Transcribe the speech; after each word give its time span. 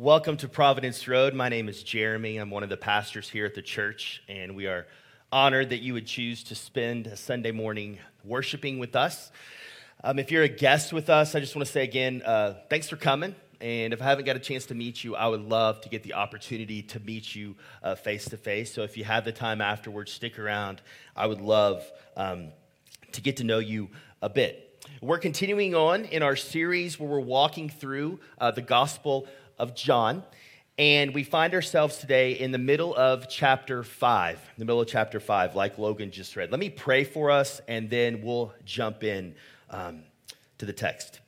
Welcome 0.00 0.36
to 0.36 0.48
Providence 0.48 1.08
Road. 1.08 1.34
My 1.34 1.48
name 1.48 1.68
is 1.68 1.82
Jeremy. 1.82 2.36
I'm 2.36 2.50
one 2.50 2.62
of 2.62 2.68
the 2.68 2.76
pastors 2.76 3.28
here 3.28 3.44
at 3.44 3.56
the 3.56 3.62
church, 3.62 4.22
and 4.28 4.54
we 4.54 4.68
are 4.68 4.86
honored 5.32 5.70
that 5.70 5.78
you 5.78 5.92
would 5.94 6.06
choose 6.06 6.44
to 6.44 6.54
spend 6.54 7.08
a 7.08 7.16
Sunday 7.16 7.50
morning 7.50 7.98
worshiping 8.22 8.78
with 8.78 8.94
us. 8.94 9.32
Um, 10.04 10.20
if 10.20 10.30
you're 10.30 10.44
a 10.44 10.48
guest 10.48 10.92
with 10.92 11.10
us, 11.10 11.34
I 11.34 11.40
just 11.40 11.56
want 11.56 11.66
to 11.66 11.72
say 11.72 11.82
again, 11.82 12.22
uh, 12.24 12.54
thanks 12.70 12.88
for 12.88 12.94
coming. 12.94 13.34
And 13.60 13.92
if 13.92 14.00
I 14.00 14.04
haven't 14.04 14.24
got 14.24 14.36
a 14.36 14.38
chance 14.38 14.66
to 14.66 14.74
meet 14.76 15.02
you, 15.02 15.16
I 15.16 15.26
would 15.26 15.42
love 15.42 15.80
to 15.80 15.88
get 15.88 16.04
the 16.04 16.14
opportunity 16.14 16.80
to 16.82 17.00
meet 17.00 17.34
you 17.34 17.56
face 18.04 18.26
to 18.26 18.36
face. 18.36 18.72
So 18.72 18.82
if 18.82 18.96
you 18.96 19.02
have 19.02 19.24
the 19.24 19.32
time 19.32 19.60
afterwards, 19.60 20.12
stick 20.12 20.38
around. 20.38 20.80
I 21.16 21.26
would 21.26 21.40
love 21.40 21.84
um, 22.16 22.52
to 23.10 23.20
get 23.20 23.38
to 23.38 23.44
know 23.44 23.58
you 23.58 23.88
a 24.22 24.28
bit. 24.28 24.64
We're 25.02 25.18
continuing 25.18 25.74
on 25.74 26.04
in 26.04 26.22
our 26.22 26.36
series 26.36 27.00
where 27.00 27.08
we're 27.08 27.18
walking 27.18 27.68
through 27.68 28.20
uh, 28.40 28.52
the 28.52 28.62
Gospel 28.62 29.26
of 29.58 29.74
John. 29.74 30.22
And 30.78 31.12
we 31.12 31.24
find 31.24 31.54
ourselves 31.54 31.98
today 31.98 32.32
in 32.32 32.52
the 32.52 32.58
middle 32.58 32.94
of 32.94 33.28
chapter 33.28 33.82
5, 33.82 34.52
the 34.58 34.64
middle 34.64 34.80
of 34.80 34.86
chapter 34.86 35.18
5, 35.18 35.56
like 35.56 35.76
Logan 35.76 36.12
just 36.12 36.36
read. 36.36 36.52
Let 36.52 36.60
me 36.60 36.70
pray 36.70 37.02
for 37.02 37.32
us, 37.32 37.60
and 37.66 37.90
then 37.90 38.22
we'll 38.22 38.52
jump 38.64 39.02
in 39.02 39.34
um, 39.70 40.04
to 40.58 40.66
the 40.66 40.72
text. 40.72 41.18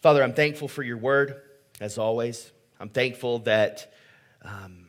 Father, 0.00 0.22
I'm 0.22 0.34
thankful 0.34 0.68
for 0.68 0.82
your 0.82 0.98
word, 0.98 1.40
as 1.80 1.96
always. 1.96 2.52
I'm 2.78 2.90
thankful 2.90 3.40
that 3.40 3.92
um, 4.42 4.88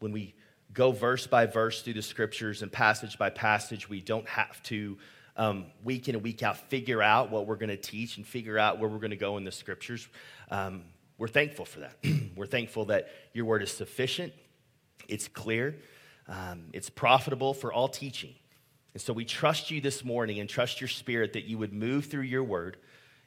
when 0.00 0.10
we 0.10 0.34
go 0.72 0.90
verse 0.90 1.26
by 1.26 1.46
verse 1.46 1.82
through 1.82 1.94
the 1.94 2.02
scriptures 2.02 2.62
and 2.62 2.70
passage 2.70 3.16
by 3.16 3.30
passage, 3.30 3.88
we 3.88 4.00
don't 4.00 4.28
have 4.28 4.62
to 4.64 4.98
um, 5.36 5.66
week 5.82 6.08
in 6.08 6.14
and 6.14 6.24
week 6.24 6.42
out 6.42 6.56
figure 6.56 7.02
out 7.02 7.30
what 7.30 7.46
we're 7.46 7.56
going 7.56 7.70
to 7.70 7.76
teach 7.76 8.16
and 8.16 8.26
figure 8.26 8.58
out 8.58 8.78
where 8.78 8.88
we're 8.88 8.98
going 8.98 9.10
to 9.10 9.16
go 9.16 9.36
in 9.36 9.44
the 9.44 9.52
scriptures. 9.52 10.06
Um, 10.50 10.84
we're 11.18 11.28
thankful 11.28 11.64
for 11.64 11.80
that. 11.80 11.96
we're 12.36 12.46
thankful 12.46 12.86
that 12.86 13.08
your 13.32 13.44
word 13.44 13.62
is 13.62 13.70
sufficient, 13.70 14.32
it's 15.08 15.28
clear, 15.28 15.76
um, 16.28 16.64
it's 16.72 16.90
profitable 16.90 17.54
for 17.54 17.72
all 17.72 17.88
teaching. 17.88 18.34
And 18.94 19.02
so 19.02 19.12
we 19.12 19.24
trust 19.24 19.70
you 19.70 19.80
this 19.80 20.04
morning 20.04 20.38
and 20.38 20.48
trust 20.48 20.80
your 20.80 20.88
spirit 20.88 21.32
that 21.32 21.44
you 21.44 21.58
would 21.58 21.72
move 21.72 22.06
through 22.06 22.22
your 22.22 22.44
word 22.44 22.76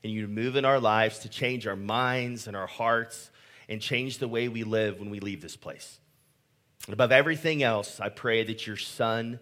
and 0.04 0.14
you 0.14 0.28
move 0.28 0.56
in 0.56 0.64
our 0.64 0.80
lives 0.80 1.20
to 1.20 1.30
change 1.30 1.68
our 1.68 1.76
minds 1.76 2.48
and 2.48 2.56
our 2.56 2.68
hearts 2.68 3.30
and 3.68 3.82
change 3.82 4.20
the 4.20 4.30
way 4.30 4.48
we 4.48 4.64
live 4.64 5.00
when 5.00 5.10
we 5.10 5.20
leave 5.20 5.42
this 5.42 5.58
place. 5.58 6.00
And 6.86 6.94
above 6.94 7.12
everything 7.12 7.64
else, 7.64 8.00
I 8.00 8.08
pray 8.08 8.44
that 8.46 8.66
your 8.66 8.78
son 8.78 9.40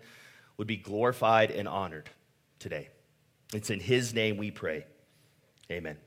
would 0.58 0.66
be 0.66 0.78
glorified 0.78 1.52
and 1.52 1.68
honored 1.68 2.10
today. 2.60 2.90
It's 3.54 3.70
in 3.70 3.80
His 3.80 4.14
name 4.14 4.38
we 4.38 4.52
pray. 4.52 4.86
Amen. 5.72 5.98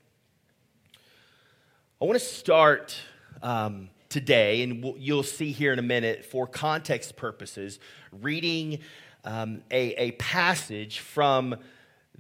I 2.01 2.05
want 2.05 2.19
to 2.19 2.25
start 2.25 2.97
um, 3.43 3.91
today, 4.09 4.63
and 4.63 4.95
you'll 4.99 5.23
see 5.23 5.53
here 5.53 5.73
in 5.73 5.79
a 5.79 5.83
minute, 5.83 6.25
for 6.25 6.47
context 6.47 7.17
purposes, 7.17 7.79
reading 8.13 8.79
um, 9.25 9.63
a, 9.71 9.95
a 9.95 10.11
passage 10.13 11.01
from 11.01 11.57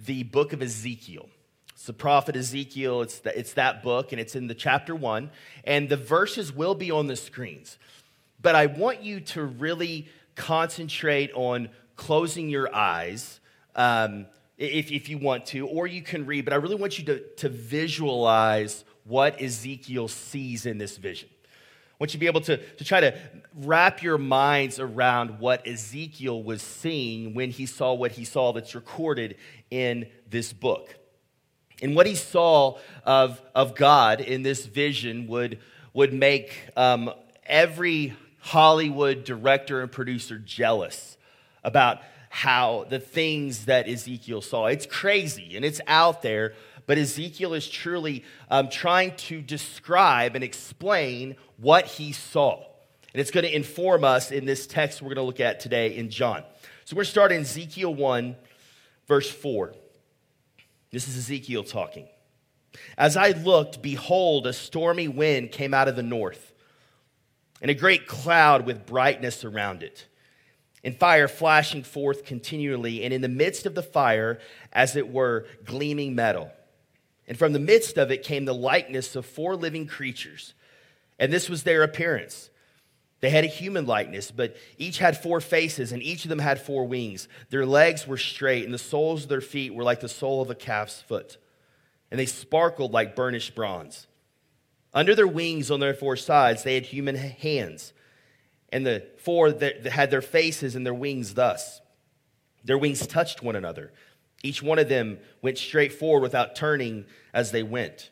the 0.06 0.24
book 0.24 0.52
of 0.52 0.62
Ezekiel. 0.62 1.28
It's 1.72 1.86
the 1.86 1.92
prophet 1.92 2.34
Ezekiel. 2.34 3.02
It's, 3.02 3.20
the, 3.20 3.38
it's 3.38 3.52
that 3.54 3.84
book, 3.84 4.10
and 4.12 4.20
it's 4.20 4.34
in 4.34 4.48
the 4.48 4.54
chapter 4.54 4.96
one. 4.96 5.30
And 5.62 5.88
the 5.88 5.96
verses 5.96 6.52
will 6.52 6.74
be 6.74 6.90
on 6.90 7.06
the 7.06 7.16
screens. 7.16 7.78
But 8.42 8.56
I 8.56 8.66
want 8.66 9.02
you 9.02 9.20
to 9.20 9.44
really 9.44 10.08
concentrate 10.34 11.30
on 11.34 11.68
closing 11.94 12.48
your 12.48 12.74
eyes 12.74 13.37
um, 13.78 14.26
if, 14.58 14.90
if 14.90 15.08
you 15.08 15.16
want 15.16 15.46
to, 15.46 15.66
or 15.68 15.86
you 15.86 16.02
can 16.02 16.26
read, 16.26 16.44
but 16.44 16.52
I 16.52 16.56
really 16.56 16.74
want 16.74 16.98
you 16.98 17.04
to, 17.06 17.20
to 17.36 17.48
visualize 17.48 18.84
what 19.04 19.40
Ezekiel 19.40 20.08
sees 20.08 20.66
in 20.66 20.76
this 20.76 20.98
vision. 20.98 21.28
I 21.42 21.96
want 22.00 22.12
you 22.12 22.18
to 22.18 22.20
be 22.20 22.26
able 22.26 22.42
to, 22.42 22.56
to 22.56 22.84
try 22.84 23.00
to 23.00 23.16
wrap 23.54 24.02
your 24.02 24.18
minds 24.18 24.78
around 24.78 25.38
what 25.38 25.66
Ezekiel 25.66 26.42
was 26.42 26.60
seeing 26.60 27.34
when 27.34 27.50
he 27.50 27.66
saw 27.66 27.94
what 27.94 28.12
he 28.12 28.24
saw 28.24 28.52
that's 28.52 28.74
recorded 28.74 29.36
in 29.70 30.06
this 30.28 30.52
book. 30.52 30.94
And 31.80 31.94
what 31.94 32.06
he 32.06 32.16
saw 32.16 32.78
of, 33.04 33.40
of 33.54 33.76
God 33.76 34.20
in 34.20 34.42
this 34.42 34.66
vision 34.66 35.28
would, 35.28 35.60
would 35.94 36.12
make 36.12 36.52
um, 36.76 37.12
every 37.46 38.16
Hollywood 38.40 39.24
director 39.24 39.80
and 39.80 39.90
producer 39.90 40.38
jealous 40.38 41.16
about 41.62 42.00
how 42.30 42.86
the 42.88 43.00
things 43.00 43.66
that 43.66 43.88
Ezekiel 43.88 44.40
saw. 44.40 44.66
It's 44.66 44.86
crazy 44.86 45.56
and 45.56 45.64
it's 45.64 45.80
out 45.86 46.22
there, 46.22 46.54
but 46.86 46.98
Ezekiel 46.98 47.54
is 47.54 47.68
truly 47.68 48.24
um, 48.50 48.68
trying 48.68 49.16
to 49.16 49.40
describe 49.40 50.34
and 50.34 50.44
explain 50.44 51.36
what 51.56 51.86
he 51.86 52.12
saw. 52.12 52.64
And 53.12 53.20
it's 53.20 53.30
going 53.30 53.44
to 53.44 53.54
inform 53.54 54.04
us 54.04 54.30
in 54.30 54.44
this 54.44 54.66
text 54.66 55.00
we're 55.00 55.08
going 55.08 55.16
to 55.16 55.22
look 55.22 55.40
at 55.40 55.60
today 55.60 55.96
in 55.96 56.10
John. 56.10 56.44
So 56.84 56.96
we're 56.96 57.04
starting 57.04 57.40
Ezekiel 57.40 57.94
1, 57.94 58.36
verse 59.06 59.30
4. 59.30 59.74
This 60.90 61.08
is 61.08 61.16
Ezekiel 61.16 61.64
talking. 61.64 62.08
As 62.96 63.16
I 63.16 63.30
looked, 63.30 63.82
behold, 63.82 64.46
a 64.46 64.52
stormy 64.52 65.08
wind 65.08 65.52
came 65.52 65.74
out 65.74 65.88
of 65.88 65.96
the 65.96 66.02
north, 66.02 66.52
and 67.60 67.70
a 67.70 67.74
great 67.74 68.06
cloud 68.06 68.66
with 68.66 68.86
brightness 68.86 69.44
around 69.44 69.82
it 69.82 70.06
and 70.84 70.96
fire 70.96 71.28
flashing 71.28 71.82
forth 71.82 72.24
continually, 72.24 73.02
and 73.04 73.12
in 73.12 73.20
the 73.20 73.28
midst 73.28 73.66
of 73.66 73.74
the 73.74 73.82
fire, 73.82 74.38
as 74.72 74.96
it 74.96 75.12
were, 75.12 75.46
gleaming 75.64 76.14
metal. 76.14 76.50
And 77.26 77.38
from 77.38 77.52
the 77.52 77.58
midst 77.58 77.98
of 77.98 78.10
it 78.10 78.22
came 78.22 78.44
the 78.44 78.54
likeness 78.54 79.16
of 79.16 79.26
four 79.26 79.56
living 79.56 79.86
creatures. 79.86 80.54
And 81.18 81.32
this 81.32 81.48
was 81.48 81.62
their 81.64 81.82
appearance. 81.82 82.48
They 83.20 83.30
had 83.30 83.44
a 83.44 83.48
human 83.48 83.86
likeness, 83.86 84.30
but 84.30 84.56
each 84.78 84.98
had 84.98 85.20
four 85.20 85.40
faces, 85.40 85.90
and 85.90 86.02
each 86.02 86.24
of 86.24 86.28
them 86.28 86.38
had 86.38 86.60
four 86.60 86.86
wings. 86.86 87.28
Their 87.50 87.66
legs 87.66 88.06
were 88.06 88.16
straight, 88.16 88.64
and 88.64 88.72
the 88.72 88.78
soles 88.78 89.24
of 89.24 89.28
their 89.28 89.40
feet 89.40 89.74
were 89.74 89.82
like 89.82 90.00
the 90.00 90.08
sole 90.08 90.40
of 90.40 90.50
a 90.50 90.54
calf's 90.54 91.02
foot. 91.02 91.36
And 92.10 92.18
they 92.18 92.26
sparkled 92.26 92.92
like 92.92 93.16
burnished 93.16 93.56
bronze. 93.56 94.06
Under 94.94 95.14
their 95.14 95.26
wings 95.26 95.70
on 95.70 95.80
their 95.80 95.94
four 95.94 96.16
sides, 96.16 96.62
they 96.62 96.74
had 96.74 96.86
human 96.86 97.16
hands 97.16 97.92
and 98.70 98.84
the 98.84 99.06
four 99.18 99.50
that 99.50 99.86
had 99.86 100.10
their 100.10 100.22
faces 100.22 100.76
and 100.76 100.84
their 100.84 100.94
wings 100.94 101.34
thus. 101.34 101.80
Their 102.64 102.78
wings 102.78 103.06
touched 103.06 103.42
one 103.42 103.56
another. 103.56 103.92
Each 104.42 104.62
one 104.62 104.78
of 104.78 104.88
them 104.88 105.18
went 105.42 105.58
straight 105.58 105.92
forward 105.92 106.22
without 106.22 106.54
turning 106.54 107.06
as 107.32 107.50
they 107.50 107.62
went. 107.62 108.10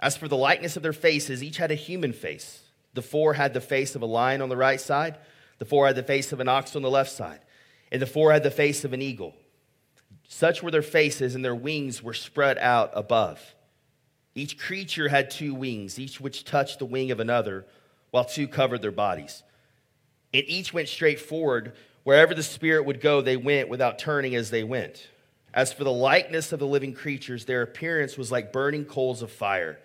As 0.00 0.16
for 0.16 0.28
the 0.28 0.36
likeness 0.36 0.76
of 0.76 0.82
their 0.82 0.92
faces, 0.92 1.42
each 1.42 1.58
had 1.58 1.70
a 1.70 1.76
human 1.76 2.12
face. 2.12 2.62
The 2.94 3.02
four 3.02 3.34
had 3.34 3.54
the 3.54 3.60
face 3.60 3.94
of 3.94 4.02
a 4.02 4.06
lion 4.06 4.42
on 4.42 4.48
the 4.48 4.56
right 4.56 4.80
side, 4.80 5.18
the 5.58 5.64
four 5.64 5.86
had 5.86 5.96
the 5.96 6.02
face 6.02 6.32
of 6.32 6.40
an 6.40 6.48
ox 6.48 6.74
on 6.74 6.82
the 6.82 6.90
left 6.90 7.12
side, 7.12 7.40
and 7.92 8.02
the 8.02 8.06
four 8.06 8.32
had 8.32 8.42
the 8.42 8.50
face 8.50 8.84
of 8.84 8.92
an 8.92 9.00
eagle. 9.00 9.34
Such 10.28 10.62
were 10.62 10.72
their 10.72 10.82
faces, 10.82 11.34
and 11.34 11.44
their 11.44 11.54
wings 11.54 12.02
were 12.02 12.14
spread 12.14 12.58
out 12.58 12.90
above. 12.94 13.54
Each 14.34 14.58
creature 14.58 15.08
had 15.08 15.30
two 15.30 15.54
wings, 15.54 15.98
each 15.98 16.20
which 16.20 16.44
touched 16.44 16.80
the 16.80 16.86
wing 16.86 17.10
of 17.10 17.20
another, 17.20 17.66
while 18.10 18.24
two 18.24 18.48
covered 18.48 18.82
their 18.82 18.90
bodies 18.90 19.42
and 20.34 20.44
each 20.46 20.72
went 20.72 20.88
straight 20.88 21.20
forward. 21.20 21.72
Wherever 22.04 22.34
the 22.34 22.42
Spirit 22.42 22.84
would 22.84 23.00
go, 23.00 23.20
they 23.20 23.36
went 23.36 23.68
without 23.68 23.98
turning 23.98 24.34
as 24.34 24.50
they 24.50 24.64
went. 24.64 25.08
As 25.54 25.72
for 25.72 25.84
the 25.84 25.92
likeness 25.92 26.52
of 26.52 26.58
the 26.58 26.66
living 26.66 26.94
creatures, 26.94 27.44
their 27.44 27.62
appearance 27.62 28.16
was 28.16 28.32
like 28.32 28.52
burning 28.52 28.84
coals 28.84 29.22
of 29.22 29.30
fire, 29.30 29.78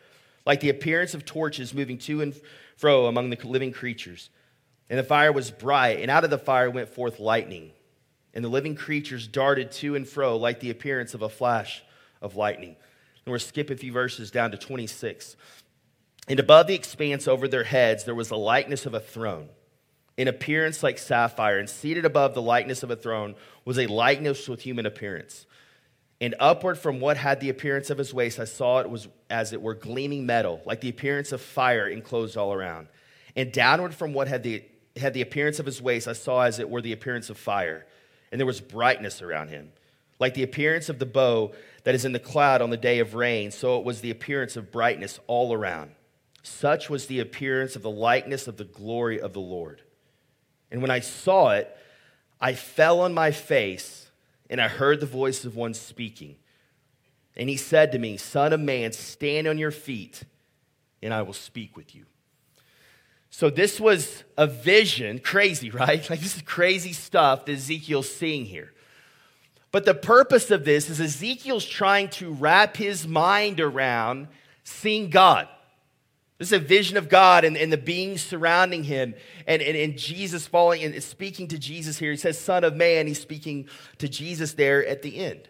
like 0.45 0.61
the 0.61 0.69
appearance 0.69 1.13
of 1.13 1.25
torches 1.25 1.73
moving 1.73 1.97
to 1.99 2.21
and 2.21 2.33
fro 2.77 3.07
among 3.07 3.29
the 3.29 3.37
living 3.43 3.73
creatures. 3.73 4.29
And 4.89 4.97
the 4.97 5.03
fire 5.03 5.33
was 5.33 5.51
bright, 5.51 5.99
and 5.99 6.09
out 6.09 6.23
of 6.23 6.29
the 6.29 6.37
fire 6.37 6.71
went 6.71 6.87
forth 6.87 7.19
lightning. 7.19 7.71
And 8.33 8.45
the 8.45 8.49
living 8.49 8.75
creatures 8.75 9.27
darted 9.27 9.71
to 9.73 9.95
and 9.95 10.07
fro 10.07 10.37
like 10.37 10.61
the 10.61 10.69
appearance 10.69 11.13
of 11.13 11.21
a 11.21 11.29
flash 11.29 11.83
of 12.21 12.37
lightning. 12.37 12.77
And 13.25 13.31
we'll 13.31 13.39
skip 13.39 13.69
a 13.69 13.75
few 13.75 13.91
verses 13.91 14.31
down 14.31 14.51
to 14.51 14.57
26. 14.57 15.35
And 16.29 16.39
above 16.39 16.67
the 16.67 16.75
expanse 16.75 17.27
over 17.27 17.49
their 17.49 17.65
heads, 17.65 18.05
there 18.05 18.15
was 18.15 18.29
the 18.29 18.37
likeness 18.37 18.85
of 18.85 18.93
a 18.93 18.99
throne 19.01 19.49
in 20.17 20.27
appearance 20.27 20.81
like 20.81 20.97
sapphire, 20.97 21.59
and 21.59 21.69
seated 21.69 22.03
above 22.03 22.33
the 22.33 22.41
likeness 22.41 22.83
of 22.83 22.91
a 22.91 22.95
throne 22.95 23.35
was 23.65 23.77
a 23.77 23.87
likeness 23.87 24.49
with 24.49 24.61
human 24.61 24.85
appearance. 24.85 25.45
And 26.19 26.33
upward 26.39 26.79
from 26.79 26.99
what 26.99 27.17
had 27.17 27.39
the 27.39 27.49
appearance 27.49 27.91
of 27.91 27.99
his 27.99 28.13
waist, 28.13 28.39
I 28.39 28.45
saw 28.45 28.79
it 28.79 28.89
was 28.89 29.07
as 29.29 29.53
it 29.53 29.61
were 29.61 29.75
gleaming 29.75 30.25
metal, 30.25 30.61
like 30.65 30.81
the 30.81 30.89
appearance 30.89 31.31
of 31.31 31.41
fire 31.41 31.87
enclosed 31.87 32.35
all 32.35 32.51
around. 32.51 32.87
And 33.35 33.51
downward 33.51 33.93
from 33.93 34.13
what 34.13 34.27
had 34.27 34.41
the, 34.41 34.63
had 34.95 35.13
the 35.13 35.21
appearance 35.21 35.59
of 35.59 35.67
his 35.67 35.79
waist, 35.79 36.07
I 36.07 36.13
saw 36.13 36.41
as 36.41 36.57
it 36.57 36.69
were 36.69 36.81
the 36.81 36.93
appearance 36.93 37.29
of 37.29 37.37
fire. 37.37 37.85
And 38.31 38.41
there 38.41 38.47
was 38.47 38.59
brightness 38.59 39.21
around 39.21 39.49
him, 39.49 39.71
like 40.19 40.33
the 40.33 40.41
appearance 40.41 40.89
of 40.89 40.97
the 40.97 41.05
bow 41.05 41.53
that 41.83 41.93
is 41.93 42.03
in 42.03 42.13
the 42.13 42.19
cloud 42.19 42.63
on 42.63 42.71
the 42.71 42.77
day 42.77 42.97
of 42.97 43.13
rain. 43.13 43.51
So 43.51 43.77
it 43.77 43.85
was 43.85 44.01
the 44.01 44.09
appearance 44.09 44.57
of 44.57 44.71
brightness 44.71 45.19
all 45.27 45.53
around. 45.53 45.91
Such 46.41 46.89
was 46.89 47.05
the 47.05 47.19
appearance 47.19 47.75
of 47.75 47.83
the 47.83 47.91
likeness 47.91 48.47
of 48.47 48.57
the 48.57 48.63
glory 48.63 49.21
of 49.21 49.33
the 49.33 49.39
Lord. 49.39 49.83
And 50.71 50.81
when 50.81 50.91
I 50.91 50.99
saw 50.99 51.51
it, 51.51 51.75
I 52.39 52.53
fell 52.53 53.01
on 53.01 53.13
my 53.13 53.31
face 53.31 54.09
and 54.49 54.61
I 54.61 54.67
heard 54.67 54.99
the 54.99 55.05
voice 55.05 55.45
of 55.45 55.55
one 55.55 55.73
speaking. 55.73 56.35
And 57.35 57.49
he 57.49 57.57
said 57.57 57.91
to 57.91 57.99
me, 57.99 58.17
Son 58.17 58.53
of 58.53 58.59
man, 58.59 58.91
stand 58.91 59.47
on 59.47 59.57
your 59.57 59.71
feet 59.71 60.23
and 61.01 61.13
I 61.13 61.21
will 61.21 61.33
speak 61.33 61.77
with 61.77 61.95
you. 61.95 62.05
So, 63.29 63.49
this 63.49 63.79
was 63.79 64.23
a 64.37 64.47
vision, 64.47 65.19
crazy, 65.19 65.69
right? 65.69 66.07
Like, 66.09 66.21
this 66.21 66.35
is 66.35 66.41
crazy 66.41 66.93
stuff 66.93 67.45
that 67.45 67.51
Ezekiel's 67.51 68.11
seeing 68.11 68.45
here. 68.45 68.73
But 69.71 69.85
the 69.85 69.93
purpose 69.93 70.49
of 70.49 70.65
this 70.65 70.89
is 70.89 70.99
Ezekiel's 70.99 71.65
trying 71.65 72.09
to 72.09 72.31
wrap 72.31 72.77
his 72.77 73.07
mind 73.07 73.59
around 73.59 74.27
seeing 74.63 75.09
God. 75.09 75.47
This 76.37 76.49
is 76.49 76.53
a 76.53 76.59
vision 76.59 76.97
of 76.97 77.09
God 77.09 77.45
and, 77.45 77.57
and 77.57 77.71
the 77.73 77.77
beings 77.77 78.21
surrounding 78.21 78.83
him, 78.83 79.15
and, 79.47 79.61
and, 79.61 79.75
and 79.75 79.97
Jesus 79.97 80.45
falling 80.45 80.83
and 80.83 81.03
speaking 81.03 81.47
to 81.47 81.57
Jesus 81.57 81.97
here. 81.97 82.11
He 82.11 82.17
says, 82.17 82.37
Son 82.37 82.63
of 82.63 82.75
Man. 82.75 83.07
He's 83.07 83.19
speaking 83.19 83.67
to 83.97 84.07
Jesus 84.07 84.53
there 84.53 84.85
at 84.85 85.01
the 85.01 85.17
end. 85.17 85.49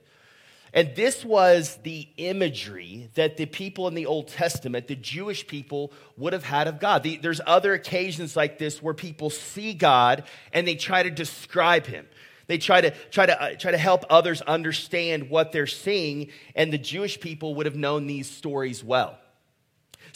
And 0.74 0.95
this 0.95 1.25
was 1.25 1.78
the 1.84 2.07
imagery 2.18 3.10
that 3.16 3.36
the 3.38 3.45
people 3.45 3.88
in 3.88 3.95
the 3.95 4.06
Old 4.06 4.28
Testament, 4.28 4.88
the 4.88 4.95
Jewish 4.95 5.48
people, 5.48 5.92
would 6.18 6.34
have 6.34 6.44
had 6.44 6.68
of 6.68 6.80
God. 6.80 7.04
The, 7.04 7.18
there's 7.18 7.42
other 7.45 7.74
occasions 7.74 8.36
like 8.36 8.57
this 8.57 8.81
where 8.81 8.94
people 8.94 9.30
see 9.30 9.74
God 9.74 10.24
and 10.54 10.68
they 10.68 10.75
try 10.75 11.04
to 11.04 11.10
describe 11.10 11.86
him. 11.86 12.06
They 12.48 12.57
try 12.57 12.80
to 12.81 12.92
try 13.12 13.25
to 13.25 13.42
uh, 13.42 13.56
try 13.56 13.72
to 13.72 13.78
help 13.78 14.06
others 14.10 14.42
understand 14.42 15.30
what 15.30 15.51
they're 15.51 15.68
seeing, 15.68 16.30
and 16.56 16.72
the 16.72 16.78
Jewish 16.78 17.19
people 17.19 17.56
would 17.56 17.66
have 17.66 17.75
known 17.75 18.07
these 18.07 18.30
stories 18.30 18.84
well. 18.84 19.18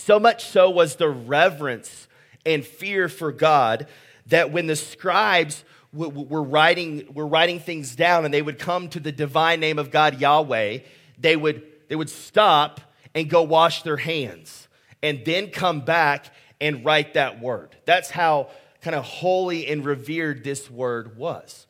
So 0.01 0.19
much 0.19 0.45
so 0.45 0.67
was 0.67 0.95
the 0.95 1.09
reverence 1.09 2.07
and 2.43 2.65
fear 2.65 3.07
for 3.07 3.31
God 3.31 3.85
that 4.25 4.51
when 4.51 4.65
the 4.65 4.75
scribes 4.75 5.63
were 5.93 6.41
writing, 6.41 7.13
were 7.13 7.27
writing 7.27 7.59
things 7.59 7.95
down 7.95 8.25
and 8.25 8.33
they 8.33 8.41
would 8.41 8.57
come 8.57 8.89
to 8.89 8.99
the 8.99 9.11
divine 9.11 9.59
name 9.59 9.77
of 9.77 9.91
God, 9.91 10.19
Yahweh, 10.19 10.79
they 11.19 11.35
would, 11.35 11.61
they 11.87 11.95
would 11.95 12.09
stop 12.09 12.81
and 13.13 13.29
go 13.29 13.43
wash 13.43 13.83
their 13.83 13.97
hands 13.97 14.67
and 15.03 15.23
then 15.23 15.51
come 15.51 15.81
back 15.81 16.33
and 16.59 16.83
write 16.83 17.13
that 17.13 17.39
word. 17.39 17.75
That's 17.85 18.09
how 18.09 18.49
kind 18.81 18.95
of 18.95 19.03
holy 19.03 19.67
and 19.67 19.85
revered 19.85 20.43
this 20.43 20.67
word 20.71 21.15
was. 21.15 21.67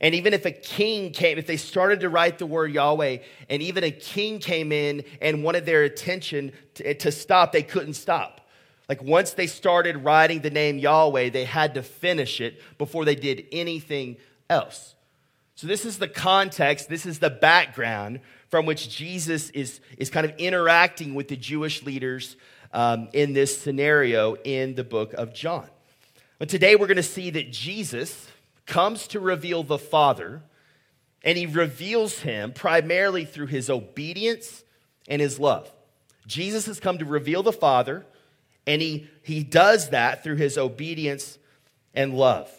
And 0.00 0.14
even 0.14 0.32
if 0.32 0.44
a 0.44 0.50
king 0.50 1.12
came, 1.12 1.38
if 1.38 1.46
they 1.46 1.56
started 1.56 2.00
to 2.00 2.08
write 2.08 2.38
the 2.38 2.46
word 2.46 2.72
Yahweh, 2.72 3.18
and 3.50 3.62
even 3.62 3.84
a 3.84 3.90
king 3.90 4.38
came 4.38 4.70
in 4.70 5.04
and 5.20 5.42
wanted 5.42 5.66
their 5.66 5.82
attention 5.84 6.52
to, 6.74 6.94
to 6.94 7.12
stop, 7.12 7.52
they 7.52 7.62
couldn't 7.62 7.94
stop. 7.94 8.40
Like 8.88 9.02
once 9.02 9.32
they 9.32 9.46
started 9.46 9.98
writing 9.98 10.40
the 10.40 10.50
name 10.50 10.78
Yahweh, 10.78 11.30
they 11.30 11.44
had 11.44 11.74
to 11.74 11.82
finish 11.82 12.40
it 12.40 12.60
before 12.78 13.04
they 13.04 13.14
did 13.14 13.46
anything 13.52 14.16
else. 14.48 14.94
So, 15.56 15.66
this 15.66 15.84
is 15.84 15.98
the 15.98 16.08
context, 16.08 16.88
this 16.88 17.04
is 17.04 17.18
the 17.18 17.30
background 17.30 18.20
from 18.48 18.64
which 18.64 18.88
Jesus 18.88 19.50
is, 19.50 19.80
is 19.98 20.08
kind 20.08 20.24
of 20.24 20.32
interacting 20.38 21.14
with 21.14 21.26
the 21.28 21.36
Jewish 21.36 21.82
leaders 21.82 22.36
um, 22.72 23.08
in 23.12 23.32
this 23.32 23.60
scenario 23.60 24.36
in 24.36 24.74
the 24.76 24.84
book 24.84 25.12
of 25.14 25.34
John. 25.34 25.68
But 26.38 26.48
today 26.48 26.76
we're 26.76 26.86
going 26.86 26.96
to 26.96 27.02
see 27.02 27.30
that 27.30 27.50
Jesus 27.50 28.28
comes 28.68 29.08
to 29.08 29.18
reveal 29.18 29.64
the 29.64 29.78
Father, 29.78 30.42
and 31.24 31.36
he 31.36 31.46
reveals 31.46 32.20
him 32.20 32.52
primarily 32.52 33.24
through 33.24 33.46
his 33.46 33.68
obedience 33.68 34.62
and 35.08 35.20
his 35.20 35.40
love. 35.40 35.72
Jesus 36.28 36.66
has 36.66 36.78
come 36.78 36.98
to 36.98 37.04
reveal 37.04 37.42
the 37.42 37.52
Father 37.52 38.06
and 38.68 38.82
he, 38.82 39.08
he 39.22 39.42
does 39.42 39.88
that 39.90 40.22
through 40.22 40.36
his 40.36 40.58
obedience 40.58 41.38
and 41.94 42.12
love. 42.14 42.50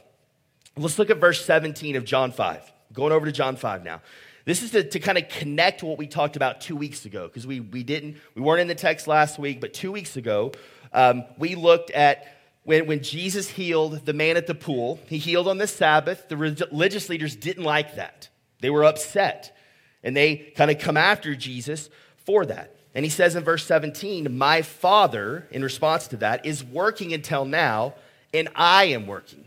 Let's 0.76 0.98
look 0.98 1.12
at 1.12 1.18
verse 1.18 1.46
17 1.46 1.96
of 1.96 2.04
John 2.04 2.32
5. 2.32 2.74
Going 2.94 3.12
over 3.12 3.28
to 3.28 3.32
John 3.32 3.56
5 3.56 3.84
now. 3.84 4.02
This 4.44 4.64
is 4.64 4.72
to, 4.72 4.84
to 4.84 5.00
kind 5.00 5.20
of 5.20 5.30
connect 5.30 5.84
what 5.84 6.00
we 6.00 6.08
talked 6.08 6.36
about 6.36 6.62
two 6.62 6.76
weeks 6.76 7.06
ago, 7.06 7.28
because 7.28 7.46
we, 7.46 7.60
we 7.60 7.84
didn't, 7.84 8.18
we 8.34 8.42
weren't 8.42 8.62
in 8.62 8.68
the 8.68 8.74
text 8.74 9.06
last 9.06 9.38
week, 9.38 9.62
but 9.62 9.72
two 9.72 9.92
weeks 9.92 10.18
ago, 10.18 10.52
um, 10.94 11.26
we 11.38 11.54
looked 11.54 11.92
at 11.92 12.39
when, 12.64 12.86
when 12.88 13.04
Jesus 13.04 13.50
healed 13.50 14.06
the 14.06 14.14
man 14.14 14.38
at 14.38 14.48
the 14.48 14.56
pool. 14.56 15.00
He 15.08 15.18
healed 15.18 15.48
on 15.48 15.58
the 15.58 15.68
Sabbath. 15.68 16.28
The 16.30 16.38
religious 16.38 17.10
leaders 17.10 17.36
didn't 17.36 17.64
like 17.64 17.96
that. 17.96 18.30
They 18.62 18.70
were 18.70 18.84
upset. 18.84 19.56
And 20.04 20.16
they 20.16 20.54
kind 20.56 20.72
of 20.72 20.80
come 20.80 20.98
after 20.98 21.36
Jesus 21.36 21.90
for 22.26 22.46
that. 22.46 22.76
And 22.96 23.06
he 23.06 23.10
says 23.10 23.36
in 23.36 23.44
verse 23.44 23.66
17, 23.66 24.38
My 24.38 24.62
Father, 24.62 25.48
in 25.52 25.64
response 25.64 26.08
to 26.10 26.18
that, 26.18 26.46
is 26.46 26.64
working 26.64 27.14
until 27.14 27.46
now, 27.46 27.96
and 28.34 28.50
I 28.56 28.86
am 28.86 29.08
working. 29.08 29.46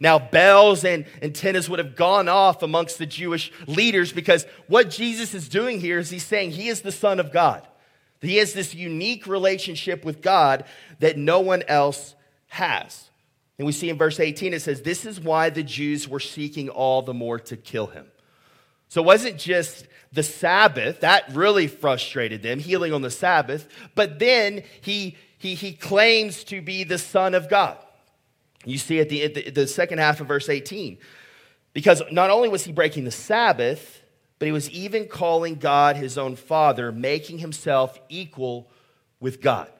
Now, 0.00 0.18
bells 0.18 0.84
and 0.84 1.04
antennas 1.20 1.68
would 1.68 1.78
have 1.78 1.96
gone 1.96 2.28
off 2.28 2.62
amongst 2.62 2.98
the 2.98 3.06
Jewish 3.06 3.52
leaders 3.66 4.12
because 4.12 4.46
what 4.66 4.90
Jesus 4.90 5.34
is 5.34 5.48
doing 5.48 5.80
here 5.80 5.98
is 5.98 6.10
he's 6.10 6.24
saying 6.24 6.52
he 6.52 6.68
is 6.68 6.80
the 6.80 6.92
Son 6.92 7.20
of 7.20 7.32
God. 7.32 7.66
He 8.20 8.36
has 8.36 8.52
this 8.52 8.74
unique 8.74 9.26
relationship 9.26 10.04
with 10.04 10.22
God 10.22 10.64
that 11.00 11.18
no 11.18 11.40
one 11.40 11.62
else 11.68 12.14
has. 12.52 13.08
And 13.56 13.64
we 13.64 13.72
see 13.72 13.88
in 13.88 13.96
verse 13.96 14.20
18, 14.20 14.52
it 14.52 14.60
says, 14.60 14.82
This 14.82 15.06
is 15.06 15.18
why 15.18 15.48
the 15.48 15.62
Jews 15.62 16.06
were 16.06 16.20
seeking 16.20 16.68
all 16.68 17.00
the 17.00 17.14
more 17.14 17.38
to 17.40 17.56
kill 17.56 17.86
him. 17.86 18.06
So 18.88 19.02
it 19.02 19.06
wasn't 19.06 19.38
just 19.38 19.86
the 20.12 20.22
Sabbath. 20.22 21.00
That 21.00 21.32
really 21.32 21.66
frustrated 21.66 22.42
them, 22.42 22.58
healing 22.58 22.92
on 22.92 23.00
the 23.00 23.10
Sabbath. 23.10 23.66
But 23.94 24.18
then 24.18 24.64
he, 24.82 25.16
he, 25.38 25.54
he 25.54 25.72
claims 25.72 26.44
to 26.44 26.60
be 26.60 26.84
the 26.84 26.98
Son 26.98 27.34
of 27.34 27.48
God. 27.48 27.78
You 28.66 28.76
see 28.76 29.00
at 29.00 29.08
the, 29.08 29.28
the, 29.28 29.50
the 29.50 29.66
second 29.66 29.98
half 29.98 30.20
of 30.20 30.28
verse 30.28 30.50
18. 30.50 30.98
Because 31.72 32.02
not 32.12 32.28
only 32.28 32.50
was 32.50 32.64
he 32.64 32.72
breaking 32.72 33.04
the 33.04 33.10
Sabbath, 33.10 34.02
but 34.38 34.44
he 34.44 34.52
was 34.52 34.68
even 34.68 35.08
calling 35.08 35.54
God 35.54 35.96
his 35.96 36.18
own 36.18 36.36
Father, 36.36 36.92
making 36.92 37.38
himself 37.38 37.98
equal 38.10 38.70
with 39.20 39.40
God. 39.40 39.70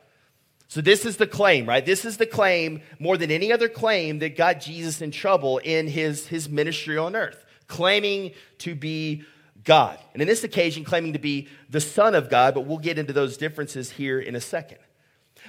So, 0.72 0.80
this 0.80 1.04
is 1.04 1.19
the 1.19 1.26
claim, 1.26 1.66
right? 1.66 1.84
This 1.84 2.06
is 2.06 2.16
the 2.16 2.24
claim 2.24 2.80
more 2.98 3.19
than 3.19 3.30
any 3.30 3.52
other 3.52 3.69
claim 3.69 4.20
that 4.20 4.38
got 4.38 4.58
Jesus 4.58 5.02
in 5.02 5.10
trouble 5.10 5.58
in 5.58 5.86
his, 5.86 6.28
his 6.28 6.48
ministry 6.48 6.96
on 6.96 7.14
earth, 7.14 7.44
claiming 7.66 8.30
to 8.60 8.74
be 8.74 9.24
God. 9.64 9.98
And 10.14 10.22
in 10.22 10.28
this 10.28 10.44
occasion, 10.44 10.82
claiming 10.82 11.12
to 11.12 11.19
be 11.19 11.48
the 11.69 11.78
Son 11.78 12.14
of 12.14 12.30
God, 12.30 12.54
but 12.54 12.62
we'll 12.62 12.78
get 12.78 12.98
into 12.98 13.12
those 13.12 13.36
differences 13.36 13.90
here 13.90 14.19
in 14.19 14.34
a 14.34 14.40
second. 14.40 14.78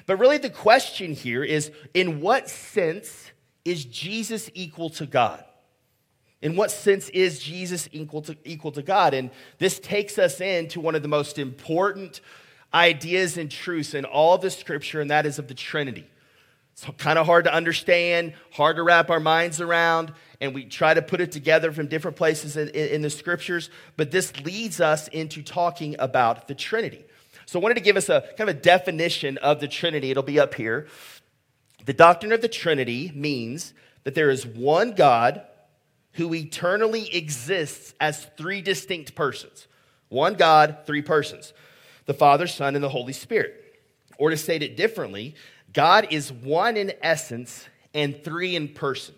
But 0.08 0.18
really, 0.18 0.40
the 0.40 0.50
question 0.50 1.14
here 1.14 1.46
is 1.46 1.72
in 1.94 2.20
what 2.20 2.50
sense 2.50 3.32
is 3.64 3.86
Jesus 3.86 4.50
equal 4.54 4.90
to 4.90 5.06
God? 5.06 5.42
In 6.42 6.58
what 6.58 6.70
sense 6.70 7.08
is 7.08 7.40
Jesus 7.40 7.88
equal 7.94 8.24
to, 8.24 8.36
equal 8.44 8.74
to 8.74 8.82
God? 8.82 9.14
And 9.14 9.30
this 9.58 9.80
takes 9.80 10.20
us 10.20 10.42
into 10.42 10.82
one 10.82 10.96
of 10.96 11.02
the 11.02 11.08
most 11.08 11.40
important 11.40 12.20
ideas 12.74 13.38
and 13.38 13.52
truths 13.52 13.94
in 13.94 14.06
all 14.06 14.38
the 14.38 14.50
scripture, 14.50 15.02
and 15.02 15.12
that 15.12 15.26
is 15.26 15.40
of 15.40 15.48
the 15.48 15.54
Trinity. 15.54 16.08
It's 16.74 16.86
kind 16.98 17.20
of 17.20 17.28
hard 17.28 17.46
to 17.46 17.54
understand, 17.54 18.34
hard 18.52 18.78
to 18.78 18.84
wrap 18.84 19.12
our 19.12 19.20
minds 19.20 19.62
around, 19.62 20.12
and 20.42 20.56
we 20.56 20.66
try 20.66 20.94
to 20.94 21.04
put 21.04 21.22
it 21.22 21.32
together 21.32 21.72
from 21.72 21.88
different 21.88 22.18
places 22.18 22.58
in, 22.58 22.70
in, 22.70 22.88
in, 22.90 23.02
the 23.04 23.12
scriptures, 23.12 23.70
but 23.96 24.10
this 24.10 24.40
leads 24.42 24.82
us 24.82 25.08
into 25.10 25.44
talking 25.44 25.96
about 26.00 26.48
the 26.48 26.56
Trinity. 26.56 27.06
So 27.46 27.60
I 27.60 27.62
wanted 27.62 27.76
to 27.76 27.82
give 27.82 27.96
us 27.96 28.10
a 28.10 28.22
kind 28.38 28.50
of 28.50 28.58
a 28.58 28.60
definition 28.60 29.38
of 29.38 29.60
the 29.60 29.68
Trinity. 29.68 30.10
It'll 30.10 30.24
be 30.24 30.40
up 30.40 30.56
here. 30.56 30.88
The 31.86 31.94
doctrine 31.94 32.32
of 32.32 32.42
the 32.42 32.48
Trinity 32.48 33.12
means 33.14 33.74
that 34.04 34.16
there 34.16 34.32
is 34.32 34.46
one 34.46 34.94
God 34.94 35.44
who 36.14 36.34
eternally 36.34 37.14
exists 37.14 37.94
as 38.00 38.26
three 38.38 38.62
distinct 38.62 39.14
persons. 39.14 39.68
One 40.10 40.36
God, 40.36 40.80
three 40.86 41.02
persons 41.02 41.54
the 42.06 42.14
Father, 42.14 42.48
Son, 42.48 42.76
and 42.76 42.84
the 42.84 42.90
Holy 42.90 43.14
Spirit. 43.14 43.60
Or 44.18 44.30
to 44.30 44.38
state 44.38 44.64
it 44.64 44.78
differently, 44.78 45.36
God 45.74 46.08
is 46.12 46.32
one 46.32 46.78
in 46.78 46.94
essence 47.02 47.68
and 47.94 48.24
three 48.24 48.56
in 48.56 48.70
person. 48.70 49.16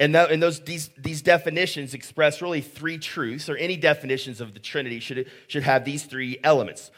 And, 0.00 0.14
that, 0.14 0.30
and 0.30 0.42
those, 0.42 0.60
these, 0.60 0.90
these 0.96 1.22
definitions 1.22 1.92
express 1.92 2.40
really 2.40 2.60
three 2.60 2.98
truths, 2.98 3.48
or 3.48 3.56
any 3.56 3.76
definitions 3.76 4.40
of 4.40 4.54
the 4.54 4.60
Trinity 4.60 5.00
should, 5.00 5.28
should 5.48 5.64
have 5.64 5.84
these 5.84 6.04
three 6.04 6.38
elements. 6.44 6.90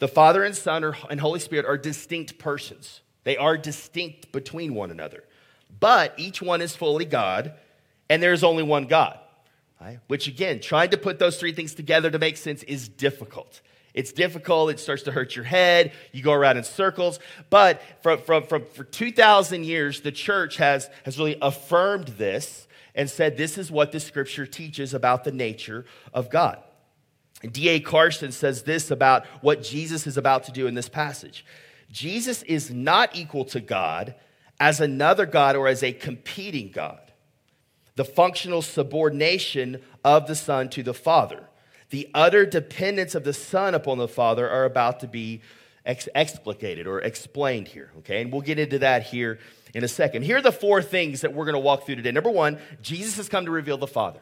The 0.00 0.08
Father 0.08 0.44
and 0.44 0.56
Son 0.56 0.84
are, 0.84 0.96
and 1.08 1.20
Holy 1.20 1.40
Spirit 1.40 1.66
are 1.66 1.78
distinct 1.78 2.38
persons, 2.38 3.00
they 3.24 3.36
are 3.36 3.56
distinct 3.56 4.32
between 4.32 4.74
one 4.74 4.90
another. 4.90 5.24
But 5.80 6.14
each 6.16 6.42
one 6.42 6.60
is 6.60 6.74
fully 6.74 7.04
God, 7.04 7.52
and 8.10 8.22
there's 8.22 8.42
only 8.42 8.62
one 8.62 8.86
God. 8.86 9.18
Right? 9.80 10.00
Which, 10.08 10.26
again, 10.26 10.60
trying 10.60 10.90
to 10.90 10.96
put 10.96 11.20
those 11.20 11.38
three 11.38 11.52
things 11.52 11.74
together 11.74 12.10
to 12.10 12.18
make 12.18 12.36
sense 12.36 12.64
is 12.64 12.88
difficult. 12.88 13.60
It's 13.98 14.12
difficult. 14.12 14.70
It 14.70 14.78
starts 14.78 15.02
to 15.02 15.10
hurt 15.10 15.34
your 15.34 15.44
head. 15.44 15.90
You 16.12 16.22
go 16.22 16.32
around 16.32 16.56
in 16.56 16.62
circles. 16.62 17.18
But 17.50 17.82
from, 18.00 18.20
from, 18.20 18.44
from, 18.44 18.64
for 18.66 18.84
2,000 18.84 19.64
years, 19.64 20.02
the 20.02 20.12
church 20.12 20.58
has, 20.58 20.88
has 21.04 21.18
really 21.18 21.36
affirmed 21.42 22.06
this 22.06 22.68
and 22.94 23.10
said 23.10 23.36
this 23.36 23.58
is 23.58 23.72
what 23.72 23.90
the 23.90 23.98
scripture 23.98 24.46
teaches 24.46 24.94
about 24.94 25.24
the 25.24 25.32
nature 25.32 25.84
of 26.14 26.30
God. 26.30 26.62
D.A. 27.50 27.80
Carson 27.80 28.30
says 28.30 28.62
this 28.62 28.92
about 28.92 29.26
what 29.40 29.64
Jesus 29.64 30.06
is 30.06 30.16
about 30.16 30.44
to 30.44 30.52
do 30.52 30.68
in 30.68 30.74
this 30.74 30.88
passage 30.88 31.44
Jesus 31.90 32.44
is 32.44 32.70
not 32.70 33.16
equal 33.16 33.46
to 33.46 33.58
God 33.58 34.14
as 34.60 34.80
another 34.80 35.26
God 35.26 35.56
or 35.56 35.66
as 35.66 35.82
a 35.82 35.92
competing 35.92 36.70
God. 36.70 37.00
The 37.96 38.04
functional 38.04 38.62
subordination 38.62 39.82
of 40.04 40.28
the 40.28 40.36
Son 40.36 40.68
to 40.68 40.84
the 40.84 40.94
Father 40.94 41.47
the 41.90 42.08
utter 42.14 42.44
dependence 42.44 43.14
of 43.14 43.24
the 43.24 43.32
Son 43.32 43.74
upon 43.74 43.98
the 43.98 44.08
Father 44.08 44.48
are 44.48 44.64
about 44.64 45.00
to 45.00 45.08
be 45.08 45.40
ex- 45.86 46.08
explicated 46.14 46.86
or 46.86 47.00
explained 47.00 47.68
here, 47.68 47.90
okay? 47.98 48.20
And 48.20 48.32
we'll 48.32 48.42
get 48.42 48.58
into 48.58 48.80
that 48.80 49.04
here 49.04 49.38
in 49.74 49.84
a 49.84 49.88
second. 49.88 50.22
Here 50.22 50.38
are 50.38 50.42
the 50.42 50.52
four 50.52 50.82
things 50.82 51.22
that 51.22 51.32
we're 51.32 51.44
going 51.44 51.54
to 51.54 51.60
walk 51.60 51.86
through 51.86 51.96
today. 51.96 52.12
Number 52.12 52.30
one, 52.30 52.58
Jesus 52.82 53.16
has 53.16 53.28
come 53.28 53.46
to 53.46 53.50
reveal 53.50 53.78
the 53.78 53.86
Father. 53.86 54.20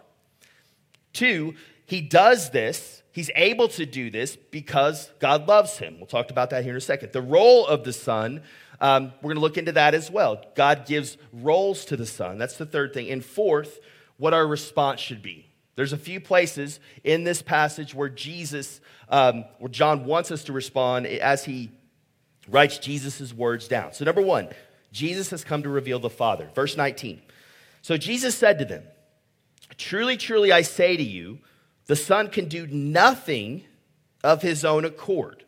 Two, 1.12 1.54
he 1.86 2.00
does 2.00 2.50
this, 2.50 3.02
he's 3.12 3.30
able 3.34 3.68
to 3.68 3.86
do 3.86 4.10
this 4.10 4.36
because 4.36 5.10
God 5.18 5.48
loves 5.48 5.78
him. 5.78 5.96
We'll 5.98 6.06
talk 6.06 6.30
about 6.30 6.50
that 6.50 6.62
here 6.62 6.72
in 6.72 6.76
a 6.76 6.80
second. 6.80 7.12
The 7.12 7.22
role 7.22 7.66
of 7.66 7.84
the 7.84 7.92
Son, 7.92 8.42
um, 8.80 9.12
we're 9.22 9.28
going 9.28 9.36
to 9.36 9.40
look 9.40 9.58
into 9.58 9.72
that 9.72 9.94
as 9.94 10.10
well. 10.10 10.44
God 10.54 10.86
gives 10.86 11.16
roles 11.32 11.84
to 11.86 11.96
the 11.96 12.06
Son. 12.06 12.38
That's 12.38 12.56
the 12.56 12.66
third 12.66 12.92
thing. 12.92 13.10
And 13.10 13.24
fourth, 13.24 13.80
what 14.18 14.34
our 14.34 14.46
response 14.46 15.00
should 15.00 15.22
be. 15.22 15.45
There's 15.76 15.92
a 15.92 15.98
few 15.98 16.20
places 16.20 16.80
in 17.04 17.24
this 17.24 17.42
passage 17.42 17.94
where 17.94 18.08
Jesus, 18.08 18.80
um, 19.08 19.44
where 19.58 19.70
John 19.70 20.04
wants 20.06 20.30
us 20.30 20.44
to 20.44 20.52
respond 20.52 21.06
as 21.06 21.44
he 21.44 21.70
writes 22.48 22.78
Jesus' 22.78 23.32
words 23.32 23.68
down. 23.68 23.92
So, 23.92 24.04
number 24.04 24.22
one, 24.22 24.48
Jesus 24.90 25.30
has 25.30 25.44
come 25.44 25.62
to 25.62 25.68
reveal 25.68 25.98
the 25.98 26.10
Father. 26.10 26.48
Verse 26.54 26.76
19. 26.76 27.20
So 27.82 27.96
Jesus 27.96 28.34
said 28.34 28.58
to 28.58 28.64
them, 28.64 28.82
Truly, 29.76 30.16
truly, 30.16 30.50
I 30.50 30.62
say 30.62 30.96
to 30.96 31.02
you, 31.02 31.38
the 31.86 31.94
Son 31.94 32.28
can 32.28 32.48
do 32.48 32.66
nothing 32.66 33.64
of 34.24 34.42
his 34.42 34.64
own 34.64 34.84
accord, 34.84 35.44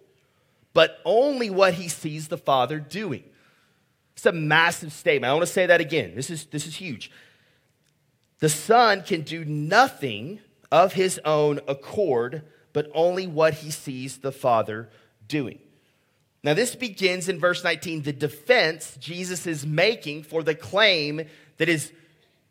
but 0.73 1.01
only 1.05 1.51
what 1.51 1.75
he 1.75 1.89
sees 1.89 2.29
the 2.29 2.39
Father 2.39 2.79
doing. 2.79 3.25
It's 4.15 4.27
a 4.27 4.33
massive 4.33 4.93
statement. 4.93 5.31
I 5.31 5.35
want 5.35 5.47
to 5.47 5.53
say 5.53 5.67
that 5.67 5.81
again. 5.81 6.15
This 6.15 6.31
is, 6.31 6.45
this 6.47 6.67
is 6.67 6.77
huge. 6.77 7.11
The 8.41 8.49
Son 8.49 9.03
can 9.03 9.23
do 9.23 9.45
nothing 9.45 10.41
of 10.71 10.93
his 10.93 11.21
own 11.25 11.61
accord, 11.67 12.43
but 12.73 12.91
only 12.95 13.27
what 13.27 13.55
he 13.55 13.71
sees 13.71 14.19
the 14.19 14.33
Father 14.33 14.89
doing. 15.27 15.59
Now, 16.45 16.55
this 16.55 16.75
begins 16.75 17.29
in 17.29 17.41
verse 17.41 17.65
19, 17.65 18.03
the 18.03 18.13
defense 18.13 18.97
Jesus 19.01 19.47
is 19.47 19.67
making 19.67 20.23
for 20.23 20.43
the 20.43 20.55
claim 20.55 21.23
that 21.57 21.69
is 21.69 21.93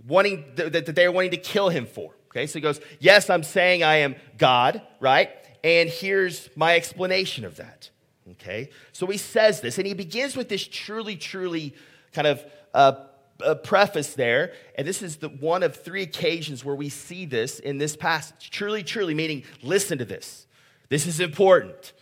wanting 0.06 0.46
that 0.56 0.94
they're 0.94 1.12
wanting 1.12 1.32
to 1.32 1.38
kill 1.38 1.70
him 1.70 1.86
for. 1.86 2.13
Okay, 2.29 2.48
so 2.48 2.56
he 2.56 2.62
goes, 2.62 2.82
Yes, 3.00 3.29
I'm 3.29 3.44
saying 3.44 3.84
I 3.84 3.98
am 3.98 4.15
God, 4.38 4.82
right? 5.00 5.29
And 5.63 5.89
here's 5.89 6.50
my 6.56 6.75
explanation 6.75 7.46
of 7.46 7.58
that. 7.58 7.89
Okay, 8.32 8.70
so 8.91 9.08
he 9.08 9.17
says 9.17 9.62
this, 9.62 9.77
and 9.77 9.88
he 9.88 9.94
begins 9.94 10.36
with 10.36 10.50
this 10.50 10.67
truly, 10.67 11.15
truly 11.15 11.74
kind 12.12 12.27
of 12.27 12.46
uh, 12.74 13.06
a 13.41 13.56
preface 13.56 14.13
there, 14.13 14.53
and 14.75 14.88
this 14.88 15.01
is 15.01 15.17
the 15.17 15.29
one 15.29 15.63
of 15.63 15.75
three 15.75 16.01
occasions 16.01 16.65
where 16.65 16.75
we 16.75 16.89
see 16.89 17.25
this 17.25 17.60
in 17.60 17.77
this 17.77 17.96
passage. 17.96 18.50
Truly, 18.50 18.84
truly, 18.84 19.13
meaning 19.13 19.44
listen 19.62 19.98
to 19.98 20.06
this. 20.06 20.48
This 20.89 21.06
is 21.06 21.20
important. 21.20 21.94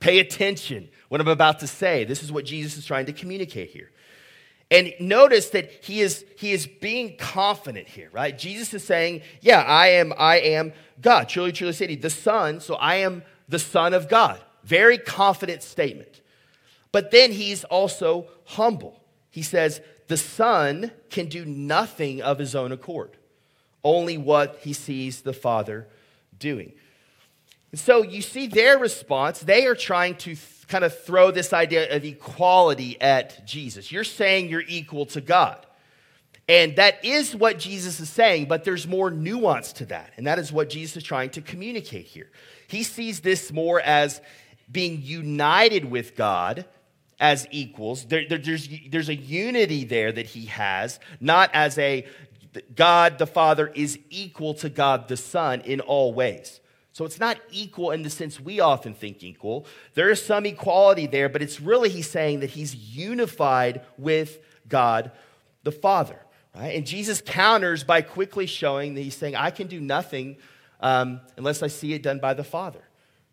Pay 0.00 0.18
attention 0.18 0.88
what 1.08 1.20
I'm 1.20 1.28
about 1.28 1.60
to 1.60 1.66
say. 1.66 2.04
This 2.04 2.22
is 2.22 2.30
what 2.30 2.44
Jesus 2.44 2.76
is 2.76 2.84
trying 2.84 3.06
to 3.06 3.12
communicate 3.12 3.70
here. 3.70 3.90
And 4.70 4.92
notice 4.98 5.50
that 5.50 5.70
he 5.84 6.00
is, 6.00 6.24
he 6.38 6.52
is 6.52 6.66
being 6.66 7.16
confident 7.16 7.86
here, 7.86 8.08
right? 8.12 8.36
Jesus 8.36 8.74
is 8.74 8.84
saying, 8.84 9.22
Yeah, 9.40 9.60
I 9.60 9.88
am, 9.88 10.12
I 10.18 10.36
am 10.40 10.72
God. 11.00 11.28
Truly, 11.28 11.52
truly 11.52 11.72
say 11.72 11.94
the 11.94 12.10
Son, 12.10 12.60
so 12.60 12.74
I 12.74 12.96
am 12.96 13.22
the 13.48 13.58
Son 13.58 13.94
of 13.94 14.08
God. 14.08 14.40
Very 14.64 14.98
confident 14.98 15.62
statement. 15.62 16.22
But 16.92 17.10
then 17.10 17.32
he's 17.32 17.64
also 17.64 18.26
humble. 18.44 19.02
He 19.30 19.42
says, 19.42 19.80
The 20.06 20.16
Son 20.16 20.90
can 21.10 21.26
do 21.26 21.44
nothing 21.44 22.20
of 22.20 22.38
his 22.38 22.54
own 22.54 22.72
accord, 22.72 23.16
only 23.82 24.18
what 24.18 24.58
he 24.62 24.72
sees 24.72 25.22
the 25.22 25.32
Father 25.32 25.88
doing. 26.38 26.72
And 27.70 27.80
so 27.80 28.02
you 28.02 28.22
see 28.22 28.46
their 28.46 28.78
response. 28.78 29.40
They 29.40 29.66
are 29.66 29.74
trying 29.74 30.16
to 30.18 30.36
kind 30.68 30.84
of 30.84 30.96
throw 31.04 31.30
this 31.30 31.52
idea 31.52 31.94
of 31.94 32.04
equality 32.04 33.00
at 33.00 33.46
Jesus. 33.46 33.90
You're 33.90 34.04
saying 34.04 34.48
you're 34.48 34.62
equal 34.68 35.06
to 35.06 35.20
God. 35.20 35.64
And 36.48 36.76
that 36.76 37.02
is 37.04 37.34
what 37.34 37.58
Jesus 37.58 38.00
is 38.00 38.10
saying, 38.10 38.46
but 38.46 38.64
there's 38.64 38.86
more 38.86 39.10
nuance 39.10 39.72
to 39.74 39.86
that. 39.86 40.12
And 40.16 40.26
that 40.26 40.38
is 40.38 40.52
what 40.52 40.68
Jesus 40.68 40.98
is 40.98 41.02
trying 41.02 41.30
to 41.30 41.40
communicate 41.40 42.06
here. 42.06 42.30
He 42.68 42.82
sees 42.82 43.20
this 43.20 43.50
more 43.50 43.80
as 43.80 44.20
being 44.70 45.00
united 45.02 45.86
with 45.86 46.16
God 46.16 46.66
as 47.20 47.46
equals. 47.50 48.04
There, 48.06 48.26
there, 48.28 48.38
there's, 48.38 48.68
there's 48.88 49.08
a 49.08 49.14
unity 49.14 49.84
there 49.84 50.12
that 50.12 50.26
he 50.26 50.46
has, 50.46 50.98
not 51.20 51.50
as 51.52 51.78
a 51.78 52.06
God 52.74 53.18
the 53.18 53.26
Father 53.26 53.68
is 53.74 53.98
equal 54.10 54.54
to 54.54 54.68
God 54.68 55.08
the 55.08 55.16
Son 55.16 55.60
in 55.62 55.80
all 55.80 56.12
ways. 56.12 56.60
So 56.92 57.04
it's 57.04 57.18
not 57.18 57.38
equal 57.50 57.90
in 57.90 58.02
the 58.02 58.10
sense 58.10 58.38
we 58.38 58.60
often 58.60 58.94
think 58.94 59.24
equal. 59.24 59.66
There 59.94 60.10
is 60.10 60.24
some 60.24 60.46
equality 60.46 61.08
there, 61.08 61.28
but 61.28 61.42
it's 61.42 61.60
really 61.60 61.88
he's 61.88 62.08
saying 62.08 62.40
that 62.40 62.50
he's 62.50 62.74
unified 62.74 63.82
with 63.98 64.38
God 64.68 65.10
the 65.64 65.72
Father. 65.72 66.18
Right? 66.54 66.76
And 66.76 66.86
Jesus 66.86 67.20
counters 67.20 67.82
by 67.82 68.02
quickly 68.02 68.46
showing 68.46 68.94
that 68.94 69.00
he's 69.00 69.16
saying, 69.16 69.34
I 69.34 69.50
can 69.50 69.66
do 69.66 69.80
nothing 69.80 70.36
um, 70.80 71.20
unless 71.36 71.64
I 71.64 71.66
see 71.66 71.94
it 71.94 72.02
done 72.02 72.20
by 72.20 72.34
the 72.34 72.44
Father. 72.44 72.82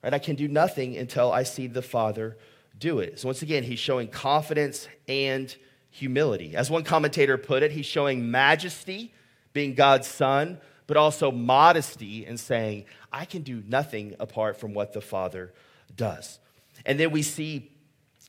Right? 0.03 0.13
I 0.13 0.19
can 0.19 0.35
do 0.35 0.47
nothing 0.47 0.97
until 0.97 1.31
I 1.31 1.43
see 1.43 1.67
the 1.67 1.83
Father 1.83 2.37
do 2.81 2.99
it. 2.99 3.19
So 3.19 3.29
once 3.29 3.41
again, 3.41 3.63
he's 3.63 3.79
showing 3.79 4.09
confidence 4.09 4.89
and 5.07 5.55
humility. 5.91 6.55
As 6.55 6.69
one 6.69 6.83
commentator 6.83 7.37
put 7.37 7.63
it, 7.63 7.71
he's 7.71 7.85
showing 7.85 8.29
majesty, 8.29 9.13
being 9.53 9.75
God's 9.75 10.07
son, 10.07 10.59
but 10.87 10.97
also 10.97 11.31
modesty 11.31 12.25
in 12.25 12.37
saying, 12.37 12.85
I 13.13 13.23
can 13.25 13.43
do 13.43 13.63
nothing 13.67 14.15
apart 14.19 14.57
from 14.57 14.73
what 14.73 14.91
the 14.91 14.99
Father 14.99 15.53
does. 15.95 16.39
And 16.85 16.99
then 16.99 17.11
we 17.11 17.21
see 17.21 17.71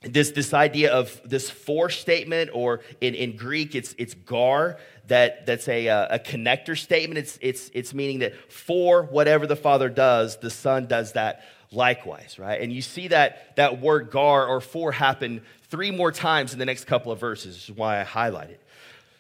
this, 0.03 0.33
this 0.33 0.53
idea 0.53 0.93
of 0.93 1.21
this 1.25 1.49
for 1.49 1.89
statement, 1.89 2.51
or 2.53 2.81
in, 3.01 3.15
in 3.15 3.37
Greek, 3.37 3.75
it's, 3.75 3.95
it's 3.99 4.15
gar, 4.15 4.79
that, 5.07 5.47
that's 5.47 5.69
a, 5.69 5.89
uh, 5.89 6.17
a 6.17 6.19
connector 6.19 6.77
statement. 6.77 7.19
It's, 7.19 7.39
it's, 7.41 7.71
it's 7.73 7.95
meaning 7.95 8.19
that 8.19 8.35
for 8.53 9.05
whatever 9.05 9.47
the 9.47 9.57
Father 9.57 9.89
does, 9.89 10.37
the 10.39 10.51
Son 10.51 10.87
does 10.87 11.13
that 11.13 11.45
likewise, 11.73 12.39
right? 12.39 12.61
And 12.61 12.73
you 12.73 12.83
see 12.83 13.09
that, 13.09 13.57
that 13.57 13.81
word 13.81 14.11
gar 14.11 14.47
or 14.47 14.61
for 14.61 14.93
happen 14.93 15.43
three 15.69 15.91
more 15.91 16.13
times 16.13 16.53
in 16.53 16.59
the 16.59 16.67
next 16.67 16.85
couple 16.85 17.13
of 17.13 17.19
verses, 17.19 17.55
which 17.55 17.71
is 17.71 17.77
why 17.77 18.01
I 18.01 18.05
highlight 18.05 18.51
it. 18.51 18.61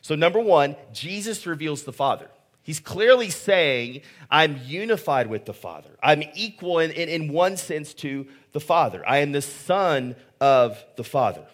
So, 0.03 0.15
number 0.15 0.41
one, 0.41 0.77
Jesus 0.93 1.47
reveals 1.47 1.85
the 1.85 1.93
Father. 1.93 2.29
He's 2.65 2.81
clearly 2.81 3.31
saying, 3.31 4.03
I'm 4.31 4.61
unified 4.67 5.29
with 5.29 5.47
the 5.47 5.55
Father. 5.55 5.91
I'm 6.03 6.23
equal 6.35 6.79
in, 6.79 6.93
in, 6.93 7.09
in, 7.09 7.33
one 7.33 7.57
sense 7.57 7.93
to 7.95 8.27
the 8.53 8.61
Father. 8.61 9.03
I 9.07 9.19
am 9.19 9.33
the 9.33 9.43
Son 9.43 10.15
of 10.41 10.83
the 10.97 11.05
Father. 11.05 11.45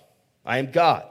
I 0.45 0.59
am 0.59 0.71
God. 0.71 1.07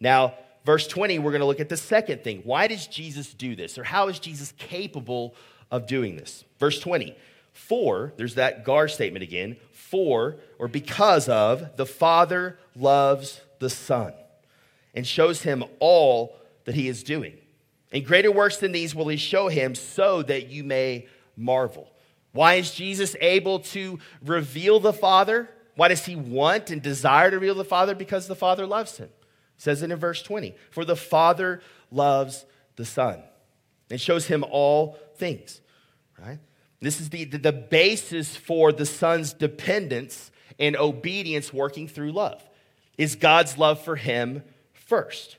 Now, 0.00 0.34
verse 0.64 0.86
20, 0.88 1.18
we're 1.20 1.30
going 1.30 1.40
to 1.40 1.46
look 1.46 1.60
at 1.60 1.68
the 1.68 1.76
second 1.76 2.24
thing. 2.24 2.42
Why 2.44 2.66
does 2.66 2.86
Jesus 2.86 3.32
do 3.34 3.54
this? 3.54 3.78
Or 3.78 3.84
how 3.84 4.08
is 4.08 4.18
Jesus 4.18 4.52
capable 4.58 5.34
of 5.70 5.86
doing 5.86 6.16
this? 6.16 6.44
Verse 6.58 6.80
20, 6.80 7.16
for, 7.58 8.12
there's 8.16 8.36
that 8.36 8.64
gar 8.64 8.88
statement 8.88 9.22
again, 9.22 9.56
for 9.72 10.36
or 10.58 10.68
because 10.68 11.28
of 11.28 11.76
the 11.76 11.84
Father 11.84 12.58
loves 12.76 13.40
the 13.58 13.68
Son 13.68 14.14
and 14.94 15.06
shows 15.06 15.42
him 15.42 15.64
all 15.80 16.36
that 16.64 16.74
he 16.74 16.88
is 16.88 17.02
doing. 17.02 17.36
And 17.92 18.06
greater 18.06 18.30
works 18.30 18.58
than 18.58 18.72
these 18.72 18.94
will 18.94 19.08
he 19.08 19.16
show 19.16 19.48
him 19.48 19.74
so 19.74 20.22
that 20.22 20.48
you 20.48 20.62
may 20.62 21.08
marvel. 21.36 21.90
Why 22.32 22.54
is 22.54 22.72
Jesus 22.72 23.16
able 23.20 23.60
to 23.60 23.98
reveal 24.24 24.78
the 24.78 24.92
Father? 24.92 25.50
Why 25.74 25.88
does 25.88 26.04
he 26.04 26.14
want 26.16 26.70
and 26.70 26.80
desire 26.80 27.30
to 27.30 27.36
reveal 27.36 27.54
the 27.54 27.64
Father? 27.64 27.94
Because 27.94 28.28
the 28.28 28.36
Father 28.36 28.66
loves 28.66 28.98
him. 28.98 29.08
It 29.08 29.62
says 29.62 29.82
it 29.82 29.90
in 29.90 29.98
verse 29.98 30.22
20. 30.22 30.54
For 30.70 30.84
the 30.84 30.96
Father 30.96 31.60
loves 31.90 32.44
the 32.76 32.84
Son 32.84 33.22
and 33.90 34.00
shows 34.00 34.26
him 34.26 34.44
all 34.48 34.98
things. 35.16 35.60
Right? 36.18 36.38
This 36.80 37.00
is 37.00 37.10
the, 37.10 37.24
the, 37.24 37.52
basis 37.52 38.36
for 38.36 38.70
the 38.72 38.86
Son's 38.86 39.32
dependence 39.32 40.30
and 40.58 40.76
obedience 40.76 41.52
working 41.52 41.88
through 41.88 42.12
love. 42.12 42.42
Is 42.96 43.16
God's 43.16 43.58
love 43.58 43.82
for 43.82 43.96
him 43.96 44.42
first. 44.72 45.36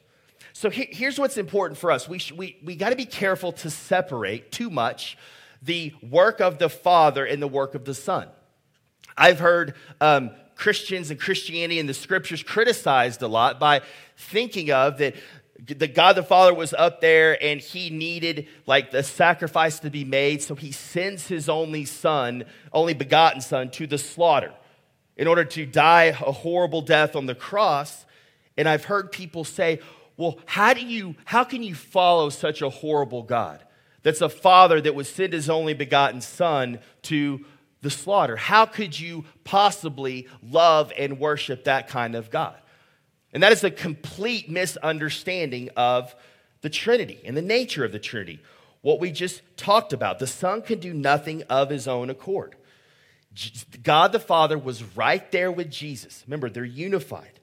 So 0.53 0.69
he, 0.69 0.88
here's 0.91 1.17
what's 1.17 1.38
important 1.38 1.77
for 1.77 1.91
us. 1.91 2.10
We, 2.10 2.19
sh- 2.19 2.34
we, 2.34 2.58
we 2.63 2.75
got 2.75 2.89
to 2.89 2.96
be 2.96 3.05
careful 3.05 3.53
to 3.53 3.69
separate 3.69 4.51
too 4.51 4.69
much 4.69 5.17
the 5.62 5.93
work 6.01 6.41
of 6.41 6.58
the 6.58 6.69
Father 6.69 7.25
and 7.25 7.41
the 7.41 7.48
work 7.48 7.75
of 7.75 7.86
the 7.86 7.93
Son. 7.93 8.27
I've 9.17 9.39
heard 9.39 9.75
um, 10.00 10.31
Christians 10.55 11.12
and 11.12 11.19
Christianity 11.19 11.79
and 11.79 11.88
the 11.88 11.93
scriptures 11.93 12.43
criticized 12.43 13.22
a 13.22 13.27
lot 13.27 13.60
by 13.60 13.81
thinking 14.17 14.72
of 14.72 14.98
that 14.98 15.15
the 15.77 15.88
God 15.88 16.13
the 16.13 16.23
Father 16.23 16.53
was 16.53 16.73
up 16.73 17.01
there 17.01 17.41
and 17.43 17.59
he 17.59 17.89
needed 17.89 18.47
like 18.65 18.91
the 18.91 19.03
sacrifice 19.03 19.79
to 19.79 19.89
be 19.89 20.03
made, 20.03 20.41
so 20.41 20.55
he 20.55 20.71
sends 20.71 21.27
his 21.27 21.49
only 21.49 21.85
son, 21.85 22.45
only 22.73 22.93
begotten 22.93 23.41
son, 23.41 23.69
to 23.71 23.88
the 23.88 23.97
slaughter 23.97 24.53
in 25.17 25.27
order 25.27 25.43
to 25.43 25.65
die 25.65 26.05
a 26.05 26.31
horrible 26.31 26.81
death 26.81 27.15
on 27.15 27.25
the 27.25 27.35
cross. 27.35 28.05
And 28.57 28.67
I've 28.67 28.85
heard 28.85 29.11
people 29.11 29.43
say, 29.43 29.79
well, 30.17 30.39
how 30.45 30.73
do 30.73 30.81
you, 30.85 31.15
how 31.25 31.43
can 31.43 31.63
you 31.63 31.75
follow 31.75 32.29
such 32.29 32.61
a 32.61 32.69
horrible 32.69 33.23
God? 33.23 33.63
That's 34.03 34.21
a 34.21 34.29
father 34.29 34.79
that 34.81 34.95
would 34.95 35.07
send 35.07 35.33
his 35.33 35.49
only 35.49 35.73
begotten 35.73 36.21
son 36.21 36.79
to 37.03 37.45
the 37.81 37.89
slaughter. 37.89 38.35
How 38.35 38.65
could 38.65 38.99
you 38.99 39.25
possibly 39.43 40.27
love 40.41 40.91
and 40.97 41.19
worship 41.19 41.65
that 41.65 41.88
kind 41.88 42.15
of 42.15 42.29
God? 42.29 42.55
And 43.33 43.43
that 43.43 43.51
is 43.51 43.63
a 43.63 43.71
complete 43.71 44.50
misunderstanding 44.50 45.69
of 45.77 46.15
the 46.62 46.69
Trinity 46.69 47.19
and 47.25 47.38
the 47.38 47.41
nature 47.41 47.86
of 47.86 47.91
the 47.91 48.00
Trinity. 48.00 48.39
What 48.81 49.00
we 49.00 49.12
just 49.12 49.41
talked 49.57 49.93
about. 49.93 50.19
The 50.19 50.27
Son 50.27 50.62
can 50.62 50.79
do 50.79 50.93
nothing 50.93 51.43
of 51.43 51.69
his 51.69 51.88
own 51.88 52.09
accord. 52.09 52.55
God 53.83 54.12
the 54.12 54.19
Father 54.19 54.57
was 54.57 54.83
right 54.95 55.31
there 55.31 55.51
with 55.51 55.69
Jesus. 55.69 56.24
Remember, 56.25 56.50
they're 56.50 56.65
unified. 56.65 57.39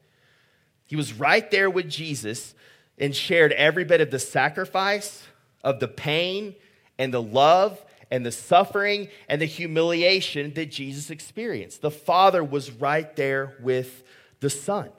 He 0.86 0.96
was 0.96 1.12
right 1.12 1.48
there 1.50 1.70
with 1.70 1.88
Jesus 1.88 2.54
and 2.98 3.14
shared 3.14 3.52
every 3.52 3.84
bit 3.84 4.00
of 4.00 4.10
the 4.10 4.18
sacrifice, 4.18 5.26
of 5.62 5.80
the 5.80 5.88
pain, 5.88 6.54
and 6.98 7.12
the 7.12 7.22
love, 7.22 7.84
and 8.10 8.24
the 8.24 8.32
suffering, 8.32 9.08
and 9.28 9.40
the 9.40 9.46
humiliation 9.46 10.54
that 10.54 10.70
Jesus 10.70 11.10
experienced. 11.10 11.82
The 11.82 11.90
Father 11.90 12.42
was 12.42 12.70
right 12.70 13.14
there 13.16 13.56
with 13.60 14.02
the 14.40 14.50
Son. 14.50 14.90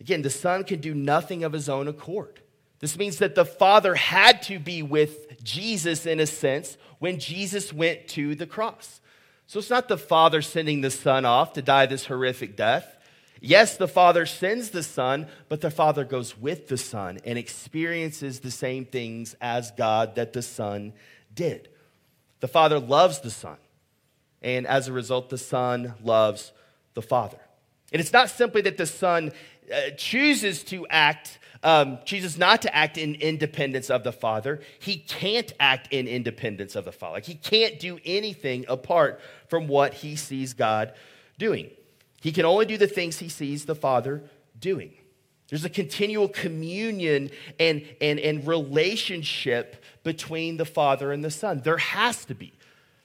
Again, 0.00 0.22
the 0.22 0.30
Son 0.30 0.64
can 0.64 0.80
do 0.80 0.94
nothing 0.94 1.44
of 1.44 1.52
his 1.52 1.68
own 1.68 1.88
accord. 1.88 2.40
This 2.80 2.96
means 2.96 3.18
that 3.18 3.34
the 3.34 3.44
Father 3.44 3.94
had 3.94 4.42
to 4.42 4.58
be 4.58 4.82
with 4.82 5.42
Jesus 5.42 6.06
in 6.06 6.20
a 6.20 6.26
sense 6.26 6.76
when 6.98 7.18
Jesus 7.18 7.72
went 7.72 8.06
to 8.08 8.34
the 8.34 8.46
cross. 8.46 9.00
So 9.46 9.58
it's 9.58 9.70
not 9.70 9.88
the 9.88 9.98
Father 9.98 10.42
sending 10.42 10.82
the 10.82 10.90
Son 10.90 11.24
off 11.24 11.54
to 11.54 11.62
die 11.62 11.86
this 11.86 12.06
horrific 12.06 12.56
death. 12.56 12.96
Yes, 13.40 13.76
the 13.76 13.88
Father 13.88 14.26
sends 14.26 14.70
the 14.70 14.82
Son, 14.82 15.26
but 15.48 15.60
the 15.60 15.70
Father 15.70 16.04
goes 16.04 16.36
with 16.36 16.68
the 16.68 16.76
Son 16.76 17.18
and 17.24 17.38
experiences 17.38 18.40
the 18.40 18.50
same 18.50 18.84
things 18.84 19.34
as 19.40 19.70
God 19.72 20.16
that 20.16 20.32
the 20.32 20.42
Son 20.42 20.92
did. 21.34 21.68
The 22.40 22.48
Father 22.48 22.78
loves 22.78 23.20
the 23.20 23.30
Son, 23.30 23.56
and 24.42 24.66
as 24.66 24.86
a 24.88 24.92
result, 24.92 25.30
the 25.30 25.38
Son 25.38 25.94
loves 26.02 26.52
the 26.94 27.02
Father. 27.02 27.38
And 27.92 28.00
it's 28.00 28.12
not 28.12 28.28
simply 28.28 28.60
that 28.62 28.76
the 28.76 28.86
Son 28.86 29.32
uh, 29.72 29.90
chooses 29.96 30.62
to 30.64 30.86
act, 30.88 31.38
um, 31.62 31.98
chooses 32.04 32.38
not 32.38 32.62
to 32.62 32.74
act 32.74 32.98
in 32.98 33.14
independence 33.14 33.90
of 33.90 34.04
the 34.04 34.12
Father. 34.12 34.60
He 34.78 34.96
can't 34.96 35.52
act 35.60 35.92
in 35.92 36.06
independence 36.06 36.76
of 36.76 36.84
the 36.84 36.92
Father. 36.92 37.14
Like 37.14 37.24
he 37.24 37.34
can't 37.34 37.78
do 37.78 37.98
anything 38.04 38.64
apart 38.68 39.20
from 39.48 39.68
what 39.68 39.94
he 39.94 40.16
sees 40.16 40.54
God 40.54 40.92
doing. 41.38 41.70
He 42.20 42.32
can 42.32 42.44
only 42.44 42.66
do 42.66 42.76
the 42.76 42.88
things 42.88 43.18
he 43.18 43.28
sees 43.28 43.64
the 43.64 43.74
Father 43.74 44.22
doing. 44.58 44.92
There's 45.48 45.64
a 45.64 45.70
continual 45.70 46.28
communion 46.28 47.30
and, 47.58 47.86
and, 48.00 48.18
and 48.18 48.46
relationship 48.46 49.82
between 50.02 50.58
the 50.58 50.66
Father 50.66 51.10
and 51.10 51.24
the 51.24 51.30
Son. 51.30 51.60
There 51.64 51.78
has 51.78 52.24
to 52.26 52.34
be. 52.34 52.52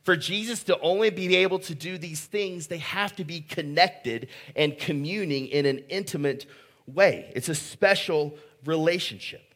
For 0.03 0.17
Jesus 0.17 0.63
to 0.65 0.79
only 0.81 1.09
be 1.09 1.35
able 1.37 1.59
to 1.59 1.73
do 1.73 1.97
these 1.97 2.21
things, 2.21 2.67
they 2.67 2.79
have 2.79 3.15
to 3.15 3.23
be 3.23 3.39
connected 3.39 4.27
and 4.55 4.77
communing 4.77 5.47
in 5.47 5.65
an 5.65 5.79
intimate 5.89 6.45
way. 6.85 7.31
It's 7.35 7.49
a 7.49 7.55
special 7.55 8.35
relationship. 8.65 9.53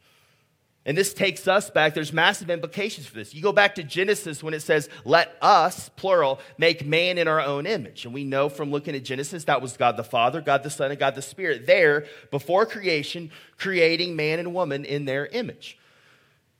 And 0.88 0.98
this 0.98 1.14
takes 1.14 1.50
us 1.50 1.70
back. 1.70 1.94
There's 1.94 2.14
massive 2.14 2.50
implications 2.50 3.06
for 3.06 3.16
this. 3.16 3.36
You 3.36 3.42
go 3.42 3.52
back 3.52 3.76
to 3.76 3.84
Genesis 3.84 4.42
when 4.42 4.54
it 4.54 4.62
says, 4.62 4.88
Let 5.04 5.36
us, 5.42 5.90
plural, 5.90 6.40
make 6.58 6.86
man 6.86 7.18
in 7.18 7.28
our 7.28 7.42
own 7.42 7.66
image. 7.66 8.06
And 8.06 8.14
we 8.14 8.24
know 8.24 8.48
from 8.48 8.72
looking 8.72 8.96
at 8.96 9.04
Genesis 9.04 9.44
that 9.44 9.62
was 9.62 9.76
God 9.76 9.98
the 9.98 10.06
Father, 10.06 10.40
God 10.40 10.64
the 10.64 10.70
Son, 10.70 10.90
and 10.90 10.98
God 10.98 11.16
the 11.16 11.22
Spirit 11.22 11.66
there 11.66 12.06
before 12.32 12.66
creation, 12.66 13.32
creating 13.58 14.16
man 14.16 14.40
and 14.40 14.54
woman 14.54 14.86
in 14.86 15.04
their 15.04 15.26
image. 15.26 15.78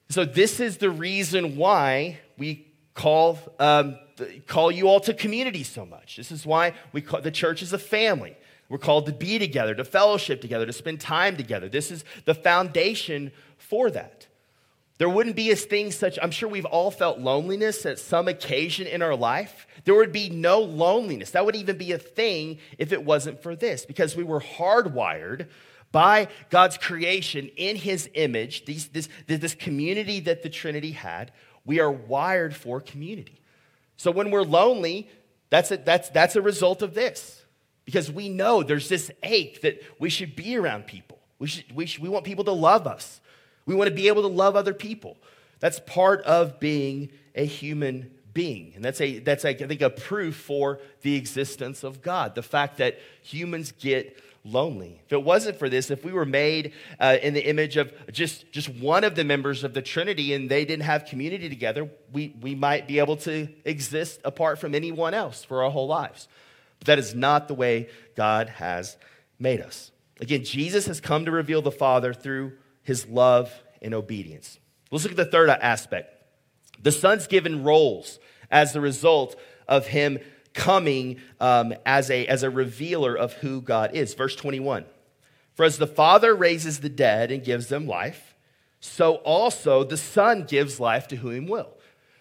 So, 0.10 0.26
this 0.26 0.60
is 0.60 0.78
the 0.78 0.90
reason 0.90 1.56
why 1.56 2.20
we 2.38 2.67
call, 2.98 3.38
um, 3.60 3.98
call 4.48 4.72
you 4.72 4.90
all 4.90 5.00
to 5.00 5.14
community 5.14 5.64
so 5.64 5.86
much. 5.86 6.18
This 6.18 6.32
is 6.32 6.46
why 6.46 6.74
we 6.92 7.02
call 7.02 7.22
the 7.22 7.32
church 7.32 7.62
is 7.62 7.72
a 7.72 7.80
family. 7.80 8.36
We're 8.70 8.80
called 8.80 9.06
to 9.06 9.14
be 9.14 9.40
together, 9.40 9.76
to 9.76 9.86
fellowship 9.86 10.42
together, 10.42 10.66
to 10.66 10.74
spend 10.74 11.00
time 11.00 11.38
together. 11.38 11.70
This 11.70 11.92
is 11.92 12.04
the 12.26 12.34
foundation 12.34 13.32
for 13.58 13.92
that. 13.92 14.28
There 14.98 15.08
wouldn't 15.08 15.36
be 15.36 15.52
a 15.52 15.56
thing 15.56 15.92
such, 15.92 16.18
I'm 16.22 16.32
sure 16.32 16.50
we've 16.50 16.66
all 16.66 16.90
felt 16.90 17.20
loneliness 17.20 17.86
at 17.86 18.00
some 18.00 18.28
occasion 18.28 18.88
in 18.88 19.04
our 19.04 19.16
life. 19.16 19.68
There 19.86 19.94
would 19.94 20.12
be 20.12 20.30
no 20.32 20.60
loneliness. 20.60 21.32
That 21.32 21.46
would 21.46 21.56
even 21.56 21.78
be 21.78 21.92
a 21.92 22.00
thing 22.00 22.58
if 22.80 22.92
it 22.92 23.06
wasn't 23.06 23.44
for 23.44 23.56
this, 23.56 23.86
because 23.86 24.16
we 24.16 24.24
were 24.24 24.42
hardwired 24.42 25.50
by 25.92 26.30
God's 26.50 26.80
creation 26.80 27.50
in 27.56 27.76
his 27.76 28.10
image, 28.16 28.66
these, 28.66 28.88
this, 28.88 29.08
this 29.28 29.54
community 29.54 30.20
that 30.22 30.42
the 30.42 30.50
Trinity 30.50 30.92
had. 30.92 31.32
We 31.68 31.80
are 31.80 31.92
wired 31.92 32.56
for 32.56 32.82
community. 32.82 33.40
So 33.98 34.10
when 34.10 34.32
we're 34.32 34.42
lonely, 34.42 35.10
that's 35.52 35.70
a, 35.70 35.78
that's, 35.78 36.10
that's 36.10 36.36
a 36.36 36.42
result 36.42 36.82
of 36.82 36.96
this, 36.96 37.44
because 37.86 38.12
we 38.12 38.30
know 38.30 38.64
there's 38.64 38.90
this 38.90 39.12
ache 39.22 39.62
that 39.62 39.82
we 40.00 40.10
should 40.10 40.36
be 40.36 40.58
around 40.58 40.88
people. 40.88 41.20
We, 41.40 41.48
should, 41.48 41.76
we, 41.76 41.86
should, 41.86 42.02
we 42.02 42.10
want 42.10 42.26
people 42.26 42.46
to 42.46 42.52
love 42.52 42.88
us. 42.88 43.22
We 43.66 43.76
want 43.76 43.90
to 43.90 43.96
be 43.96 44.08
able 44.08 44.24
to 44.24 44.28
love 44.28 44.56
other 44.56 44.74
people. 44.74 45.18
That's 45.60 45.80
part 45.82 46.22
of 46.22 46.60
being 46.60 47.10
a 47.36 47.46
human 47.46 48.12
being. 48.34 48.74
And 48.76 48.86
that's, 48.86 49.02
a, 49.02 49.20
that's 49.20 49.46
a, 49.46 49.50
I 49.50 49.68
think, 49.68 49.82
a 49.82 49.90
proof 49.90 50.36
for 50.36 50.80
the 51.02 51.16
existence 51.16 51.84
of 51.84 52.02
God. 52.02 52.36
The 52.36 52.44
fact 52.44 52.78
that 52.78 53.00
humans 53.24 53.72
get 53.72 54.18
lonely. 54.48 55.02
If 55.06 55.14
it 55.14 55.24
wasn't 55.24 55.60
for 55.60 55.70
this, 55.70 55.92
if 55.92 56.04
we 56.04 56.12
were 56.12 56.26
made 56.26 56.74
uh, 57.00 57.18
in 57.22 57.34
the 57.34 57.48
image 57.48 57.78
of 57.78 57.94
just, 58.12 58.52
just 58.52 58.70
one 58.70 59.04
of 59.04 59.16
the 59.16 59.24
members 59.24 59.64
of 59.64 59.74
the 59.74 59.82
Trinity 59.82 60.34
and 60.34 60.50
they 60.50 60.66
didn't 60.66 60.84
have 60.84 61.06
community 61.06 61.50
together, 61.50 61.90
we, 62.12 62.36
we 62.42 62.56
might 62.56 62.88
be 62.88 63.00
able 63.00 63.18
to 63.18 63.48
exist 63.66 64.22
apart 64.24 64.60
from 64.60 64.74
anyone 64.74 65.14
else 65.14 65.44
for 65.44 65.64
our 65.64 65.70
whole 65.70 65.88
lives. 65.88 66.28
But 66.80 66.88
that 66.88 67.00
is 67.00 67.14
not 67.14 67.48
the 67.48 67.54
way 67.54 67.90
God 68.16 68.50
has 68.50 68.98
made 69.40 69.62
us. 69.62 69.92
Again, 70.20 70.44
Jesus 70.44 70.88
has 70.88 71.00
come 71.00 71.26
to 71.26 71.32
reveal 71.32 71.62
the 71.62 71.72
Father 71.72 72.14
through 72.14 72.54
his 72.84 73.08
love 73.08 73.52
and 73.82 73.94
obedience. 73.94 74.60
Let's 74.92 75.04
look 75.04 75.12
at 75.12 75.18
the 75.18 75.26
third 75.26 75.50
aspect. 75.50 76.14
The 76.82 76.92
Son's 76.92 77.28
given 77.28 77.64
roles 77.64 78.20
as 78.50 78.74
the 78.74 78.82
result 78.82 79.36
of 79.68 79.88
him 79.88 80.20
coming 80.58 81.18
um, 81.40 81.74
as, 81.86 82.10
a, 82.10 82.26
as 82.26 82.42
a 82.42 82.50
revealer 82.50 83.16
of 83.16 83.34
who 83.34 83.62
God 83.62 83.94
is. 83.94 84.16
Verse 84.16 84.36
21 84.36 84.86
For 85.54 85.64
as 85.64 85.78
the 85.78 85.88
Father 85.88 86.36
raises 86.36 86.80
the 86.80 86.90
dead 86.90 87.32
and 87.32 87.44
gives 87.44 87.68
them 87.68 87.88
life, 87.88 88.34
so 88.80 89.16
also 89.18 89.84
the 89.84 89.98
Son 89.98 90.44
gives 90.44 90.80
life 90.80 91.08
to 91.10 91.18
whom 91.18 91.34
he 91.34 91.40
will. 91.52 91.70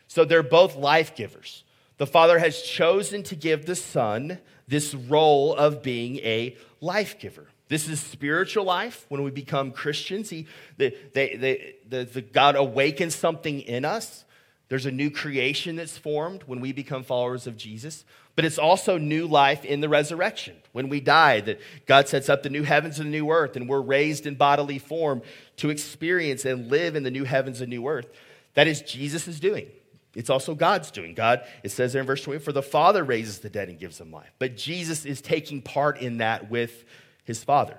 So 0.07 0.25
they're 0.25 0.43
both 0.43 0.77
life 0.77 1.17
givers. 1.17 1.65
The 1.97 2.07
Father 2.07 2.39
has 2.39 2.61
chosen 2.61 3.23
to 3.25 3.35
give 3.35 3.65
the 3.65 3.75
Son 3.75 4.39
this 4.69 4.95
role 4.95 5.55
of 5.55 5.83
being 5.83 6.19
a 6.19 6.57
life 6.81 7.19
giver. 7.19 7.49
This 7.69 7.89
is 7.89 8.01
spiritual 8.01 8.65
life 8.65 9.07
when 9.09 9.23
we 9.23 9.31
become 9.31 9.73
Christians. 9.73 10.31
He, 10.31 10.47
they, 10.77 10.95
they, 11.15 11.75
the, 11.89 12.05
the 12.05 12.21
God 12.21 12.55
awakens 12.55 13.15
something 13.15 13.61
in 13.61 13.85
us. 13.85 14.25
There's 14.69 14.87
a 14.87 14.91
new 14.91 15.11
creation 15.11 15.77
that's 15.77 15.97
formed 15.97 16.43
when 16.45 16.61
we 16.61 16.73
become 16.73 17.05
followers 17.05 17.47
of 17.47 17.57
Jesus. 17.57 18.05
But 18.37 18.45
it's 18.45 18.59
also 18.59 18.99
new 18.99 19.27
life 19.27 19.65
in 19.65 19.81
the 19.81 19.89
resurrection. 19.89 20.57
When 20.73 20.91
we 20.91 21.01
die, 21.01 21.41
that 21.41 21.59
God 21.87 22.07
sets 22.07 22.29
up 22.29 22.43
the 22.43 22.51
new 22.51 22.63
heavens 22.63 23.01
and 23.01 23.09
the 23.09 23.19
new 23.19 23.31
earth, 23.31 23.57
and 23.57 23.67
we're 23.67 23.81
raised 23.81 24.27
in 24.27 24.35
bodily 24.35 24.79
form 24.79 25.23
to 25.57 25.71
experience 25.71 26.45
and 26.45 26.71
live 26.71 26.95
in 26.97 27.03
the 27.03 27.11
new 27.11 27.25
heavens 27.25 27.63
and 27.63 27.71
new 27.71 27.89
earth. 27.89 28.09
That 28.53 28.67
is 28.67 28.83
Jesus 28.83 29.27
is 29.27 29.41
doing. 29.41 29.69
It's 30.15 30.31
also 30.31 30.55
God's 30.55 30.91
doing. 30.91 31.15
God, 31.15 31.43
it 31.63 31.71
says 31.71 31.93
there 31.93 32.01
in 32.01 32.07
verse 32.07 32.23
20, 32.23 32.41
for 32.41 32.53
the 32.53 32.63
Father 32.63 33.05
raises 33.05 33.39
the 33.39 33.51
dead 33.51 33.69
and 33.69 33.79
gives 33.79 33.99
them 33.99 34.13
life. 34.13 34.33
But 34.39 34.57
Jesus 34.57 35.05
is 35.07 35.21
taking 35.21 35.63
part 35.63 35.99
in 35.99 36.19
that 36.19 36.51
with 36.51 36.85
his 37.25 37.43
Father. 37.43 37.79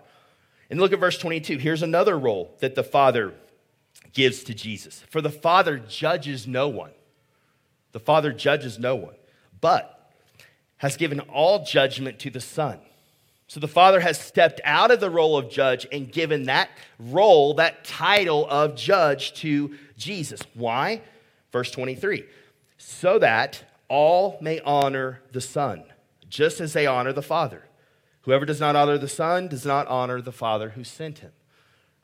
And 0.69 0.79
look 0.79 0.91
at 0.91 0.99
verse 0.99 1.17
22. 1.17 1.57
Here's 1.57 1.83
another 1.83 2.17
role 2.17 2.55
that 2.59 2.75
the 2.75 2.83
Father 2.83 3.33
gives 4.13 4.43
to 4.45 4.53
Jesus. 4.53 5.03
For 5.09 5.21
the 5.21 5.29
Father 5.29 5.77
judges 5.77 6.47
no 6.47 6.67
one. 6.67 6.91
The 7.91 7.99
Father 7.99 8.31
judges 8.31 8.77
no 8.77 8.95
one, 8.95 9.15
but 9.61 9.96
has 10.77 10.97
given 10.97 11.19
all 11.19 11.63
judgment 11.63 12.19
to 12.19 12.29
the 12.29 12.41
Son. 12.41 12.79
So 13.47 13.59
the 13.59 13.67
Father 13.67 14.01
has 14.01 14.19
stepped 14.19 14.59
out 14.65 14.91
of 14.91 14.99
the 14.99 15.09
role 15.09 15.37
of 15.37 15.49
judge 15.49 15.87
and 15.91 16.11
given 16.11 16.43
that 16.43 16.69
role, 16.99 17.53
that 17.55 17.85
title 17.85 18.45
of 18.49 18.75
judge 18.75 19.33
to 19.35 19.75
Jesus. 19.97 20.41
Why? 20.53 21.01
Verse 21.51 21.71
23 21.71 22.25
so 22.77 23.19
that 23.19 23.63
all 23.89 24.37
may 24.41 24.59
honor 24.61 25.21
the 25.31 25.41
Son, 25.41 25.83
just 26.29 26.61
as 26.61 26.73
they 26.73 26.85
honor 26.85 27.13
the 27.13 27.21
Father. 27.21 27.63
Whoever 28.21 28.45
does 28.45 28.59
not 28.59 28.75
honor 28.75 28.97
the 28.97 29.07
Son 29.07 29.47
does 29.47 29.65
not 29.65 29.87
honor 29.87 30.21
the 30.21 30.31
Father 30.31 30.69
who 30.69 30.83
sent 30.83 31.19
him. 31.19 31.31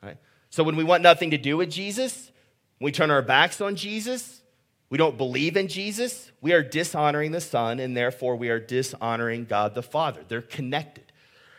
Right? 0.02 0.16
So 0.50 0.64
when 0.64 0.76
we 0.76 0.84
want 0.84 1.02
nothing 1.02 1.30
to 1.30 1.38
do 1.38 1.56
with 1.56 1.70
Jesus, 1.70 2.32
we 2.80 2.92
turn 2.92 3.10
our 3.10 3.22
backs 3.22 3.60
on 3.60 3.76
Jesus, 3.76 4.42
we 4.90 4.98
don't 4.98 5.16
believe 5.16 5.56
in 5.56 5.68
Jesus, 5.68 6.30
we 6.40 6.52
are 6.52 6.62
dishonoring 6.62 7.32
the 7.32 7.40
Son, 7.40 7.80
and 7.80 7.96
therefore 7.96 8.36
we 8.36 8.48
are 8.48 8.60
dishonoring 8.60 9.46
God 9.46 9.74
the 9.74 9.82
Father. 9.82 10.22
They're 10.26 10.42
connected. 10.42 11.12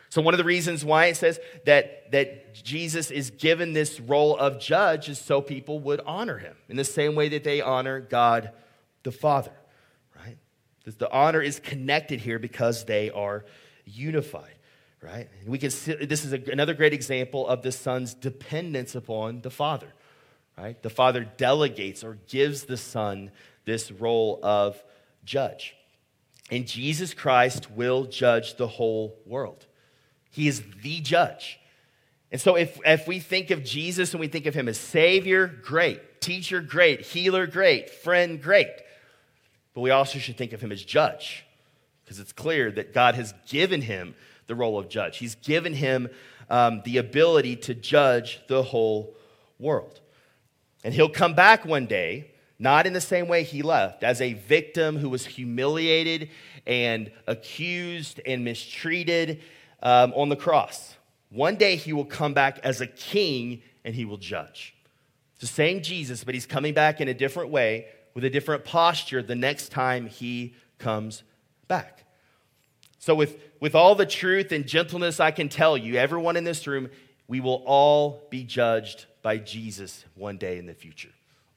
So, 0.09 0.21
one 0.21 0.33
of 0.33 0.37
the 0.37 0.45
reasons 0.45 0.85
why 0.85 1.07
it 1.07 1.17
says 1.17 1.39
that, 1.65 2.11
that 2.11 2.53
Jesus 2.53 3.11
is 3.11 3.31
given 3.31 3.73
this 3.73 3.99
role 3.99 4.37
of 4.37 4.59
judge 4.59 5.09
is 5.09 5.19
so 5.19 5.41
people 5.41 5.79
would 5.79 5.99
honor 6.05 6.37
him 6.37 6.55
in 6.69 6.77
the 6.77 6.85
same 6.85 7.15
way 7.15 7.27
that 7.29 7.43
they 7.43 7.59
honor 7.59 7.99
God 7.99 8.51
the 9.03 9.11
Father. 9.11 9.51
Right? 10.15 10.37
The 10.85 11.11
honor 11.11 11.41
is 11.41 11.59
connected 11.59 12.21
here 12.21 12.39
because 12.39 12.85
they 12.85 13.09
are 13.09 13.43
unified, 13.85 14.55
right? 15.01 15.27
We 15.45 15.57
can 15.57 15.71
see, 15.71 15.93
this 15.95 16.25
is 16.25 16.33
a, 16.33 16.41
another 16.51 16.73
great 16.73 16.93
example 16.93 17.47
of 17.47 17.61
the 17.61 17.71
son's 17.71 18.13
dependence 18.13 18.95
upon 18.95 19.41
the 19.41 19.51
father, 19.51 19.93
right? 20.57 20.81
The 20.81 20.89
father 20.89 21.23
delegates 21.23 22.03
or 22.03 22.17
gives 22.27 22.63
the 22.63 22.77
son 22.77 23.31
this 23.65 23.91
role 23.91 24.39
of 24.43 24.81
judge. 25.23 25.75
And 26.51 26.67
Jesus 26.67 27.13
Christ 27.13 27.71
will 27.71 28.05
judge 28.05 28.57
the 28.57 28.67
whole 28.67 29.17
world. 29.25 29.65
He 30.29 30.47
is 30.47 30.63
the 30.83 30.99
judge. 31.01 31.59
And 32.31 32.39
so 32.39 32.55
if, 32.55 32.79
if 32.85 33.07
we 33.07 33.19
think 33.19 33.51
of 33.51 33.63
Jesus 33.63 34.13
and 34.13 34.19
we 34.19 34.27
think 34.27 34.45
of 34.45 34.53
him 34.53 34.67
as 34.67 34.79
Savior, 34.79 35.47
great. 35.47 36.21
Teacher, 36.21 36.61
great. 36.61 37.01
Healer, 37.01 37.47
great. 37.47 37.89
Friend, 37.89 38.41
great. 38.41 38.69
But 39.73 39.81
we 39.81 39.91
also 39.91 40.19
should 40.19 40.37
think 40.37 40.53
of 40.53 40.61
him 40.61 40.71
as 40.71 40.83
judge 40.83 41.45
because 42.03 42.19
it's 42.19 42.33
clear 42.33 42.71
that 42.71 42.93
God 42.93 43.15
has 43.15 43.33
given 43.47 43.81
him 43.81 44.15
the 44.47 44.55
role 44.55 44.77
of 44.77 44.89
judge. 44.89 45.17
He's 45.17 45.35
given 45.35 45.73
him 45.73 46.09
um, 46.49 46.81
the 46.85 46.97
ability 46.97 47.55
to 47.57 47.73
judge 47.73 48.39
the 48.47 48.61
whole 48.61 49.15
world. 49.59 49.99
And 50.85 50.93
he'll 50.93 51.09
come 51.09 51.33
back 51.33 51.65
one 51.65 51.87
day, 51.87 52.29
not 52.59 52.85
in 52.85 52.93
the 52.93 53.01
same 53.01 53.27
way 53.27 53.41
he 53.41 53.63
left, 53.63 54.03
as 54.03 54.21
a 54.21 54.33
victim 54.33 54.97
who 54.97 55.09
was 55.09 55.25
humiliated 55.25 56.29
and 56.67 57.11
accused 57.25 58.21
and 58.23 58.45
mistreated 58.45 59.41
um, 59.81 60.13
on 60.15 60.29
the 60.29 60.35
cross. 60.35 60.95
One 61.31 61.55
day 61.55 61.75
he 61.75 61.91
will 61.91 62.05
come 62.05 62.35
back 62.35 62.59
as 62.63 62.81
a 62.81 62.87
king 62.87 63.63
and 63.83 63.95
he 63.95 64.05
will 64.05 64.17
judge. 64.17 64.75
It's 65.33 65.41
the 65.41 65.47
same 65.47 65.81
Jesus, 65.81 66.23
but 66.23 66.35
he's 66.35 66.45
coming 66.45 66.75
back 66.75 67.01
in 67.01 67.07
a 67.07 67.15
different 67.15 67.49
way 67.49 67.87
with 68.13 68.23
a 68.23 68.29
different 68.29 68.63
posture 68.63 69.23
the 69.23 69.33
next 69.33 69.69
time 69.69 70.05
he 70.05 70.53
comes 70.77 71.23
back. 71.67 72.03
So, 72.99 73.15
with, 73.15 73.39
with 73.59 73.73
all 73.73 73.95
the 73.95 74.05
truth 74.05 74.51
and 74.51 74.67
gentleness 74.67 75.19
I 75.19 75.31
can 75.31 75.49
tell 75.49 75.79
you, 75.79 75.95
everyone 75.95 76.37
in 76.37 76.43
this 76.43 76.67
room, 76.67 76.91
we 77.27 77.39
will 77.39 77.63
all 77.65 78.27
be 78.29 78.43
judged 78.43 79.07
by 79.25 79.37
Jesus 79.37 80.05
one 80.13 80.37
day 80.37 80.59
in 80.59 80.67
the 80.67 80.75
future. 80.75 81.09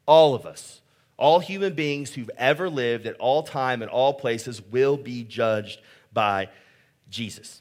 All 0.06 0.34
of 0.34 0.46
us, 0.46 0.80
all 1.18 1.38
human 1.38 1.74
beings 1.74 2.14
who've 2.14 2.30
ever 2.38 2.70
lived 2.70 3.04
at 3.04 3.14
all 3.16 3.42
time 3.42 3.82
and 3.82 3.90
all 3.90 4.14
places 4.14 4.62
will 4.62 4.96
be 4.96 5.22
judged 5.22 5.78
by 6.10 6.48
Jesus. 7.10 7.60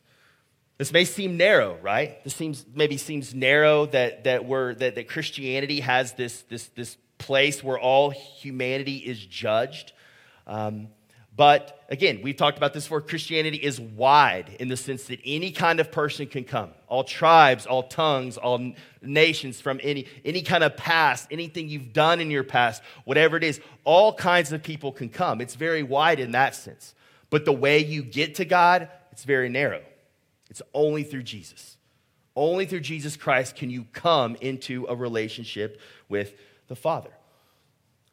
This 0.77 0.93
may 0.93 1.03
seem 1.03 1.35
narrow, 1.35 1.77
right? 1.81 2.23
This 2.23 2.33
seems 2.33 2.65
maybe 2.73 2.95
seems 2.95 3.35
narrow 3.35 3.85
that 3.87 4.23
that 4.23 4.45
we're 4.45 4.75
that, 4.75 4.95
that 4.95 5.09
Christianity 5.09 5.81
has 5.81 6.13
this 6.13 6.43
this 6.43 6.67
this 6.67 6.95
place 7.17 7.61
where 7.61 7.77
all 7.77 8.11
humanity 8.11 8.99
is 8.99 9.19
judged. 9.19 9.91
Um, 10.45 10.87
but 11.37 11.83
again, 11.87 12.21
we've 12.23 12.35
talked 12.35 12.57
about 12.57 12.73
this 12.73 12.85
before. 12.85 12.99
Christianity 12.99 13.57
is 13.57 13.79
wide 13.79 14.55
in 14.59 14.67
the 14.69 14.75
sense 14.75 15.03
that 15.05 15.19
any 15.23 15.51
kind 15.51 15.79
of 15.79 15.91
person 15.91 16.25
can 16.25 16.43
come. 16.43 16.71
All 16.87 17.03
tribes, 17.03 17.67
all 17.67 17.83
tongues, 17.83 18.37
all 18.37 18.73
nations 19.03 19.61
from 19.61 19.79
any, 19.83 20.07
any 20.25 20.41
kind 20.41 20.63
of 20.63 20.75
past, 20.75 21.27
anything 21.29 21.69
you've 21.69 21.93
done 21.93 22.19
in 22.19 22.31
your 22.31 22.43
past, 22.43 22.81
whatever 23.05 23.37
it 23.37 23.43
is, 23.43 23.61
all 23.83 24.13
kinds 24.13 24.51
of 24.51 24.63
people 24.63 24.91
can 24.91 25.09
come. 25.09 25.39
It's 25.39 25.53
very 25.53 25.83
wide 25.83 26.19
in 26.19 26.31
that 26.31 26.55
sense. 26.55 26.95
But 27.29 27.45
the 27.45 27.53
way 27.53 27.79
you 27.85 28.01
get 28.01 28.35
to 28.35 28.45
God, 28.45 28.89
it's 29.11 29.23
very 29.23 29.47
narrow. 29.47 29.83
It's 30.49 30.63
only 30.73 31.03
through 31.03 31.23
Jesus. 31.23 31.77
Only 32.35 32.65
through 32.65 32.79
Jesus 32.79 33.15
Christ 33.15 33.55
can 33.55 33.69
you 33.69 33.85
come 33.93 34.35
into 34.41 34.87
a 34.89 34.95
relationship 34.95 35.79
with 36.09 36.33
the 36.67 36.75
Father. 36.75 37.11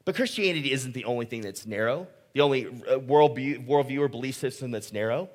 But 0.05 0.15
Christianity 0.15 0.73
isn't 0.73 0.93
the 0.93 1.05
only 1.07 1.25
thing 1.25 1.41
that's 1.41 1.65
narrow, 1.65 2.07
the 2.35 2.41
only 2.41 2.67
uh, 2.67 2.99
worldview, 2.99 3.67
worldview 3.67 4.01
or 4.01 4.09
belief 4.09 4.35
system 4.35 4.73
that's 4.73 4.93
narrow. 4.93 5.29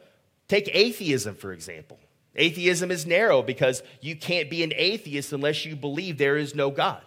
Take 0.48 0.70
atheism, 0.74 1.36
for 1.36 1.54
example. 1.54 1.98
Atheism 2.36 2.92
is 2.92 3.06
narrow 3.06 3.42
because 3.42 3.82
you 4.02 4.16
can't 4.16 4.50
be 4.50 4.64
an 4.64 4.74
atheist 4.76 5.34
unless 5.34 5.66
you 5.66 5.76
believe 5.76 6.18
there 6.18 6.38
is 6.38 6.54
no 6.54 6.70
God. 6.70 7.02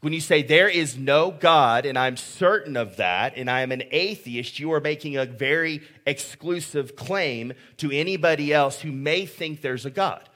When 0.00 0.12
you 0.12 0.20
say 0.20 0.42
there 0.42 0.68
is 0.68 0.96
no 0.96 1.30
God, 1.30 1.84
and 1.84 1.98
I'm 1.98 2.16
certain 2.16 2.76
of 2.76 2.96
that, 2.96 3.34
and 3.36 3.50
I 3.50 3.60
am 3.60 3.70
an 3.70 3.82
atheist, 3.90 4.58
you 4.58 4.72
are 4.72 4.80
making 4.80 5.16
a 5.16 5.26
very 5.26 5.82
exclusive 6.06 6.96
claim 6.96 7.52
to 7.76 7.90
anybody 7.90 8.52
else 8.52 8.80
who 8.80 8.92
may 8.92 9.26
think 9.26 9.60
there's 9.60 9.84
a 9.84 9.90
God. 9.90 10.26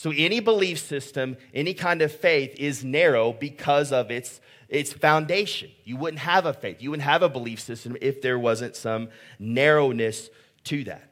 So, 0.00 0.14
any 0.16 0.40
belief 0.40 0.78
system, 0.78 1.36
any 1.52 1.74
kind 1.74 2.00
of 2.00 2.10
faith 2.10 2.54
is 2.56 2.82
narrow 2.82 3.34
because 3.34 3.92
of 3.92 4.10
its, 4.10 4.40
its 4.70 4.94
foundation. 4.94 5.70
You 5.84 5.98
wouldn't 5.98 6.20
have 6.20 6.46
a 6.46 6.54
faith, 6.54 6.80
you 6.80 6.88
wouldn't 6.88 7.06
have 7.06 7.22
a 7.22 7.28
belief 7.28 7.60
system 7.60 7.98
if 8.00 8.22
there 8.22 8.38
wasn't 8.38 8.76
some 8.76 9.10
narrowness 9.38 10.30
to 10.64 10.84
that. 10.84 11.10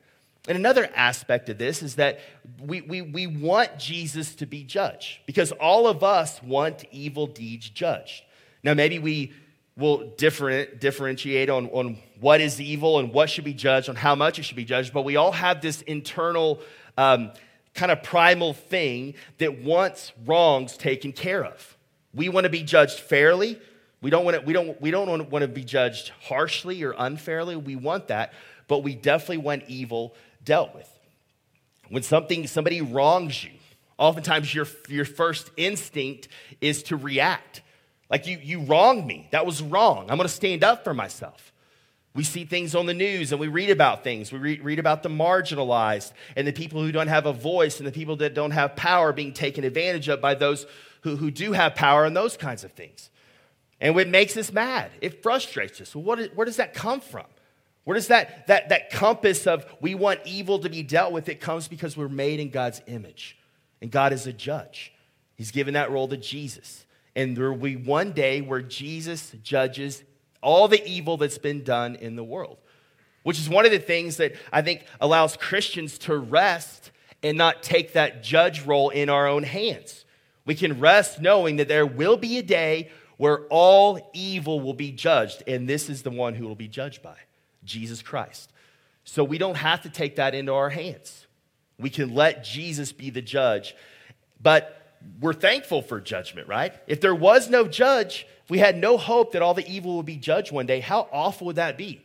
And 0.48 0.56
another 0.56 0.88
aspect 0.94 1.50
of 1.50 1.58
this 1.58 1.82
is 1.82 1.96
that 1.96 2.20
we, 2.62 2.80
we, 2.80 3.02
we 3.02 3.26
want 3.26 3.78
Jesus 3.78 4.34
to 4.36 4.46
be 4.46 4.64
judged 4.64 5.18
because 5.26 5.52
all 5.52 5.86
of 5.86 6.02
us 6.02 6.42
want 6.42 6.86
evil 6.90 7.26
deeds 7.26 7.68
judged. 7.68 8.22
Now, 8.62 8.72
maybe 8.72 8.98
we 8.98 9.34
will 9.76 10.12
different, 10.16 10.80
differentiate 10.80 11.50
on, 11.50 11.66
on 11.72 11.98
what 12.20 12.40
is 12.40 12.58
evil 12.58 13.00
and 13.00 13.12
what 13.12 13.28
should 13.28 13.44
be 13.44 13.52
judged, 13.52 13.90
on 13.90 13.96
how 13.96 14.14
much 14.14 14.38
it 14.38 14.44
should 14.44 14.56
be 14.56 14.64
judged, 14.64 14.94
but 14.94 15.02
we 15.02 15.16
all 15.16 15.32
have 15.32 15.60
this 15.60 15.82
internal 15.82 16.62
um, 16.96 17.32
kind 17.78 17.92
of 17.92 18.02
primal 18.02 18.52
thing 18.52 19.14
that 19.38 19.62
wants 19.62 20.12
wrongs 20.26 20.76
taken 20.76 21.12
care 21.12 21.44
of. 21.44 21.76
We 22.12 22.28
want 22.28 22.44
to 22.44 22.50
be 22.50 22.64
judged 22.64 22.98
fairly. 22.98 23.58
We 24.00 24.10
don't 24.10 24.24
want 24.24 24.36
to, 24.36 24.42
we 24.42 24.52
don't, 24.52 24.80
we 24.80 24.90
don't 24.90 25.30
want 25.30 25.42
to 25.42 25.48
be 25.48 25.62
judged 25.62 26.10
harshly 26.22 26.82
or 26.82 26.94
unfairly. 26.98 27.54
We 27.54 27.76
want 27.76 28.08
that, 28.08 28.32
but 28.66 28.82
we 28.82 28.96
definitely 28.96 29.38
want 29.38 29.62
evil 29.68 30.14
dealt 30.44 30.74
with. 30.74 30.90
When 31.88 32.02
something, 32.02 32.48
somebody 32.48 32.80
wrongs 32.80 33.44
you, 33.44 33.52
oftentimes 33.96 34.52
your, 34.52 34.66
your 34.88 35.04
first 35.04 35.50
instinct 35.56 36.28
is 36.60 36.82
to 36.84 36.96
react. 36.96 37.62
Like 38.10 38.26
you, 38.26 38.38
you 38.42 38.60
wronged 38.60 39.06
me. 39.06 39.28
That 39.30 39.46
was 39.46 39.62
wrong. 39.62 40.10
I'm 40.10 40.16
going 40.16 40.28
to 40.28 40.34
stand 40.34 40.64
up 40.64 40.82
for 40.82 40.94
myself. 40.94 41.52
We 42.14 42.24
see 42.24 42.44
things 42.44 42.74
on 42.74 42.86
the 42.86 42.94
news 42.94 43.32
and 43.32 43.40
we 43.40 43.48
read 43.48 43.70
about 43.70 44.02
things. 44.02 44.32
We 44.32 44.38
read, 44.38 44.64
read 44.64 44.78
about 44.78 45.02
the 45.02 45.08
marginalized 45.08 46.12
and 46.36 46.46
the 46.46 46.52
people 46.52 46.82
who 46.82 46.90
don't 46.90 47.08
have 47.08 47.26
a 47.26 47.32
voice 47.32 47.78
and 47.78 47.86
the 47.86 47.92
people 47.92 48.16
that 48.16 48.34
don't 48.34 48.50
have 48.50 48.76
power 48.76 49.12
being 49.12 49.32
taken 49.32 49.62
advantage 49.62 50.08
of 50.08 50.20
by 50.20 50.34
those 50.34 50.66
who, 51.02 51.16
who 51.16 51.30
do 51.30 51.52
have 51.52 51.74
power 51.74 52.04
and 52.04 52.16
those 52.16 52.36
kinds 52.36 52.64
of 52.64 52.72
things. 52.72 53.10
And 53.80 53.96
it 53.98 54.08
makes 54.08 54.36
us 54.36 54.52
mad. 54.52 54.90
It 55.00 55.22
frustrates 55.22 55.80
us. 55.80 55.94
Well, 55.94 56.26
where 56.34 56.44
does 56.44 56.56
that 56.56 56.74
come 56.74 57.00
from? 57.00 57.26
Where 57.84 57.94
does 57.94 58.08
that, 58.08 58.46
that, 58.48 58.70
that 58.70 58.90
compass 58.90 59.46
of 59.46 59.64
we 59.80 59.94
want 59.94 60.20
evil 60.24 60.58
to 60.58 60.68
be 60.68 60.82
dealt 60.82 61.12
with? 61.12 61.28
It 61.28 61.40
comes 61.40 61.68
because 61.68 61.96
we're 61.96 62.08
made 62.08 62.40
in 62.40 62.50
God's 62.50 62.82
image. 62.86 63.38
And 63.80 63.90
God 63.90 64.12
is 64.12 64.26
a 64.26 64.32
judge. 64.32 64.92
He's 65.36 65.52
given 65.52 65.74
that 65.74 65.90
role 65.90 66.08
to 66.08 66.16
Jesus. 66.16 66.84
And 67.14 67.36
there 67.36 67.50
will 67.52 67.58
be 67.58 67.76
one 67.76 68.12
day 68.12 68.40
where 68.40 68.60
Jesus 68.60 69.32
judges 69.42 70.02
all 70.40 70.68
the 70.68 70.84
evil 70.86 71.16
that's 71.16 71.38
been 71.38 71.62
done 71.62 71.96
in 71.96 72.16
the 72.16 72.24
world, 72.24 72.58
which 73.22 73.38
is 73.38 73.48
one 73.48 73.64
of 73.64 73.70
the 73.70 73.78
things 73.78 74.16
that 74.18 74.34
I 74.52 74.62
think 74.62 74.84
allows 75.00 75.36
Christians 75.36 75.98
to 75.98 76.16
rest 76.16 76.90
and 77.22 77.36
not 77.36 77.62
take 77.62 77.94
that 77.94 78.22
judge 78.22 78.64
role 78.64 78.90
in 78.90 79.08
our 79.08 79.26
own 79.26 79.42
hands. 79.42 80.04
We 80.44 80.54
can 80.54 80.80
rest 80.80 81.20
knowing 81.20 81.56
that 81.56 81.68
there 81.68 81.86
will 81.86 82.16
be 82.16 82.38
a 82.38 82.42
day 82.42 82.90
where 83.16 83.46
all 83.50 84.10
evil 84.14 84.60
will 84.60 84.74
be 84.74 84.92
judged, 84.92 85.42
and 85.46 85.68
this 85.68 85.90
is 85.90 86.02
the 86.02 86.10
one 86.10 86.34
who 86.34 86.46
will 86.46 86.54
be 86.54 86.68
judged 86.68 87.02
by. 87.02 87.16
Jesus 87.64 88.00
Christ. 88.00 88.52
So 89.04 89.24
we 89.24 89.38
don't 89.38 89.56
have 89.56 89.82
to 89.82 89.90
take 89.90 90.16
that 90.16 90.34
into 90.34 90.52
our 90.54 90.70
hands. 90.70 91.26
We 91.78 91.90
can 91.90 92.14
let 92.14 92.44
Jesus 92.44 92.92
be 92.92 93.10
the 93.10 93.22
judge. 93.22 93.74
But 94.40 94.96
we're 95.20 95.34
thankful 95.34 95.82
for 95.82 96.00
judgment, 96.00 96.48
right? 96.48 96.72
If 96.86 97.00
there 97.00 97.14
was 97.14 97.50
no 97.50 97.66
judge, 97.66 98.26
if 98.48 98.50
we 98.50 98.60
had 98.60 98.78
no 98.78 98.96
hope 98.96 99.32
that 99.32 99.42
all 99.42 99.52
the 99.52 99.70
evil 99.70 99.96
would 99.98 100.06
be 100.06 100.16
judged 100.16 100.52
one 100.52 100.64
day, 100.64 100.80
how 100.80 101.06
awful 101.12 101.48
would 101.48 101.56
that 101.56 101.76
be? 101.76 102.02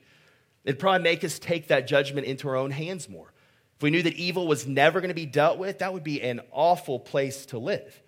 It'd 0.65 0.77
probably 0.77 1.01
make 1.01 1.23
us 1.23 1.39
take 1.39 1.69
that 1.69 1.88
judgment 1.88 2.27
into 2.27 2.49
our 2.49 2.58
own 2.58 2.71
hands 2.71 3.08
more. 3.08 3.32
If 3.77 3.84
we 3.84 3.91
knew 3.91 4.03
that 4.03 4.15
evil 4.15 4.45
was 4.45 4.67
never 4.67 4.99
going 4.99 5.08
to 5.08 5.15
be 5.15 5.25
dealt 5.25 5.58
with, 5.58 5.79
that 5.79 5.93
would 5.93 6.03
be 6.03 6.21
an 6.21 6.41
awful 6.51 6.99
place 6.99 7.45
to 7.45 7.58
live. 7.58 8.01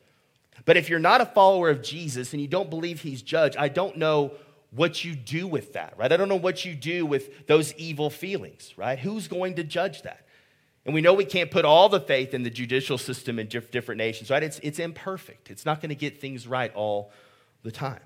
But 0.66 0.76
if 0.76 0.90
you're 0.90 1.00
not 1.00 1.22
a 1.22 1.26
follower 1.26 1.70
of 1.70 1.82
Jesus 1.82 2.34
and 2.34 2.42
you 2.42 2.50
don't 2.50 2.70
believe 2.70 3.00
he's 3.00 3.22
judged, 3.22 3.56
I 3.56 3.70
don't 3.70 3.96
know 3.96 4.34
what 4.72 5.06
you 5.06 5.16
do 5.16 5.48
with 5.48 5.72
that, 5.72 5.94
right? 5.98 6.12
I 6.12 6.18
don't 6.18 6.28
know 6.28 6.36
what 6.36 6.66
you 6.66 6.76
do 6.76 7.06
with 7.06 7.48
those 7.48 7.74
evil 7.76 8.10
feelings, 8.10 8.74
right? 8.76 9.00
Who's 9.00 9.30
going 9.30 9.56
to 9.56 9.64
judge 9.64 10.02
that? 10.02 10.28
And 10.84 10.94
we 10.94 11.00
know 11.00 11.14
we 11.14 11.24
can't 11.24 11.50
put 11.50 11.64
all 11.64 11.88
the 11.88 12.02
faith 12.02 12.34
in 12.34 12.44
the 12.44 12.50
judicial 12.50 12.98
system 12.98 13.40
in 13.40 13.48
different 13.48 13.98
nations, 13.98 14.30
right? 14.30 14.44
It's, 14.44 14.60
it's 14.62 14.80
imperfect. 14.80 15.50
It's 15.50 15.66
not 15.66 15.80
going 15.80 15.90
to 15.90 15.96
get 15.96 16.20
things 16.20 16.48
right 16.48 16.74
all 16.76 17.14
the 17.64 17.72
time. 17.72 18.02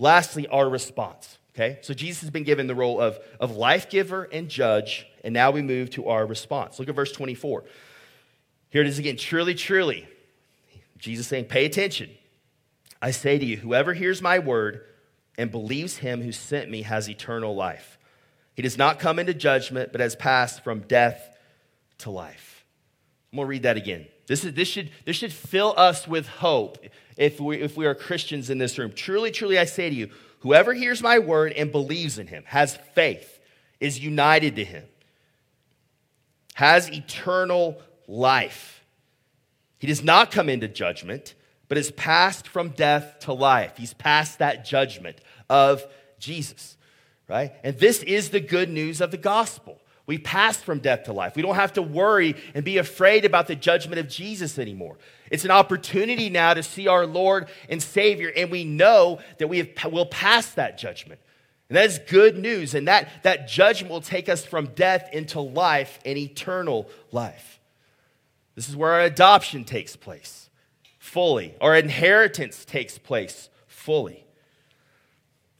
Lastly, 0.00 0.48
our 0.48 0.66
response, 0.66 1.38
okay? 1.54 1.78
So 1.82 1.92
Jesus 1.92 2.22
has 2.22 2.30
been 2.30 2.42
given 2.42 2.66
the 2.66 2.74
role 2.74 2.98
of, 2.98 3.18
of 3.38 3.54
life 3.54 3.90
giver 3.90 4.24
and 4.24 4.48
judge, 4.48 5.06
and 5.22 5.34
now 5.34 5.50
we 5.50 5.60
move 5.60 5.90
to 5.90 6.08
our 6.08 6.24
response. 6.24 6.78
Look 6.78 6.88
at 6.88 6.94
verse 6.94 7.12
24. 7.12 7.64
Here 8.70 8.80
it 8.80 8.88
is 8.88 8.98
again. 8.98 9.18
Truly, 9.18 9.54
truly, 9.54 10.08
Jesus 10.96 11.26
saying, 11.26 11.44
pay 11.44 11.66
attention. 11.66 12.08
I 13.02 13.10
say 13.10 13.38
to 13.38 13.44
you, 13.44 13.58
whoever 13.58 13.92
hears 13.92 14.22
my 14.22 14.38
word 14.38 14.86
and 15.36 15.50
believes 15.50 15.98
him 15.98 16.22
who 16.22 16.32
sent 16.32 16.70
me 16.70 16.80
has 16.82 17.08
eternal 17.10 17.54
life. 17.54 17.98
He 18.54 18.62
does 18.62 18.78
not 18.78 19.00
come 19.00 19.18
into 19.18 19.34
judgment, 19.34 19.92
but 19.92 20.00
has 20.00 20.16
passed 20.16 20.64
from 20.64 20.80
death 20.80 21.36
to 21.98 22.10
life. 22.10 22.64
I'm 23.32 23.36
going 23.36 23.46
to 23.46 23.50
read 23.50 23.62
that 23.64 23.76
again. 23.76 24.06
This, 24.26 24.44
is, 24.44 24.54
this, 24.54 24.68
should, 24.68 24.90
this 25.04 25.16
should 25.16 25.32
fill 25.32 25.74
us 25.76 26.08
with 26.08 26.26
hope 26.26 26.78
if 27.20 27.38
we, 27.38 27.60
if 27.60 27.76
we 27.76 27.84
are 27.84 27.94
Christians 27.94 28.48
in 28.48 28.56
this 28.56 28.78
room. 28.78 28.92
Truly, 28.92 29.30
truly, 29.30 29.58
I 29.58 29.66
say 29.66 29.90
to 29.90 29.94
you, 29.94 30.08
whoever 30.40 30.72
hears 30.72 31.02
my 31.02 31.18
word 31.18 31.52
and 31.52 31.70
believes 31.70 32.18
in 32.18 32.26
him, 32.26 32.44
has 32.46 32.78
faith, 32.94 33.38
is 33.78 34.00
united 34.00 34.56
to 34.56 34.64
him, 34.64 34.84
has 36.54 36.90
eternal 36.90 37.80
life. 38.08 38.82
He 39.78 39.86
does 39.86 40.02
not 40.02 40.30
come 40.30 40.48
into 40.48 40.66
judgment, 40.66 41.34
but 41.68 41.76
is 41.76 41.90
passed 41.90 42.48
from 42.48 42.70
death 42.70 43.18
to 43.20 43.34
life. 43.34 43.76
He's 43.76 43.92
passed 43.92 44.38
that 44.38 44.64
judgment 44.64 45.18
of 45.50 45.84
Jesus, 46.18 46.78
right? 47.28 47.52
And 47.62 47.78
this 47.78 48.02
is 48.02 48.30
the 48.30 48.40
good 48.40 48.70
news 48.70 49.02
of 49.02 49.10
the 49.10 49.18
gospel. 49.18 49.78
We 50.06 50.18
pass 50.18 50.56
from 50.56 50.80
death 50.80 51.04
to 51.04 51.12
life. 51.12 51.36
We 51.36 51.42
don't 51.42 51.54
have 51.54 51.74
to 51.74 51.82
worry 51.82 52.34
and 52.54 52.64
be 52.64 52.78
afraid 52.78 53.24
about 53.24 53.46
the 53.46 53.54
judgment 53.54 54.00
of 54.00 54.08
Jesus 54.08 54.58
anymore. 54.58 54.98
It's 55.30 55.44
an 55.44 55.50
opportunity 55.50 56.30
now 56.30 56.54
to 56.54 56.62
see 56.62 56.88
our 56.88 57.06
Lord 57.06 57.48
and 57.68 57.82
Savior, 57.82 58.32
and 58.36 58.50
we 58.50 58.64
know 58.64 59.20
that 59.38 59.48
we 59.48 59.58
have, 59.58 59.92
will 59.92 60.06
pass 60.06 60.50
that 60.54 60.78
judgment. 60.78 61.20
And 61.68 61.76
that 61.76 61.86
is 61.86 62.00
good 62.08 62.36
news. 62.36 62.74
And 62.74 62.88
that, 62.88 63.08
that 63.22 63.46
judgment 63.46 63.92
will 63.92 64.00
take 64.00 64.28
us 64.28 64.44
from 64.44 64.66
death 64.74 65.08
into 65.12 65.40
life 65.40 66.00
and 66.04 66.18
eternal 66.18 66.88
life. 67.12 67.60
This 68.56 68.68
is 68.68 68.76
where 68.76 68.92
our 68.92 69.02
adoption 69.02 69.64
takes 69.64 69.94
place 69.96 70.50
fully, 70.98 71.54
our 71.60 71.76
inheritance 71.76 72.64
takes 72.64 72.98
place 72.98 73.48
fully. 73.66 74.24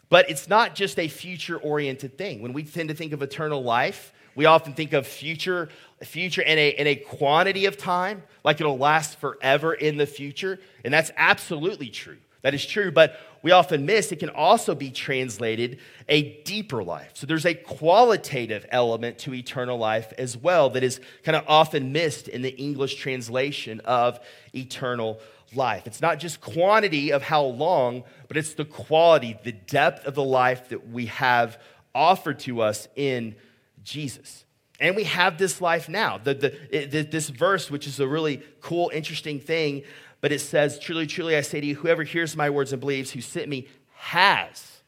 But 0.09 0.29
it's 0.29 0.48
not 0.48 0.74
just 0.74 0.98
a 0.98 1.09
future 1.09 1.57
oriented 1.57 2.18
thing. 2.18 2.42
When 2.42 2.53
we 2.53 2.64
tend 2.64 2.88
to 2.88 2.94
think 2.94 3.12
of 3.12 3.22
eternal 3.22 3.62
life, 3.62 4.12
we 4.35 4.47
often 4.47 4.75
think 4.75 4.93
of 4.93 5.07
future, 5.07 5.69
future 6.03 6.43
in 6.43 6.59
a, 6.59 6.69
in 6.71 6.87
a 6.87 6.97
quantity 6.97 7.66
of 7.66 7.77
time, 7.77 8.23
like 8.45 8.61
it'll 8.61 8.79
last 8.79 9.19
forever 9.19 9.75
in 9.75 9.97
the 9.97 10.07
future. 10.07 10.59
And 10.85 10.93
that's 10.93 11.11
absolutely 11.16 11.88
true. 11.88 12.19
That 12.43 12.55
is 12.55 12.64
true, 12.64 12.90
but 12.90 13.21
we 13.43 13.51
often 13.51 13.85
miss 13.85 14.12
it 14.12 14.19
can 14.19 14.31
also 14.31 14.75
be 14.75 14.90
translated 14.90 15.79
a 16.09 16.43
deeper 16.43 16.83
life. 16.83 17.11
So 17.14 17.27
there's 17.27 17.45
a 17.45 17.55
qualitative 17.55 18.66
element 18.71 19.19
to 19.19 19.35
eternal 19.35 19.79
life 19.79 20.12
as 20.16 20.37
well 20.37 20.71
that 20.71 20.83
is 20.83 21.01
kind 21.23 21.37
of 21.37 21.45
often 21.47 21.93
missed 21.93 22.29
in 22.29 22.43
the 22.43 22.57
English 22.57 22.95
translation 22.97 23.81
of 23.81 24.21
eternal 24.55 25.21
life. 25.55 25.87
It's 25.87 26.01
not 26.01 26.19
just 26.19 26.40
quantity 26.40 27.12
of 27.12 27.23
how 27.23 27.43
long, 27.43 28.05
but 28.29 28.37
it's 28.37 28.55
the 28.55 28.64
quality, 28.64 29.38
the 29.43 29.53
depth 29.53 30.07
of 30.07 30.14
the 30.14 30.25
life 30.25 30.69
that 30.71 30.88
we 30.88 31.07
have 31.07 31.61
offered 31.95 32.38
to 32.40 32.62
us 32.62 32.88
in 32.97 33.35
Jesus. 33.83 34.45
And 34.81 34.97
we 34.97 35.05
have 35.05 35.37
this 35.37 35.61
life 35.61 35.88
now. 35.88 36.19
The, 36.19 36.35
the, 36.35 37.03
this 37.03 37.29
verse, 37.29 37.71
which 37.71 37.87
is 37.87 38.01
a 38.01 38.09
really 38.09 38.43
cool, 38.61 38.90
interesting 38.95 39.38
thing, 39.38 39.83
but 40.21 40.33
it 40.33 40.40
says, 40.40 40.79
Truly, 40.79 41.07
truly, 41.07 41.37
I 41.37 41.43
say 41.43 41.61
to 41.61 41.66
you, 41.66 41.75
whoever 41.75 42.03
hears 42.03 42.37
my 42.37 42.51
words 42.51 42.73
and 42.73 42.81
believes 42.81 43.11
who 43.11 43.21
sent 43.21 43.49
me 43.49 43.69
has. 43.95 44.81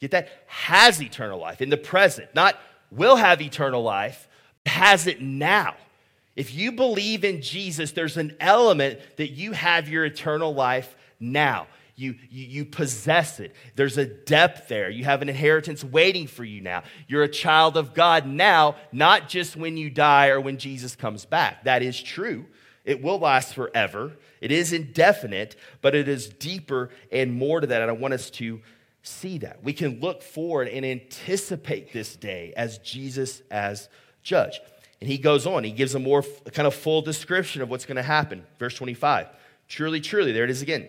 Get 0.00 0.10
that? 0.12 0.28
Has 0.46 1.02
eternal 1.02 1.38
life 1.38 1.60
in 1.60 1.70
the 1.70 1.76
present, 1.76 2.34
not 2.34 2.58
will 2.90 3.16
have 3.16 3.40
eternal 3.40 3.82
life, 3.82 4.28
has 4.66 5.06
it 5.06 5.20
now. 5.20 5.74
If 6.36 6.54
you 6.54 6.72
believe 6.72 7.24
in 7.24 7.42
Jesus, 7.42 7.92
there's 7.92 8.16
an 8.16 8.36
element 8.40 8.98
that 9.16 9.30
you 9.30 9.52
have 9.52 9.88
your 9.88 10.04
eternal 10.04 10.52
life 10.52 10.96
now. 11.20 11.66
You, 11.96 12.16
you, 12.28 12.44
you, 12.46 12.64
possess 12.64 13.38
it. 13.38 13.54
There's 13.76 13.98
a 13.98 14.04
depth 14.04 14.68
there. 14.68 14.90
You 14.90 15.04
have 15.04 15.22
an 15.22 15.28
inheritance 15.28 15.84
waiting 15.84 16.26
for 16.26 16.42
you 16.42 16.60
now. 16.60 16.82
You're 17.06 17.22
a 17.22 17.28
child 17.28 17.76
of 17.76 17.94
God 17.94 18.26
now, 18.26 18.74
not 18.90 19.28
just 19.28 19.56
when 19.56 19.76
you 19.76 19.90
die 19.90 20.28
or 20.28 20.40
when 20.40 20.58
Jesus 20.58 20.96
comes 20.96 21.24
back. 21.24 21.64
That 21.64 21.82
is 21.82 22.00
true. 22.02 22.46
It 22.84 23.02
will 23.02 23.18
last 23.18 23.54
forever. 23.54 24.12
It 24.40 24.50
is 24.50 24.72
indefinite, 24.72 25.56
but 25.80 25.94
it 25.94 26.08
is 26.08 26.28
deeper 26.28 26.90
and 27.12 27.32
more 27.32 27.60
to 27.60 27.66
that. 27.68 27.80
And 27.80 27.90
I 27.90 27.94
want 27.94 28.14
us 28.14 28.28
to 28.30 28.60
see 29.02 29.38
that. 29.38 29.62
We 29.62 29.72
can 29.72 30.00
look 30.00 30.22
forward 30.22 30.68
and 30.68 30.84
anticipate 30.84 31.92
this 31.92 32.16
day 32.16 32.52
as 32.56 32.78
Jesus 32.78 33.42
as 33.50 33.88
judge. 34.22 34.60
And 35.00 35.08
he 35.08 35.18
goes 35.18 35.46
on, 35.46 35.64
he 35.64 35.70
gives 35.70 35.94
a 35.94 35.98
more 35.98 36.22
kind 36.52 36.66
of 36.66 36.74
full 36.74 37.02
description 37.02 37.62
of 37.62 37.70
what's 37.70 37.84
going 37.84 37.96
to 37.96 38.02
happen. 38.02 38.44
Verse 38.58 38.74
25 38.74 39.28
Truly, 39.68 40.00
truly, 40.00 40.32
there 40.32 40.44
it 40.44 40.50
is 40.50 40.62
again. 40.62 40.88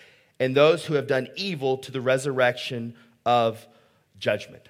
and 0.41 0.57
those 0.57 0.87
who 0.87 0.95
have 0.95 1.05
done 1.05 1.27
evil 1.35 1.77
to 1.77 1.91
the 1.91 2.01
resurrection 2.01 2.95
of 3.27 3.67
judgment. 4.17 4.69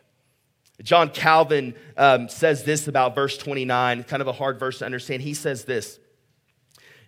John 0.83 1.09
Calvin 1.09 1.75
um, 1.95 2.27
says 2.27 2.65
this 2.65 2.89
about 2.89 3.15
verse 3.15 3.37
29, 3.37 4.03
kind 4.03 4.21
of 4.21 4.27
a 4.27 4.33
hard 4.33 4.59
verse 4.59 4.79
to 4.79 4.85
understand. 4.85 5.23
He 5.23 5.33
says 5.33 5.63
this 5.63 5.97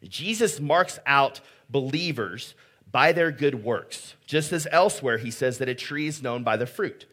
Jesus 0.02 0.62
marks 0.62 0.98
out 1.06 1.42
believers 1.70 2.56
by 2.90 3.12
their 3.12 3.32
good 3.32 3.66
works, 3.66 4.16
just 4.26 4.54
as 4.54 4.66
elsewhere 4.72 5.18
he 5.18 5.30
says 5.30 5.58
that 5.58 5.68
a 5.68 5.76
tree 5.76 6.08
is 6.08 6.24
known 6.24 6.44
by 6.44 6.56
the 6.56 6.66
fruit. 6.66 7.06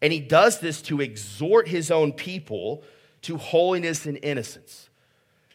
And 0.00 0.12
he 0.12 0.20
does 0.20 0.60
this 0.60 0.80
to 0.82 1.00
exhort 1.00 1.66
his 1.66 1.90
own 1.90 2.12
people 2.12 2.84
to 3.22 3.38
holiness 3.38 4.06
and 4.06 4.20
innocence. 4.22 4.85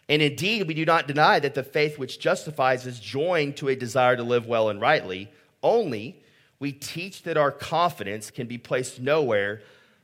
And 0.10 0.22
indeed, 0.22 0.68
we 0.68 0.74
do 0.74 0.86
not 0.86 1.08
deny 1.08 1.40
that 1.40 1.56
the 1.56 1.64
faith 1.64 1.98
which 1.98 2.20
justifies 2.20 2.86
is 2.86 3.00
joined 3.00 3.58
to 3.58 3.70
a 3.70 3.76
desire 3.76 4.16
to 4.16 4.24
live 4.24 4.46
well 4.46 4.70
and 4.70 4.82
rightly. 4.82 5.30
Only 5.64 6.22
we 6.60 6.72
teach 6.72 7.24
that 7.24 7.38
our 7.38 7.52
confidence 7.52 8.30
can 8.30 8.48
be 8.48 8.58
placed 8.58 9.00
nowhere 9.00 9.62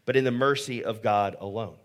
but 0.08 0.16
in 0.16 0.24
the 0.24 0.32
mercy 0.32 0.84
of 0.84 1.04
God 1.04 1.36
alone. 1.40 1.76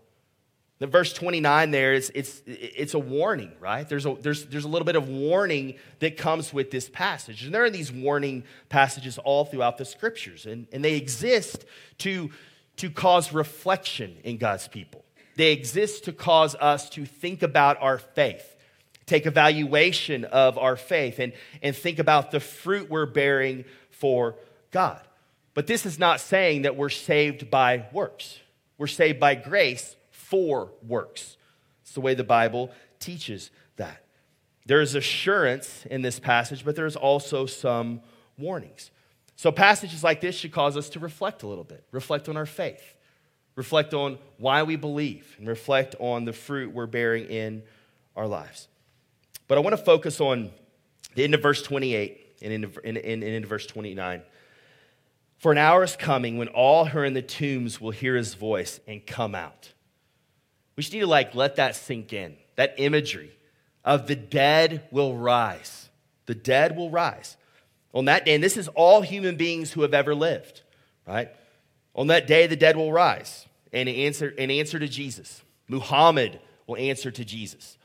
The 0.79 0.87
verse 0.87 1.13
29 1.13 1.71
there 1.71 1.93
is 1.93 2.11
it's, 2.15 2.41
it's 2.45 2.93
a 2.93 2.99
warning, 2.99 3.51
right? 3.59 3.87
There's 3.87 4.05
a, 4.05 4.15
there's, 4.19 4.45
there's 4.45 4.65
a 4.65 4.67
little 4.67 4.85
bit 4.85 4.95
of 4.95 5.07
warning 5.07 5.75
that 5.99 6.17
comes 6.17 6.53
with 6.53 6.71
this 6.71 6.89
passage. 6.89 7.43
And 7.43 7.53
there 7.53 7.63
are 7.63 7.69
these 7.69 7.91
warning 7.91 8.43
passages 8.69 9.17
all 9.17 9.45
throughout 9.45 9.77
the 9.77 9.85
scriptures, 9.85 10.45
and, 10.45 10.67
and 10.71 10.83
they 10.83 10.95
exist 10.95 11.65
to, 11.99 12.31
to 12.77 12.89
cause 12.89 13.33
reflection 13.33 14.17
in 14.23 14.37
God's 14.37 14.67
people. 14.67 15.02
They 15.35 15.51
exist 15.51 16.05
to 16.05 16.13
cause 16.13 16.55
us 16.55 16.89
to 16.91 17.05
think 17.05 17.43
about 17.43 17.81
our 17.81 17.97
faith, 17.97 18.55
take 19.05 19.25
evaluation 19.25 20.25
of 20.25 20.57
our 20.57 20.75
faith, 20.75 21.19
and, 21.19 21.33
and 21.61 21.75
think 21.75 21.99
about 21.99 22.31
the 22.31 22.39
fruit 22.39 22.89
we're 22.89 23.05
bearing 23.05 23.65
for 23.89 24.35
God. 24.71 25.01
But 25.53 25.67
this 25.67 25.85
is 25.85 25.99
not 25.99 26.19
saying 26.19 26.63
that 26.63 26.75
we're 26.75 26.89
saved 26.89 27.49
by 27.49 27.85
works. 27.91 28.39
We're 28.77 28.87
saved 28.87 29.19
by 29.19 29.35
grace 29.35 29.95
for 30.11 30.71
works. 30.87 31.37
It's 31.83 31.93
the 31.93 32.01
way 32.01 32.15
the 32.15 32.23
Bible 32.23 32.71
teaches 32.99 33.51
that. 33.75 34.03
There 34.65 34.81
is 34.81 34.95
assurance 34.95 35.85
in 35.91 36.01
this 36.01 36.19
passage, 36.19 36.63
but 36.63 36.75
there's 36.75 36.95
also 36.95 37.45
some 37.45 38.01
warnings. 38.37 38.91
So, 39.35 39.51
passages 39.51 40.03
like 40.03 40.21
this 40.21 40.35
should 40.35 40.51
cause 40.51 40.77
us 40.77 40.89
to 40.89 40.99
reflect 40.99 41.43
a 41.43 41.47
little 41.47 41.63
bit, 41.63 41.83
reflect 41.91 42.29
on 42.29 42.37
our 42.37 42.45
faith, 42.45 42.95
reflect 43.55 43.93
on 43.93 44.17
why 44.37 44.63
we 44.63 44.75
believe, 44.75 45.35
and 45.37 45.47
reflect 45.47 45.95
on 45.99 46.25
the 46.25 46.33
fruit 46.33 46.73
we're 46.73 46.85
bearing 46.85 47.25
in 47.25 47.63
our 48.15 48.27
lives. 48.27 48.67
But 49.47 49.57
I 49.57 49.61
want 49.61 49.77
to 49.77 49.83
focus 49.83 50.19
on 50.19 50.51
the 51.15 51.23
end 51.23 51.33
of 51.33 51.41
verse 51.41 51.61
28 51.61 52.37
and 52.41 52.53
into, 52.53 52.79
in, 52.81 52.97
in, 52.97 53.23
into 53.23 53.47
verse 53.47 53.65
29. 53.65 54.21
For 55.37 55.51
an 55.51 55.57
hour 55.57 55.83
is 55.83 55.95
coming 55.95 56.37
when 56.37 56.47
all 56.49 56.85
who 56.85 56.99
are 56.99 57.05
in 57.05 57.13
the 57.13 57.21
tombs 57.21 57.79
will 57.79 57.91
hear 57.91 58.15
his 58.15 58.33
voice 58.33 58.79
and 58.87 59.05
come 59.05 59.35
out. 59.35 59.73
We 60.75 60.83
just 60.83 60.93
need 60.93 61.01
to 61.01 61.07
like 61.07 61.35
let 61.35 61.57
that 61.57 61.75
sink 61.75 62.13
in. 62.13 62.37
That 62.55 62.75
imagery 62.77 63.31
of 63.83 64.07
the 64.07 64.15
dead 64.15 64.87
will 64.91 65.15
rise. 65.15 65.89
The 66.25 66.35
dead 66.35 66.75
will 66.77 66.89
rise. 66.89 67.35
On 67.93 68.05
that 68.05 68.25
day, 68.25 68.35
and 68.35 68.43
this 68.43 68.57
is 68.57 68.69
all 68.69 69.01
human 69.01 69.35
beings 69.35 69.71
who 69.71 69.81
have 69.81 69.93
ever 69.93 70.15
lived, 70.15 70.61
right? 71.05 71.29
On 71.95 72.07
that 72.07 72.27
day, 72.27 72.47
the 72.47 72.55
dead 72.55 72.75
will 72.75 72.91
rise 72.91 73.45
and 73.71 73.87
answer, 73.87 74.33
and 74.37 74.51
answer 74.51 74.79
to 74.79 74.87
Jesus. 74.87 75.41
Muhammad 75.67 76.39
will 76.67 76.77
answer 76.77 77.11
to 77.11 77.25
Jesus. 77.25 77.77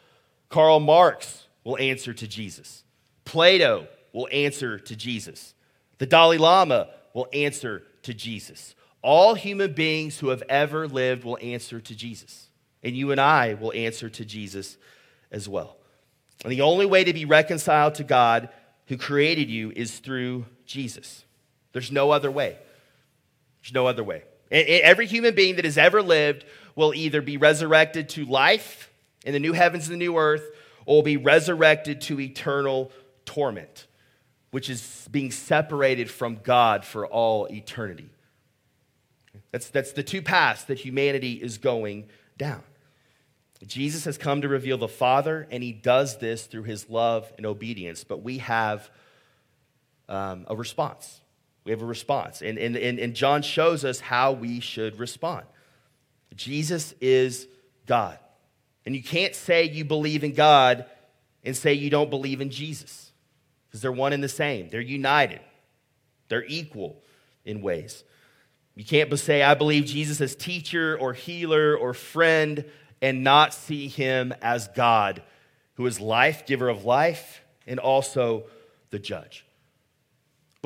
Karl 0.49 0.81
Marx 0.81 1.47
will 1.65 1.79
answer 1.79 2.15
to 2.15 2.27
Jesus. 2.27 2.85
Plato 3.25 3.87
will 4.13 4.29
answer 4.33 4.79
to 4.79 4.97
Jesus. 4.97 5.55
The 5.99 6.07
Dalai 6.07 6.39
Lama 6.39 6.89
will 7.13 7.29
answer 7.33 7.83
to 8.03 8.15
Jesus. 8.15 8.75
All 9.03 9.35
human 9.35 9.73
beings 9.73 10.19
who 10.19 10.29
have 10.29 10.43
ever 10.49 10.89
lived 10.89 11.25
will 11.25 11.39
answer 11.41 11.81
to 11.81 11.95
Jesus. 11.95 12.49
And 12.83 12.97
you 12.97 13.11
and 13.11 13.21
I 13.21 13.55
will 13.55 13.73
answer 13.73 14.09
to 14.09 14.25
Jesus 14.25 14.77
as 15.31 15.49
well. 15.49 15.77
And 16.45 16.53
the 16.53 16.63
only 16.63 16.87
way 16.87 17.05
to 17.05 17.13
be 17.13 17.25
reconciled 17.25 17.97
to 17.97 18.05
God 18.05 18.49
who 18.87 18.97
created 18.97 19.51
you 19.51 19.73
is 19.75 19.99
through 19.99 20.47
Jesus. 20.65 21.25
There's 21.73 21.93
no 21.93 22.11
other 22.11 22.31
way. 22.31 22.59
There's 23.69 23.75
no 23.75 23.87
other 23.87 24.03
way. 24.03 24.23
Every 24.51 25.07
human 25.07 25.35
being 25.35 25.57
that 25.57 25.67
has 25.67 25.77
ever 25.77 26.01
lived 26.01 26.47
will 26.75 26.95
either 26.95 27.21
be 27.21 27.37
resurrected 27.37 28.09
to 28.11 28.25
life 28.25 28.91
in 29.27 29.35
the 29.35 29.39
new 29.39 29.53
heavens 29.53 29.89
and 29.89 29.93
the 29.93 29.99
new 29.99 30.17
earth, 30.17 30.49
or 30.87 30.97
will 30.97 31.03
be 31.03 31.19
resurrected 31.19 32.01
to 32.03 32.19
eternal 32.19 32.91
torment, 33.27 33.87
which 34.53 34.71
is 34.71 35.07
being 35.11 35.31
separated 35.31 36.11
from 36.11 36.37
God 36.43 36.83
for 36.83 37.07
all 37.07 37.45
eternity. 37.49 38.09
That's, 39.53 39.69
that's 39.69 39.93
the 39.93 40.03
two 40.03 40.23
paths 40.23 40.65
that 40.65 40.79
humanity 40.79 41.35
is 41.35 41.59
going 41.59 42.09
down. 42.39 42.63
Jesus 43.67 44.07
has 44.07 44.17
come 44.17 44.41
to 44.41 44.49
reveal 44.49 44.79
the 44.79 44.89
Father, 44.89 45.47
and 45.51 45.63
he 45.63 45.73
does 45.73 46.17
this 46.17 46.47
through 46.47 46.63
his 46.63 46.89
love 46.89 47.31
and 47.37 47.45
obedience. 47.45 48.03
But 48.03 48.23
we 48.23 48.39
have 48.39 48.91
um, 50.09 50.47
a 50.49 50.57
response. 50.57 51.21
We 51.69 51.73
have 51.73 51.83
a 51.83 51.85
response. 51.85 52.41
And, 52.41 52.57
and, 52.57 52.77
and 52.77 53.15
John 53.15 53.43
shows 53.43 53.85
us 53.85 54.01
how 54.01 54.33
we 54.33 54.59
should 54.59 54.99
respond. 54.99 55.45
Jesus 56.35 56.95
is 56.99 57.47
God. 57.85 58.19
And 58.87 58.97
you 58.97 59.03
can't 59.03 59.35
say 59.35 59.65
you 59.65 59.85
believe 59.85 60.25
in 60.25 60.33
God 60.33 60.87
and 61.45 61.55
say 61.55 61.75
you 61.75 61.91
don't 61.91 62.09
believe 62.09 62.41
in 62.41 62.49
Jesus 62.49 63.13
because 63.67 63.83
they're 63.83 63.93
one 63.93 64.15
and 64.15 64.25
the 64.25 64.31
same. 64.31 64.71
They're 64.71 64.81
united, 64.81 65.41
they're 66.31 66.47
equal 66.47 67.03
in 67.45 67.61
ways. 67.61 68.03
You 68.75 68.87
can't 68.87 69.19
say, 69.19 69.43
I 69.43 69.53
believe 69.53 69.85
Jesus 69.85 70.23
as 70.23 70.35
teacher 70.35 70.97
or 70.99 71.13
healer 71.13 71.77
or 71.77 71.93
friend 71.93 72.65
and 73.03 73.23
not 73.23 73.53
see 73.53 73.89
him 73.89 74.33
as 74.41 74.69
God, 74.69 75.23
who 75.75 75.85
is 75.85 76.01
life, 76.01 76.47
giver 76.47 76.71
of 76.71 76.87
life, 76.87 77.43
and 77.67 77.79
also 77.79 78.45
the 78.89 78.99
judge. 78.99 79.45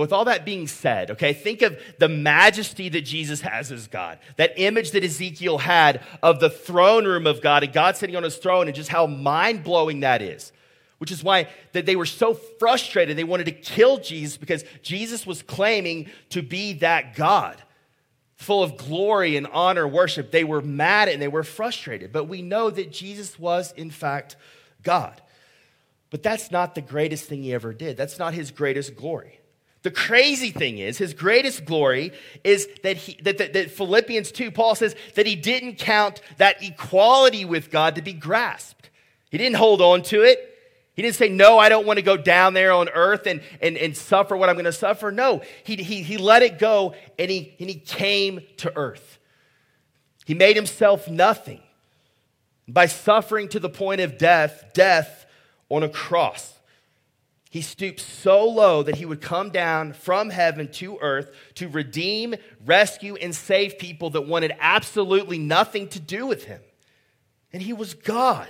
With 0.02 0.12
all 0.12 0.24
that 0.24 0.44
being 0.44 0.66
said, 0.66 1.12
okay, 1.12 1.32
think 1.32 1.62
of 1.62 1.78
the 2.00 2.08
majesty 2.08 2.88
that 2.88 3.02
Jesus 3.02 3.40
has 3.42 3.70
as 3.70 3.86
God. 3.86 4.18
That 4.36 4.52
image 4.56 4.90
that 4.90 5.04
Ezekiel 5.04 5.58
had 5.58 6.02
of 6.24 6.40
the 6.40 6.50
throne 6.50 7.04
room 7.04 7.24
of 7.24 7.40
God 7.40 7.62
and 7.62 7.72
God 7.72 7.96
sitting 7.96 8.16
on 8.16 8.24
his 8.24 8.36
throne 8.36 8.66
and 8.66 8.74
just 8.74 8.88
how 8.88 9.06
mind 9.06 9.62
blowing 9.62 10.00
that 10.00 10.20
is. 10.20 10.50
Which 10.98 11.12
is 11.12 11.22
why 11.22 11.48
that 11.70 11.86
they 11.86 11.94
were 11.94 12.04
so 12.04 12.34
frustrated. 12.34 13.16
They 13.16 13.22
wanted 13.22 13.46
to 13.46 13.52
kill 13.52 13.98
Jesus 13.98 14.36
because 14.36 14.64
Jesus 14.82 15.24
was 15.24 15.40
claiming 15.40 16.10
to 16.30 16.42
be 16.42 16.72
that 16.74 17.14
God 17.14 17.62
full 18.34 18.64
of 18.64 18.76
glory 18.76 19.36
and 19.36 19.46
honor, 19.46 19.86
worship. 19.86 20.32
They 20.32 20.42
were 20.42 20.62
mad 20.62 21.08
and 21.08 21.22
they 21.22 21.28
were 21.28 21.44
frustrated. 21.44 22.12
But 22.12 22.24
we 22.24 22.42
know 22.42 22.70
that 22.70 22.90
Jesus 22.90 23.38
was, 23.38 23.70
in 23.76 23.92
fact, 23.92 24.34
God. 24.82 25.22
But 26.10 26.24
that's 26.24 26.50
not 26.50 26.74
the 26.74 26.80
greatest 26.80 27.26
thing 27.26 27.44
he 27.44 27.54
ever 27.54 27.72
did. 27.72 27.96
That's 27.96 28.18
not 28.18 28.34
his 28.34 28.50
greatest 28.50 28.96
glory. 28.96 29.38
The 29.82 29.90
crazy 29.90 30.50
thing 30.50 30.78
is, 30.78 30.98
his 30.98 31.12
greatest 31.12 31.64
glory 31.64 32.12
is 32.44 32.68
that, 32.84 32.96
he, 32.96 33.20
that, 33.22 33.38
that, 33.38 33.52
that 33.52 33.70
Philippians 33.72 34.30
2, 34.30 34.52
Paul 34.52 34.76
says 34.76 34.94
that 35.14 35.26
he 35.26 35.34
didn't 35.34 35.76
count 35.76 36.20
that 36.36 36.62
equality 36.62 37.44
with 37.44 37.70
God 37.70 37.96
to 37.96 38.02
be 38.02 38.12
grasped. 38.12 38.90
He 39.30 39.38
didn't 39.38 39.56
hold 39.56 39.80
on 39.80 40.02
to 40.02 40.22
it. 40.22 40.48
He 40.94 41.02
didn't 41.02 41.16
say, 41.16 41.28
No, 41.28 41.58
I 41.58 41.68
don't 41.68 41.86
want 41.86 41.96
to 41.96 42.02
go 42.02 42.16
down 42.16 42.54
there 42.54 42.70
on 42.70 42.88
earth 42.90 43.26
and, 43.26 43.40
and, 43.60 43.76
and 43.76 43.96
suffer 43.96 44.36
what 44.36 44.48
I'm 44.48 44.54
going 44.54 44.66
to 44.66 44.72
suffer. 44.72 45.10
No, 45.10 45.42
he, 45.64 45.76
he, 45.76 46.02
he 46.02 46.18
let 46.18 46.42
it 46.42 46.58
go 46.58 46.94
and 47.18 47.30
he, 47.30 47.56
and 47.58 47.68
he 47.68 47.76
came 47.76 48.42
to 48.58 48.76
earth. 48.76 49.18
He 50.26 50.34
made 50.34 50.54
himself 50.54 51.08
nothing 51.08 51.60
by 52.68 52.86
suffering 52.86 53.48
to 53.48 53.58
the 53.58 53.68
point 53.68 54.00
of 54.00 54.18
death, 54.18 54.70
death 54.74 55.26
on 55.68 55.82
a 55.82 55.88
cross. 55.88 56.52
He 57.52 57.60
stooped 57.60 58.00
so 58.00 58.48
low 58.48 58.82
that 58.82 58.96
he 58.96 59.04
would 59.04 59.20
come 59.20 59.50
down 59.50 59.92
from 59.92 60.30
heaven 60.30 60.72
to 60.72 60.96
earth 61.02 61.30
to 61.56 61.68
redeem, 61.68 62.34
rescue, 62.64 63.14
and 63.16 63.34
save 63.34 63.78
people 63.78 64.08
that 64.10 64.22
wanted 64.26 64.56
absolutely 64.58 65.36
nothing 65.36 65.88
to 65.88 66.00
do 66.00 66.26
with 66.26 66.44
him. 66.44 66.62
And 67.52 67.60
he 67.60 67.74
was 67.74 67.92
God. 67.92 68.48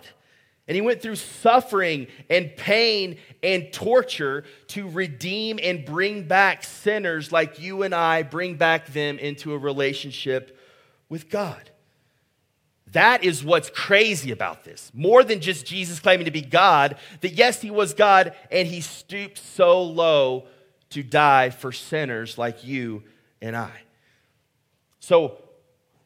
And 0.69 0.77
he 0.77 0.81
went 0.81 1.03
through 1.03 1.17
suffering 1.17 2.07
and 2.31 2.57
pain 2.57 3.19
and 3.43 3.73
torture 3.73 4.45
to 4.69 4.89
redeem 4.89 5.59
and 5.61 5.85
bring 5.85 6.29
back 6.29 6.63
sinners 6.63 7.33
like 7.33 7.59
you 7.59 7.83
and 7.83 7.93
I, 7.93 8.23
bring 8.23 8.55
back 8.55 8.87
them 8.87 9.19
into 9.19 9.53
a 9.53 9.59
relationship 9.59 10.57
with 11.09 11.29
God. 11.29 11.72
That 12.93 13.25
is 13.25 13.43
what's 13.43 13.71
crazy 13.71 14.31
about 14.31 14.65
this. 14.65 14.91
More 14.95 15.25
than 15.25 15.41
just 15.41 15.67
Jesus 15.67 15.99
claiming 15.99 16.27
to 16.27 16.31
be 16.31 16.43
God, 16.43 16.97
that 17.21 17.33
yes, 17.33 17.61
he 17.61 17.71
was 17.71 17.95
God 17.95 18.35
and 18.51 18.69
he 18.69 18.81
stooped 18.81 19.39
so 19.39 19.83
low 19.83 20.47
to 20.91 21.03
die 21.03 21.51
for 21.51 21.73
sinners 21.73 22.37
like 22.37 22.65
you 22.65 23.03
and 23.41 23.57
I. 23.57 23.73
So, 25.01 25.39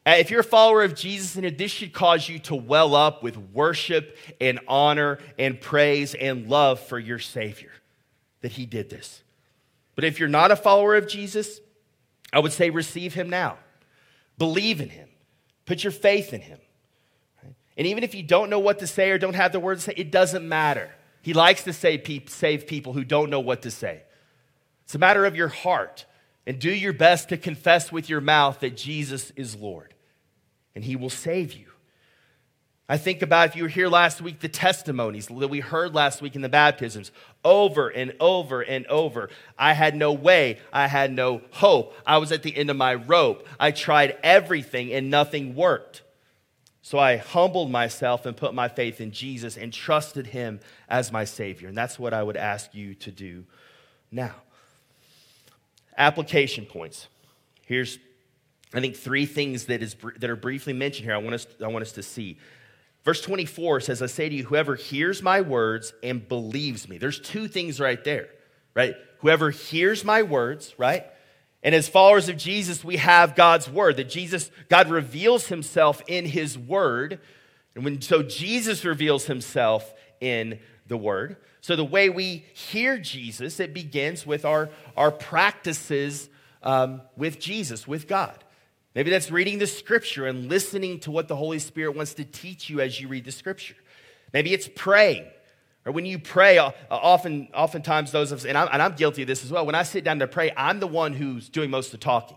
uh, 0.05 0.15
if 0.17 0.31
you're 0.31 0.39
a 0.39 0.43
follower 0.43 0.83
of 0.83 0.95
Jesus, 0.95 1.35
and 1.35 1.57
this 1.57 1.71
should 1.71 1.91
cause 1.91 2.29
you 2.29 2.39
to 2.39 2.55
well 2.55 2.95
up 2.95 3.21
with 3.21 3.35
worship 3.37 4.17
and 4.39 4.61
honor 4.65 5.19
and 5.37 5.59
praise 5.59 6.13
and 6.13 6.47
love 6.47 6.79
for 6.79 6.97
your 6.97 7.19
Savior, 7.19 7.71
that 8.39 8.53
He 8.53 8.65
did 8.65 8.89
this. 8.89 9.21
But 9.95 10.05
if 10.05 10.17
you're 10.17 10.29
not 10.29 10.51
a 10.51 10.55
follower 10.55 10.95
of 10.95 11.09
Jesus, 11.09 11.59
I 12.31 12.39
would 12.39 12.53
say 12.53 12.69
receive 12.69 13.13
Him 13.13 13.29
now. 13.29 13.57
Believe 14.37 14.79
in 14.79 14.89
Him. 14.89 15.09
Put 15.65 15.83
your 15.83 15.91
faith 15.91 16.31
in 16.33 16.39
Him. 16.39 16.59
And 17.77 17.87
even 17.87 18.03
if 18.03 18.15
you 18.15 18.23
don't 18.23 18.49
know 18.49 18.59
what 18.59 18.79
to 18.79 18.87
say 18.87 19.11
or 19.11 19.17
don't 19.17 19.35
have 19.35 19.51
the 19.51 19.59
words 19.59 19.85
to 19.85 19.91
say, 19.91 19.95
it 19.97 20.11
doesn't 20.11 20.47
matter. 20.47 20.91
He 21.21 21.33
likes 21.33 21.63
to 21.65 21.73
save 21.73 22.67
people 22.67 22.93
who 22.93 23.03
don't 23.03 23.29
know 23.29 23.39
what 23.39 23.61
to 23.61 23.71
say. 23.71 24.01
It's 24.85 24.95
a 24.95 24.99
matter 24.99 25.25
of 25.25 25.35
your 25.35 25.49
heart. 25.49 26.05
And 26.47 26.59
do 26.59 26.71
your 26.71 26.93
best 26.93 27.27
to 27.29 27.37
confess 27.37 27.91
with 27.91 28.09
your 28.09 28.21
mouth 28.21 28.61
that 28.61 28.77
Jesus 28.77 29.31
is 29.35 29.55
Lord 29.55 29.93
and 30.73 30.85
he 30.85 30.95
will 30.95 31.09
save 31.09 31.53
you. 31.53 31.65
I 32.87 32.97
think 32.97 33.21
about 33.21 33.49
if 33.49 33.55
you 33.57 33.63
were 33.63 33.69
here 33.69 33.89
last 33.89 34.21
week, 34.21 34.39
the 34.39 34.47
testimonies 34.47 35.27
that 35.27 35.49
we 35.49 35.59
heard 35.59 35.93
last 35.93 36.21
week 36.21 36.37
in 36.37 36.41
the 36.41 36.47
baptisms 36.47 37.11
over 37.43 37.89
and 37.89 38.15
over 38.21 38.61
and 38.61 38.87
over. 38.87 39.29
I 39.59 39.73
had 39.73 39.93
no 39.93 40.13
way. 40.13 40.59
I 40.71 40.87
had 40.87 41.11
no 41.11 41.41
hope. 41.51 41.93
I 42.05 42.17
was 42.19 42.31
at 42.31 42.43
the 42.43 42.55
end 42.55 42.69
of 42.69 42.77
my 42.77 42.95
rope. 42.95 43.45
I 43.59 43.71
tried 43.71 44.17
everything 44.23 44.93
and 44.93 45.09
nothing 45.09 45.53
worked. 45.53 46.01
So 46.87 46.97
I 46.97 47.17
humbled 47.17 47.69
myself 47.69 48.25
and 48.25 48.37
put 48.37 48.53
my 48.53 48.69
faith 48.69 49.01
in 49.01 49.11
Jesus 49.11 49.57
and 49.57 49.73
trusted 49.73 50.27
him 50.27 50.61
as 50.87 51.11
my 51.11 51.25
Savior. 51.25 51.67
And 51.67 51.77
that's 51.77 51.99
what 51.99 52.13
I 52.13 52.23
would 52.23 52.37
ask 52.37 52.73
you 52.73 52.95
to 52.95 53.11
do 53.11 53.43
now. 54.09 54.31
Application 55.97 56.65
points. 56.65 57.09
Here's 57.65 57.99
I 58.73 58.79
think 58.79 58.95
three 58.95 59.25
things 59.25 59.65
that, 59.65 59.83
is, 59.83 59.97
that 60.19 60.29
are 60.29 60.37
briefly 60.37 60.71
mentioned 60.71 61.03
here 61.03 61.13
I 61.13 61.17
want, 61.17 61.35
us, 61.35 61.47
I 61.61 61.67
want 61.67 61.81
us 61.81 61.91
to 61.91 62.03
see. 62.03 62.37
Verse 63.03 63.19
24 63.19 63.81
says, 63.81 64.01
I 64.01 64.05
say 64.05 64.29
to 64.29 64.35
you, 64.35 64.45
whoever 64.45 64.75
hears 64.75 65.21
my 65.21 65.41
words 65.41 65.91
and 66.01 66.25
believes 66.25 66.87
me. 66.87 66.97
There's 66.97 67.19
two 67.19 67.49
things 67.49 67.81
right 67.81 68.01
there, 68.01 68.29
right? 68.73 68.95
Whoever 69.17 69.49
hears 69.49 70.05
my 70.05 70.23
words, 70.23 70.73
right? 70.77 71.05
And 71.67 71.75
as 71.75 71.89
followers 71.89 72.29
of 72.29 72.37
Jesus, 72.37 72.81
we 72.81 72.95
have 72.95 73.35
God's 73.35 73.69
word, 73.69 73.97
that 73.97 74.07
Jesus, 74.07 74.51
God 74.69 74.89
reveals 74.89 75.47
himself 75.47 76.01
in 76.07 76.23
his 76.23 76.57
word. 76.57 77.19
And 77.75 77.83
when, 77.83 78.01
so 78.01 78.23
Jesus 78.23 78.85
reveals 78.85 79.25
himself 79.25 79.93
in 80.21 80.59
the 80.87 80.95
word. 80.95 81.35
So 81.59 81.75
the 81.75 81.83
way 81.83 82.09
we 82.09 82.45
hear 82.53 82.97
Jesus, 82.97 83.59
it 83.59 83.73
begins 83.73 84.25
with 84.25 84.45
our, 84.45 84.69
our 84.95 85.11
practices 85.11 86.29
um, 86.63 87.01
with 87.17 87.37
Jesus, 87.37 87.85
with 87.85 88.07
God. 88.07 88.45
Maybe 88.95 89.09
that's 89.09 89.29
reading 89.29 89.59
the 89.59 89.67
scripture 89.67 90.25
and 90.25 90.47
listening 90.47 91.01
to 91.01 91.11
what 91.11 91.27
the 91.27 91.35
Holy 91.35 91.59
Spirit 91.59 91.97
wants 91.97 92.13
to 92.13 92.23
teach 92.23 92.69
you 92.69 92.79
as 92.79 93.01
you 93.01 93.09
read 93.09 93.25
the 93.25 93.31
scripture. 93.33 93.75
Maybe 94.31 94.53
it's 94.53 94.69
praying. 94.73 95.25
Or 95.87 95.93
when 95.93 96.05
you 96.05 96.19
pray, 96.19 96.57
uh, 96.57 96.71
often, 96.91 97.47
oftentimes 97.53 98.11
those 98.11 98.33
of 98.33 98.39
us, 98.39 98.45
and 98.45 98.57
I'm, 98.57 98.67
and 98.73 98.81
I'm 98.81 98.93
guilty 98.95 99.21
of 99.21 99.27
this 99.29 99.45
as 99.45 99.51
well, 99.51 99.65
when 99.65 99.73
I 99.73 99.83
sit 99.83 100.03
down 100.03 100.19
to 100.19 100.27
pray, 100.27 100.51
I'm 100.57 100.81
the 100.81 100.87
one 100.87 101.13
who's 101.13 101.47
doing 101.47 101.69
most 101.69 101.87
of 101.87 101.91
the 101.93 102.03
talking. 102.03 102.35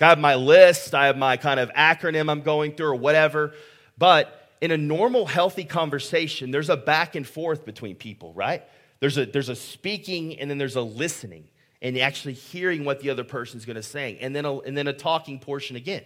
I 0.00 0.06
have 0.06 0.18
my 0.18 0.34
list, 0.34 0.92
I 0.92 1.06
have 1.06 1.16
my 1.16 1.36
kind 1.36 1.60
of 1.60 1.70
acronym 1.74 2.28
I'm 2.28 2.42
going 2.42 2.74
through 2.74 2.88
or 2.88 2.96
whatever. 2.96 3.54
But 3.96 4.50
in 4.60 4.72
a 4.72 4.76
normal, 4.76 5.24
healthy 5.26 5.62
conversation, 5.62 6.50
there's 6.50 6.68
a 6.68 6.76
back 6.76 7.14
and 7.14 7.24
forth 7.24 7.64
between 7.64 7.94
people, 7.94 8.32
right? 8.32 8.64
There's 8.98 9.16
a, 9.18 9.24
there's 9.24 9.50
a 9.50 9.56
speaking 9.56 10.40
and 10.40 10.50
then 10.50 10.58
there's 10.58 10.74
a 10.74 10.82
listening 10.82 11.44
and 11.80 11.96
actually 11.96 12.34
hearing 12.34 12.84
what 12.84 12.98
the 12.98 13.10
other 13.10 13.24
person's 13.24 13.64
going 13.64 13.76
to 13.76 13.84
say, 13.84 14.18
and 14.20 14.34
then 14.34 14.44
a, 14.44 14.58
and 14.58 14.76
then 14.76 14.88
a 14.88 14.92
talking 14.92 15.38
portion 15.38 15.76
again. 15.76 16.02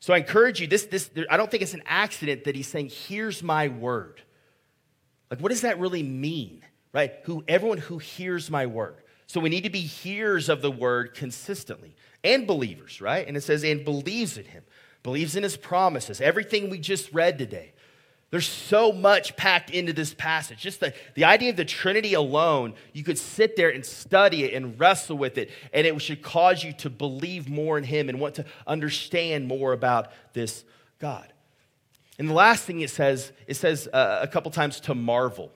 So 0.00 0.12
I 0.12 0.18
encourage 0.18 0.60
you. 0.60 0.66
This 0.66 0.86
this 0.86 1.08
I 1.30 1.36
don't 1.36 1.50
think 1.50 1.62
it's 1.62 1.72
an 1.72 1.82
accident 1.86 2.44
that 2.44 2.54
he's 2.54 2.68
saying, 2.68 2.90
"Here's 2.90 3.42
my 3.42 3.68
word." 3.68 4.20
Like, 5.30 5.40
what 5.40 5.50
does 5.50 5.62
that 5.62 5.78
really 5.78 6.02
mean, 6.02 6.62
right? 6.92 7.12
Who 7.24 7.44
everyone 7.46 7.78
who 7.78 7.98
hears 7.98 8.50
my 8.50 8.66
word. 8.66 8.96
So 9.26 9.40
we 9.40 9.48
need 9.48 9.64
to 9.64 9.70
be 9.70 9.80
hearers 9.80 10.48
of 10.48 10.60
the 10.60 10.72
word 10.72 11.14
consistently 11.14 11.94
and 12.24 12.46
believers, 12.46 13.00
right? 13.00 13.26
And 13.26 13.36
it 13.36 13.42
says, 13.42 13.62
and 13.62 13.84
believes 13.84 14.36
in 14.36 14.44
him, 14.44 14.64
believes 15.04 15.36
in 15.36 15.44
his 15.44 15.56
promises, 15.56 16.20
everything 16.20 16.68
we 16.68 16.78
just 16.78 17.12
read 17.12 17.38
today. 17.38 17.72
There's 18.30 18.48
so 18.48 18.92
much 18.92 19.36
packed 19.36 19.70
into 19.70 19.92
this 19.92 20.14
passage. 20.14 20.58
Just 20.58 20.80
the, 20.80 20.94
the 21.14 21.24
idea 21.24 21.50
of 21.50 21.56
the 21.56 21.64
Trinity 21.64 22.14
alone, 22.14 22.74
you 22.92 23.02
could 23.02 23.18
sit 23.18 23.56
there 23.56 23.70
and 23.70 23.84
study 23.84 24.44
it 24.44 24.54
and 24.54 24.78
wrestle 24.78 25.18
with 25.18 25.36
it, 25.36 25.50
and 25.72 25.84
it 25.86 26.00
should 26.00 26.22
cause 26.22 26.62
you 26.62 26.72
to 26.74 26.90
believe 26.90 27.48
more 27.48 27.76
in 27.76 27.82
Him 27.82 28.08
and 28.08 28.20
want 28.20 28.36
to 28.36 28.44
understand 28.68 29.48
more 29.48 29.72
about 29.72 30.12
this 30.32 30.64
God. 31.00 31.29
And 32.20 32.28
the 32.28 32.34
last 32.34 32.64
thing 32.64 32.80
it 32.80 32.90
says, 32.90 33.32
it 33.48 33.54
says 33.54 33.88
uh, 33.92 34.20
a 34.22 34.28
couple 34.28 34.52
times 34.52 34.78
to 34.80 34.94
marvel, 34.94 35.50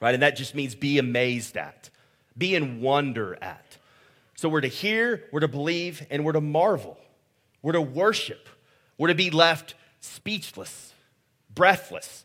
right? 0.00 0.14
And 0.14 0.22
that 0.22 0.36
just 0.36 0.54
means 0.54 0.76
be 0.76 0.98
amazed 0.98 1.56
at, 1.56 1.90
be 2.38 2.54
in 2.54 2.80
wonder 2.80 3.36
at. 3.42 3.78
So 4.36 4.48
we're 4.48 4.60
to 4.60 4.68
hear, 4.68 5.24
we're 5.32 5.40
to 5.40 5.48
believe, 5.48 6.06
and 6.10 6.24
we're 6.24 6.32
to 6.32 6.40
marvel. 6.40 6.96
We're 7.62 7.72
to 7.72 7.80
worship. 7.80 8.48
We're 8.96 9.08
to 9.08 9.14
be 9.16 9.30
left 9.30 9.74
speechless 10.00 10.92
breathless. 11.54 12.24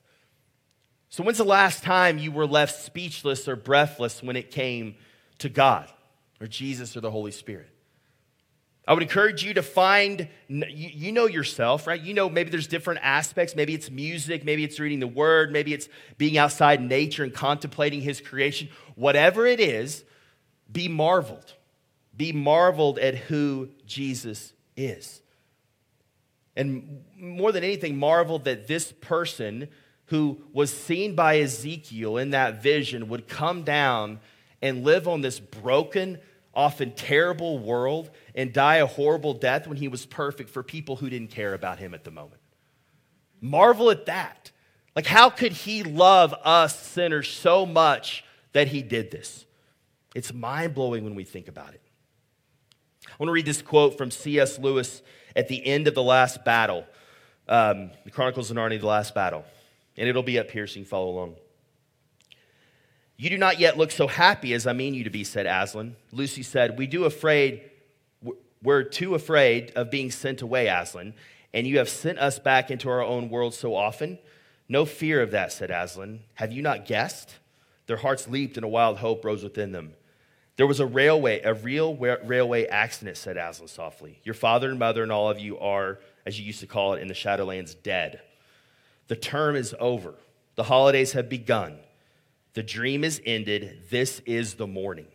So, 1.10 1.24
when's 1.24 1.38
the 1.38 1.46
last 1.46 1.84
time 1.84 2.18
you 2.18 2.32
were 2.32 2.46
left 2.46 2.84
speechless 2.84 3.48
or 3.48 3.56
breathless 3.56 4.22
when 4.22 4.36
it 4.36 4.52
came 4.52 4.96
to 5.40 5.50
God 5.50 5.92
or 6.40 6.48
Jesus 6.48 6.96
or 6.96 7.02
the 7.02 7.12
Holy 7.12 7.32
Spirit? 7.32 7.70
I 8.88 8.94
would 8.94 9.04
encourage 9.04 9.44
you 9.44 9.54
to 9.56 9.62
find, 9.62 10.30
you 10.48 11.12
know 11.12 11.28
yourself, 11.28 11.86
right? 11.88 12.02
You 12.02 12.14
know 12.14 12.30
maybe 12.30 12.50
there's 12.50 12.68
different 12.68 13.02
aspects. 13.04 13.56
Maybe 13.56 13.74
it's 13.74 13.92
music, 13.92 14.46
maybe 14.46 14.64
it's 14.64 14.80
reading 14.80 15.02
the 15.02 15.08
word, 15.08 15.52
maybe 15.52 15.74
it's 15.74 15.90
being 16.18 16.38
outside 16.38 16.82
nature 16.82 17.24
and 17.24 17.34
contemplating 17.34 18.02
his 18.02 18.22
creation. 18.22 18.70
Whatever 18.96 19.46
it 19.46 19.60
is, 19.60 20.06
be 20.72 20.88
marveled. 20.88 21.54
Be 22.16 22.32
marveled 22.32 22.98
at 22.98 23.16
who 23.16 23.70
Jesus 23.86 24.54
is 24.76 25.22
and 26.58 27.04
more 27.16 27.52
than 27.52 27.64
anything, 27.64 27.98
marveled 27.98 28.46
that 28.46 28.68
this 28.68 28.92
person 28.92 29.70
who 30.06 30.42
was 30.52 30.74
seen 30.74 31.14
by 31.14 31.40
Ezekiel 31.40 32.18
in 32.18 32.32
that 32.32 32.64
vision 32.64 33.08
would 33.10 33.28
come 33.28 33.64
down 33.64 34.20
and 34.62 34.84
live 34.84 35.08
on 35.08 35.22
this 35.22 35.40
broken, 35.40 36.18
often 36.58 36.92
terrible 36.92 37.60
world 37.60 38.10
and 38.34 38.52
die 38.52 38.78
a 38.78 38.88
horrible 38.88 39.36
death 39.36 39.68
when 39.68 39.78
he 39.78 39.88
was 39.88 40.08
perfect 40.08 40.50
for 40.50 40.64
people 40.64 40.96
who 40.96 41.08
didn't 41.08 41.30
care 41.30 41.54
about 41.54 41.78
him 41.78 41.94
at 41.94 42.04
the 42.04 42.10
moment. 42.10 42.42
Marvel 43.40 43.92
at 43.92 44.08
that. 44.08 44.52
Like, 44.96 45.06
how 45.06 45.30
could 45.30 45.52
he 45.52 45.84
love 45.84 46.34
us 46.44 46.78
sinners 46.78 47.30
so 47.30 47.68
much 47.68 48.24
that 48.54 48.70
he 48.70 48.82
did 48.82 49.12
this? 49.12 49.46
It's 50.16 50.34
mind 50.34 50.74
blowing 50.74 51.04
when 51.04 51.14
we 51.14 51.24
think 51.24 51.48
about 51.48 51.76
it. 51.76 51.82
I 53.06 53.14
want 53.20 53.30
to 53.30 53.34
read 53.34 53.46
this 53.46 53.62
quote 53.62 53.96
from 53.96 54.10
C.S. 54.10 54.58
Lewis 54.58 55.04
at 55.36 55.48
the 55.48 55.64
end 55.64 55.88
of 55.88 55.94
the 55.94 56.02
last 56.02 56.44
battle, 56.44 56.86
um, 57.48 57.92
the 58.04 58.10
Chronicles 58.10 58.50
of 58.50 58.58
Narnia, 58.58 58.80
the 58.80 58.88
last 58.88 59.14
battle. 59.14 59.46
And 59.96 60.10
it'll 60.10 60.24
be 60.24 60.40
up 60.40 60.50
here 60.50 60.66
so 60.66 60.80
you 60.80 60.86
can 60.86 60.90
follow 60.90 61.10
along. 61.10 61.36
You 63.18 63.32
do 63.32 63.38
not 63.38 63.60
yet 63.60 63.78
look 63.78 63.90
so 63.90 64.08
happy 64.08 64.54
as 64.54 64.68
I 64.68 64.74
mean 64.74 64.94
you 64.94 65.04
to 65.04 65.10
be, 65.10 65.24
said 65.24 65.48
Aslan. 65.48 65.96
Lucy 66.12 66.44
said, 66.44 66.78
We 66.78 66.86
do 66.86 67.06
afraid, 67.06 67.64
we're 68.62 68.84
too 68.84 69.16
afraid 69.16 69.72
of 69.76 69.90
being 69.90 70.12
sent 70.12 70.44
away, 70.44 70.68
Aslan, 70.68 71.16
and 71.52 71.66
you 71.66 71.80
have 71.80 71.90
sent 71.90 72.20
us 72.20 72.38
back 72.38 72.70
into 72.70 72.90
our 72.90 73.02
own 73.02 73.30
world 73.30 73.56
so 73.56 73.76
often. 73.76 74.20
No 74.70 74.86
fear 74.86 75.22
of 75.22 75.32
that, 75.32 75.52
said 75.52 75.72
Aslan. 75.72 76.20
Have 76.36 76.52
you 76.52 76.62
not 76.62 76.86
guessed? 76.86 77.36
Their 77.88 77.98
hearts 77.98 78.28
leaped 78.28 78.56
and 78.58 78.64
a 78.64 78.70
wild 78.70 78.98
hope 78.98 79.26
rose 79.26 79.44
within 79.44 79.72
them. 79.72 79.94
There 80.58 80.68
was 80.68 80.80
a 80.80 80.86
railway, 80.86 81.42
a 81.42 81.54
real 81.56 81.96
railway 81.96 82.68
accident, 82.68 83.18
said 83.18 83.38
Aslan 83.38 83.68
softly. 83.68 84.20
Your 84.24 84.36
father 84.36 84.70
and 84.70 84.78
mother 84.78 85.02
and 85.02 85.12
all 85.12 85.30
of 85.30 85.40
you 85.40 85.58
are, 85.58 86.00
as 86.26 86.40
you 86.40 86.46
used 86.46 86.60
to 86.60 86.68
call 86.68 86.94
it 86.94 87.02
in 87.02 87.08
the 87.08 87.14
Shadowlands, 87.16 87.76
dead. 87.82 88.22
The 89.08 89.16
term 89.16 89.56
is 89.56 89.74
over. 89.80 90.14
The 90.56 90.64
holidays 90.64 91.14
have 91.14 91.30
begun. 91.30 91.80
The 92.58 92.64
dream 92.64 93.04
is 93.04 93.22
ended. 93.24 93.84
This 93.92 94.20
is 94.26 94.56
the 94.56 94.66
morning. 94.66 95.06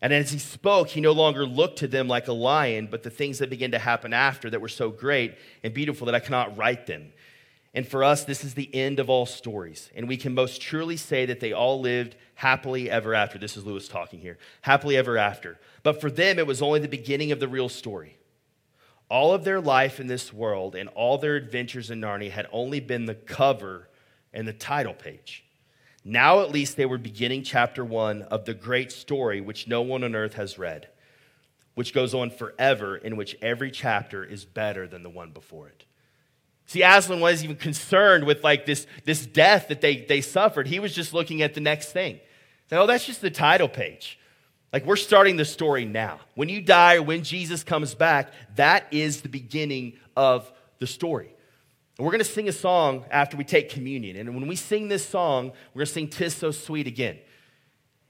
And 0.00 0.12
as 0.12 0.32
he 0.32 0.40
spoke, 0.40 0.88
he 0.88 1.00
no 1.00 1.12
longer 1.12 1.46
looked 1.46 1.78
to 1.78 1.86
them 1.86 2.08
like 2.08 2.26
a 2.26 2.32
lion, 2.32 2.88
but 2.90 3.04
the 3.04 3.10
things 3.10 3.38
that 3.38 3.48
began 3.48 3.70
to 3.70 3.78
happen 3.78 4.12
after 4.12 4.50
that 4.50 4.60
were 4.60 4.66
so 4.66 4.90
great 4.90 5.36
and 5.62 5.72
beautiful 5.72 6.06
that 6.06 6.16
I 6.16 6.18
cannot 6.18 6.58
write 6.58 6.88
them. 6.88 7.12
And 7.74 7.86
for 7.86 8.02
us, 8.02 8.24
this 8.24 8.42
is 8.42 8.54
the 8.54 8.74
end 8.74 8.98
of 8.98 9.08
all 9.08 9.24
stories. 9.24 9.88
And 9.94 10.08
we 10.08 10.16
can 10.16 10.34
most 10.34 10.60
truly 10.60 10.96
say 10.96 11.26
that 11.26 11.38
they 11.38 11.52
all 11.52 11.80
lived 11.80 12.16
happily 12.34 12.90
ever 12.90 13.14
after. 13.14 13.38
This 13.38 13.56
is 13.56 13.64
Lewis 13.64 13.86
talking 13.86 14.18
here. 14.18 14.36
Happily 14.62 14.96
ever 14.96 15.16
after. 15.16 15.60
But 15.84 16.00
for 16.00 16.10
them, 16.10 16.40
it 16.40 16.46
was 16.48 16.60
only 16.60 16.80
the 16.80 16.88
beginning 16.88 17.30
of 17.30 17.38
the 17.38 17.46
real 17.46 17.68
story. 17.68 18.18
All 19.08 19.32
of 19.32 19.44
their 19.44 19.60
life 19.60 20.00
in 20.00 20.08
this 20.08 20.32
world 20.32 20.74
and 20.74 20.88
all 20.88 21.18
their 21.18 21.36
adventures 21.36 21.88
in 21.88 22.00
Narnia 22.00 22.32
had 22.32 22.48
only 22.50 22.80
been 22.80 23.04
the 23.04 23.14
cover 23.14 23.88
and 24.32 24.48
the 24.48 24.52
title 24.52 24.94
page. 24.94 25.44
Now, 26.04 26.40
at 26.40 26.50
least, 26.50 26.76
they 26.76 26.86
were 26.86 26.98
beginning 26.98 27.44
chapter 27.44 27.84
one 27.84 28.22
of 28.22 28.44
the 28.44 28.54
great 28.54 28.90
story 28.90 29.40
which 29.40 29.68
no 29.68 29.82
one 29.82 30.02
on 30.02 30.14
earth 30.14 30.34
has 30.34 30.58
read, 30.58 30.88
which 31.74 31.94
goes 31.94 32.12
on 32.12 32.30
forever, 32.30 32.96
in 32.96 33.16
which 33.16 33.36
every 33.40 33.70
chapter 33.70 34.24
is 34.24 34.44
better 34.44 34.86
than 34.86 35.02
the 35.02 35.10
one 35.10 35.30
before 35.30 35.68
it. 35.68 35.84
See, 36.66 36.82
Aslan 36.82 37.20
wasn't 37.20 37.44
even 37.44 37.56
concerned 37.56 38.24
with 38.24 38.42
like 38.42 38.66
this, 38.66 38.86
this 39.04 39.26
death 39.26 39.68
that 39.68 39.80
they, 39.80 39.96
they 39.96 40.20
suffered. 40.20 40.66
He 40.66 40.80
was 40.80 40.94
just 40.94 41.12
looking 41.12 41.42
at 41.42 41.54
the 41.54 41.60
next 41.60 41.92
thing. 41.92 42.18
Said, 42.68 42.80
oh, 42.80 42.86
that's 42.86 43.04
just 43.04 43.20
the 43.20 43.30
title 43.30 43.68
page. 43.68 44.18
Like 44.72 44.86
we're 44.86 44.96
starting 44.96 45.36
the 45.36 45.44
story 45.44 45.84
now. 45.84 46.20
When 46.34 46.48
you 46.48 46.62
die 46.62 47.00
when 47.00 47.24
Jesus 47.24 47.62
comes 47.62 47.94
back, 47.94 48.32
that 48.56 48.86
is 48.90 49.20
the 49.20 49.28
beginning 49.28 49.98
of 50.16 50.50
the 50.78 50.86
story. 50.86 51.34
And 52.02 52.06
we're 52.08 52.14
going 52.14 52.24
to 52.24 52.32
sing 52.32 52.48
a 52.48 52.52
song 52.52 53.04
after 53.12 53.36
we 53.36 53.44
take 53.44 53.70
communion. 53.70 54.16
And 54.16 54.34
when 54.34 54.48
we 54.48 54.56
sing 54.56 54.88
this 54.88 55.08
song, 55.08 55.52
we're 55.72 55.82
going 55.82 55.86
to 55.86 55.92
sing 55.92 56.08
Tis 56.08 56.34
So 56.34 56.50
Sweet 56.50 56.88
again. 56.88 57.16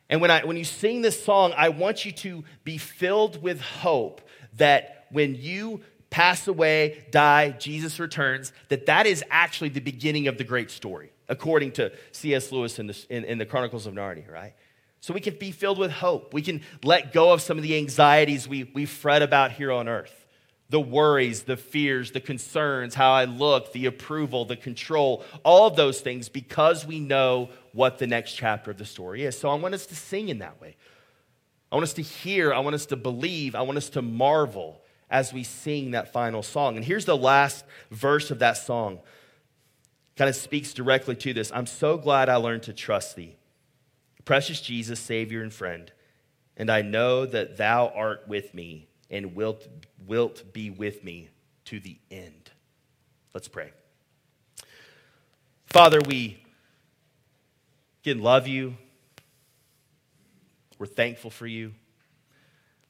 And 0.09 0.19
when, 0.23 0.31
I, 0.31 0.47
when 0.47 0.57
you 0.57 0.65
sing 0.65 1.03
this 1.03 1.23
song, 1.23 1.53
I 1.59 1.69
want 1.69 2.07
you 2.07 2.13
to 2.13 2.43
be 2.65 2.79
filled 2.79 3.43
with 3.43 3.61
hope 3.61 4.23
that 4.55 5.05
when 5.11 5.35
you 5.35 5.83
pass 6.09 6.49
away, 6.49 7.05
die, 7.11 7.51
Jesus 7.51 8.01
returns, 8.01 8.55
that 8.71 8.87
that 8.87 9.07
is 9.07 9.23
actually 9.31 9.69
the 9.69 9.81
beginning 9.81 10.27
of 10.27 10.39
the 10.39 10.45
great 10.45 10.71
story, 10.71 11.13
according 11.29 11.73
to 11.73 11.93
C.S. 12.13 12.51
Lewis 12.51 12.79
in 12.79 12.87
the, 12.87 13.07
in, 13.11 13.25
in 13.25 13.37
the 13.37 13.45
Chronicles 13.45 13.87
of 13.87 13.93
Narnia, 13.93 14.31
right? 14.33 14.55
So 15.01 15.13
we 15.13 15.21
can 15.21 15.37
be 15.37 15.51
filled 15.51 15.77
with 15.77 15.91
hope. 15.91 16.33
We 16.33 16.41
can 16.41 16.63
let 16.83 17.13
go 17.13 17.31
of 17.35 17.43
some 17.43 17.59
of 17.59 17.63
the 17.63 17.77
anxieties 17.77 18.49
we, 18.49 18.65
we 18.73 18.87
fret 18.87 19.21
about 19.21 19.53
here 19.53 19.71
on 19.71 19.87
earth 19.87 20.22
the 20.73 20.81
worries, 20.81 21.43
the 21.43 21.59
fears, 21.59 22.13
the 22.13 22.21
concerns, 22.21 22.95
how 22.95 23.13
I 23.13 23.27
look, 23.27 23.75
the 23.75 23.85
approval, 23.85 24.47
the 24.47 24.57
control, 24.57 25.23
all 25.45 25.67
of 25.67 25.77
those 25.77 26.01
things 26.01 26.31
because 26.31 26.87
we 26.87 26.99
know 26.99 27.51
what 27.73 27.99
the 27.99 28.07
next 28.07 28.33
chapter 28.33 28.71
of 28.71 28.79
the 28.79 28.87
story 28.87 29.25
is. 29.25 29.39
So 29.39 29.51
I 29.51 29.55
want 29.55 29.75
us 29.75 29.85
to 29.85 29.95
sing 29.95 30.31
in 30.31 30.39
that 30.39 30.63
way. 30.63 30.77
I 31.71 31.77
want 31.77 31.83
us 31.83 31.93
to 31.95 32.03
hear, 32.03 32.55
I 32.55 32.61
want 32.61 32.75
us 32.75 32.87
to 32.87 32.97
believe, 32.97 33.55
I 33.55 33.61
want 33.61 33.77
us 33.77 33.91
to 33.91 34.01
marvel 34.01 34.81
as 35.11 35.31
we 35.31 35.45
sing 35.45 35.91
that 35.91 36.11
final 36.11 36.43
song. 36.43 36.77
And 36.77 36.85
here's 36.87 37.05
the 37.05 37.19
last 37.19 37.67
verse 37.91 38.31
of 38.31 38.39
that 38.39 38.57
song. 38.57 39.01
Kind 40.17 40.31
of 40.31 40.37
speaks 40.37 40.73
directly 40.73 41.17
to 41.17 41.35
this. 41.35 41.53
I'm 41.53 41.67
so 41.67 41.99
glad 41.99 42.31
I 42.31 42.37
learned 42.37 42.63
to 42.63 42.73
trust 42.73 43.15
thee, 43.15 43.37
precious 44.25 44.63
Jesus, 44.63 44.99
Savior 44.99 45.43
and 45.43 45.53
friend. 45.53 45.93
And 46.57 46.71
I 46.71 46.81
know 46.81 47.27
that 47.27 47.59
thou 47.59 47.93
art 47.95 48.27
with 48.27 48.55
me 48.55 48.89
and 49.13 49.37
wilt, 49.37 49.69
wilt 50.07 50.53
be 50.53 50.71
with 50.71 51.05
me 51.05 51.29
to 51.67 51.81
the 51.81 51.99
end. 52.11 52.51
Let's 53.35 53.49
pray. 53.49 53.73
Father, 55.67 56.01
we 56.07 56.43
again 58.03 58.21
love 58.21 58.47
you. 58.47 58.77
We're 60.79 60.87
thankful 60.87 61.31
for 61.31 61.47
you. 61.47 61.73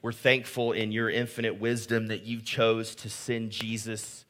We're 0.02 0.12
thankful 0.12 0.72
in 0.72 0.90
your 0.90 1.08
infinite 1.08 1.60
wisdom 1.60 2.08
that 2.08 2.24
you 2.24 2.40
chose 2.40 2.96
to 2.96 3.08
send 3.08 3.50
Jesus 3.50 4.24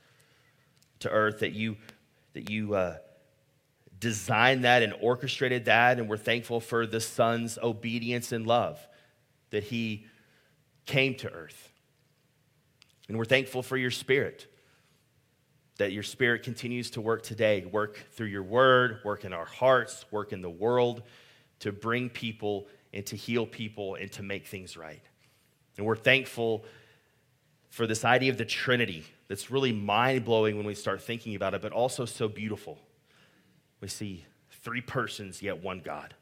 to 0.99 1.09
earth, 1.09 1.41
that 1.41 1.53
you, 1.53 1.77
that 2.35 2.51
you 2.51 2.75
uh, 2.75 2.97
designed 3.99 4.65
that 4.65 4.83
and 4.83 4.93
orchestrated 5.01 5.65
that. 5.65 5.99
And 5.99 6.11
we're 6.11 6.19
thankful 6.19 6.61
for 6.61 6.87
the 6.87 7.01
Son's 7.01 7.57
obedience 7.63 8.33
and 8.33 8.47
love, 8.47 8.87
that 9.49 9.65
he 9.65 10.07
came 10.85 11.15
to 11.15 11.31
earth. 11.33 11.72
And 13.13 13.19
we're 13.19 13.27
thankful 13.27 13.63
for 13.63 13.77
your 13.77 13.91
Spirit, 13.91 14.47
that 15.77 15.93
your 15.93 16.03
Spirit 16.03 16.45
continues 16.45 16.93
to 16.93 17.03
work 17.03 17.23
today, 17.23 17.63
work 17.71 18.07
through 18.13 18.29
your 18.29 18.43
word, 18.43 19.01
work 19.05 19.27
in 19.27 19.35
our 19.35 19.45
hearts, 19.45 20.07
work 20.11 20.33
in 20.33 20.41
the 20.41 20.49
world 20.49 21.03
to 21.59 21.73
bring 21.73 22.09
people 22.09 22.69
and 22.95 23.05
to 23.05 23.15
heal 23.15 23.45
people 23.45 23.97
and 23.97 24.11
to 24.13 24.23
make 24.23 24.47
things 24.47 24.79
right. 24.79 25.03
And 25.77 25.85
we're 25.85 25.95
thankful 25.95 26.65
for 27.69 27.87
this 27.87 28.03
idea 28.03 28.31
of 28.31 28.39
the 28.39 28.47
Trinity 28.47 29.05
that's 29.29 29.51
really 29.51 29.73
mind 29.73 30.25
blowing 30.25 30.57
when 30.57 30.65
we 30.65 30.75
start 30.75 31.03
thinking 31.03 31.35
about 31.35 31.53
it, 31.53 31.61
but 31.61 31.73
also 31.73 32.07
so 32.07 32.29
beautiful. 32.29 32.79
We 33.83 33.89
see 33.89 34.25
three 34.63 34.81
persons, 34.81 35.43
yet 35.43 35.63
one 35.63 35.81
God. 35.81 36.15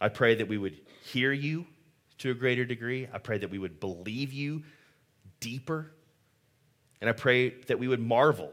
I 0.00 0.08
pray 0.08 0.34
that 0.34 0.48
we 0.48 0.58
would 0.58 0.80
hear 1.04 1.30
you 1.30 1.64
to 2.18 2.32
a 2.32 2.34
greater 2.34 2.64
degree. 2.64 3.06
I 3.12 3.18
pray 3.18 3.38
that 3.38 3.50
we 3.50 3.60
would 3.60 3.78
believe 3.78 4.32
you 4.32 4.64
deeper. 5.46 5.92
And 7.00 7.08
I 7.08 7.12
pray 7.12 7.50
that 7.68 7.78
we 7.78 7.86
would 7.86 8.00
marvel 8.00 8.52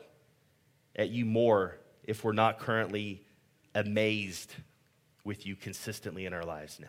at 0.95 1.09
you 1.09 1.25
more 1.25 1.79
if 2.03 2.23
we're 2.23 2.33
not 2.33 2.59
currently 2.59 3.23
amazed 3.73 4.53
with 5.23 5.47
you 5.47 5.55
consistently 5.55 6.27
in 6.27 6.33
our 6.33 6.43
lives 6.43 6.79
now. 6.79 6.87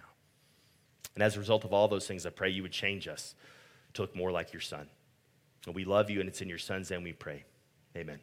And 1.15 1.23
as 1.23 1.37
a 1.37 1.39
result 1.39 1.65
of 1.65 1.73
all 1.73 1.89
those 1.89 2.07
things, 2.07 2.27
I 2.27 2.31
pray 2.31 2.51
you 2.51 2.63
would 2.63 2.73
change 2.73 3.09
us 3.09 3.35
to 3.95 4.03
look 4.03 4.15
more 4.15 4.31
like 4.31 4.53
your 4.53 4.61
son. 4.61 4.87
And 5.65 5.75
we 5.75 5.85
love 5.85 6.11
you, 6.11 6.21
and 6.21 6.29
it's 6.29 6.43
in 6.43 6.49
your 6.51 6.59
son's 6.59 6.91
name 6.91 7.03
we 7.03 7.15
pray. 7.15 7.45
Amen. 7.97 8.19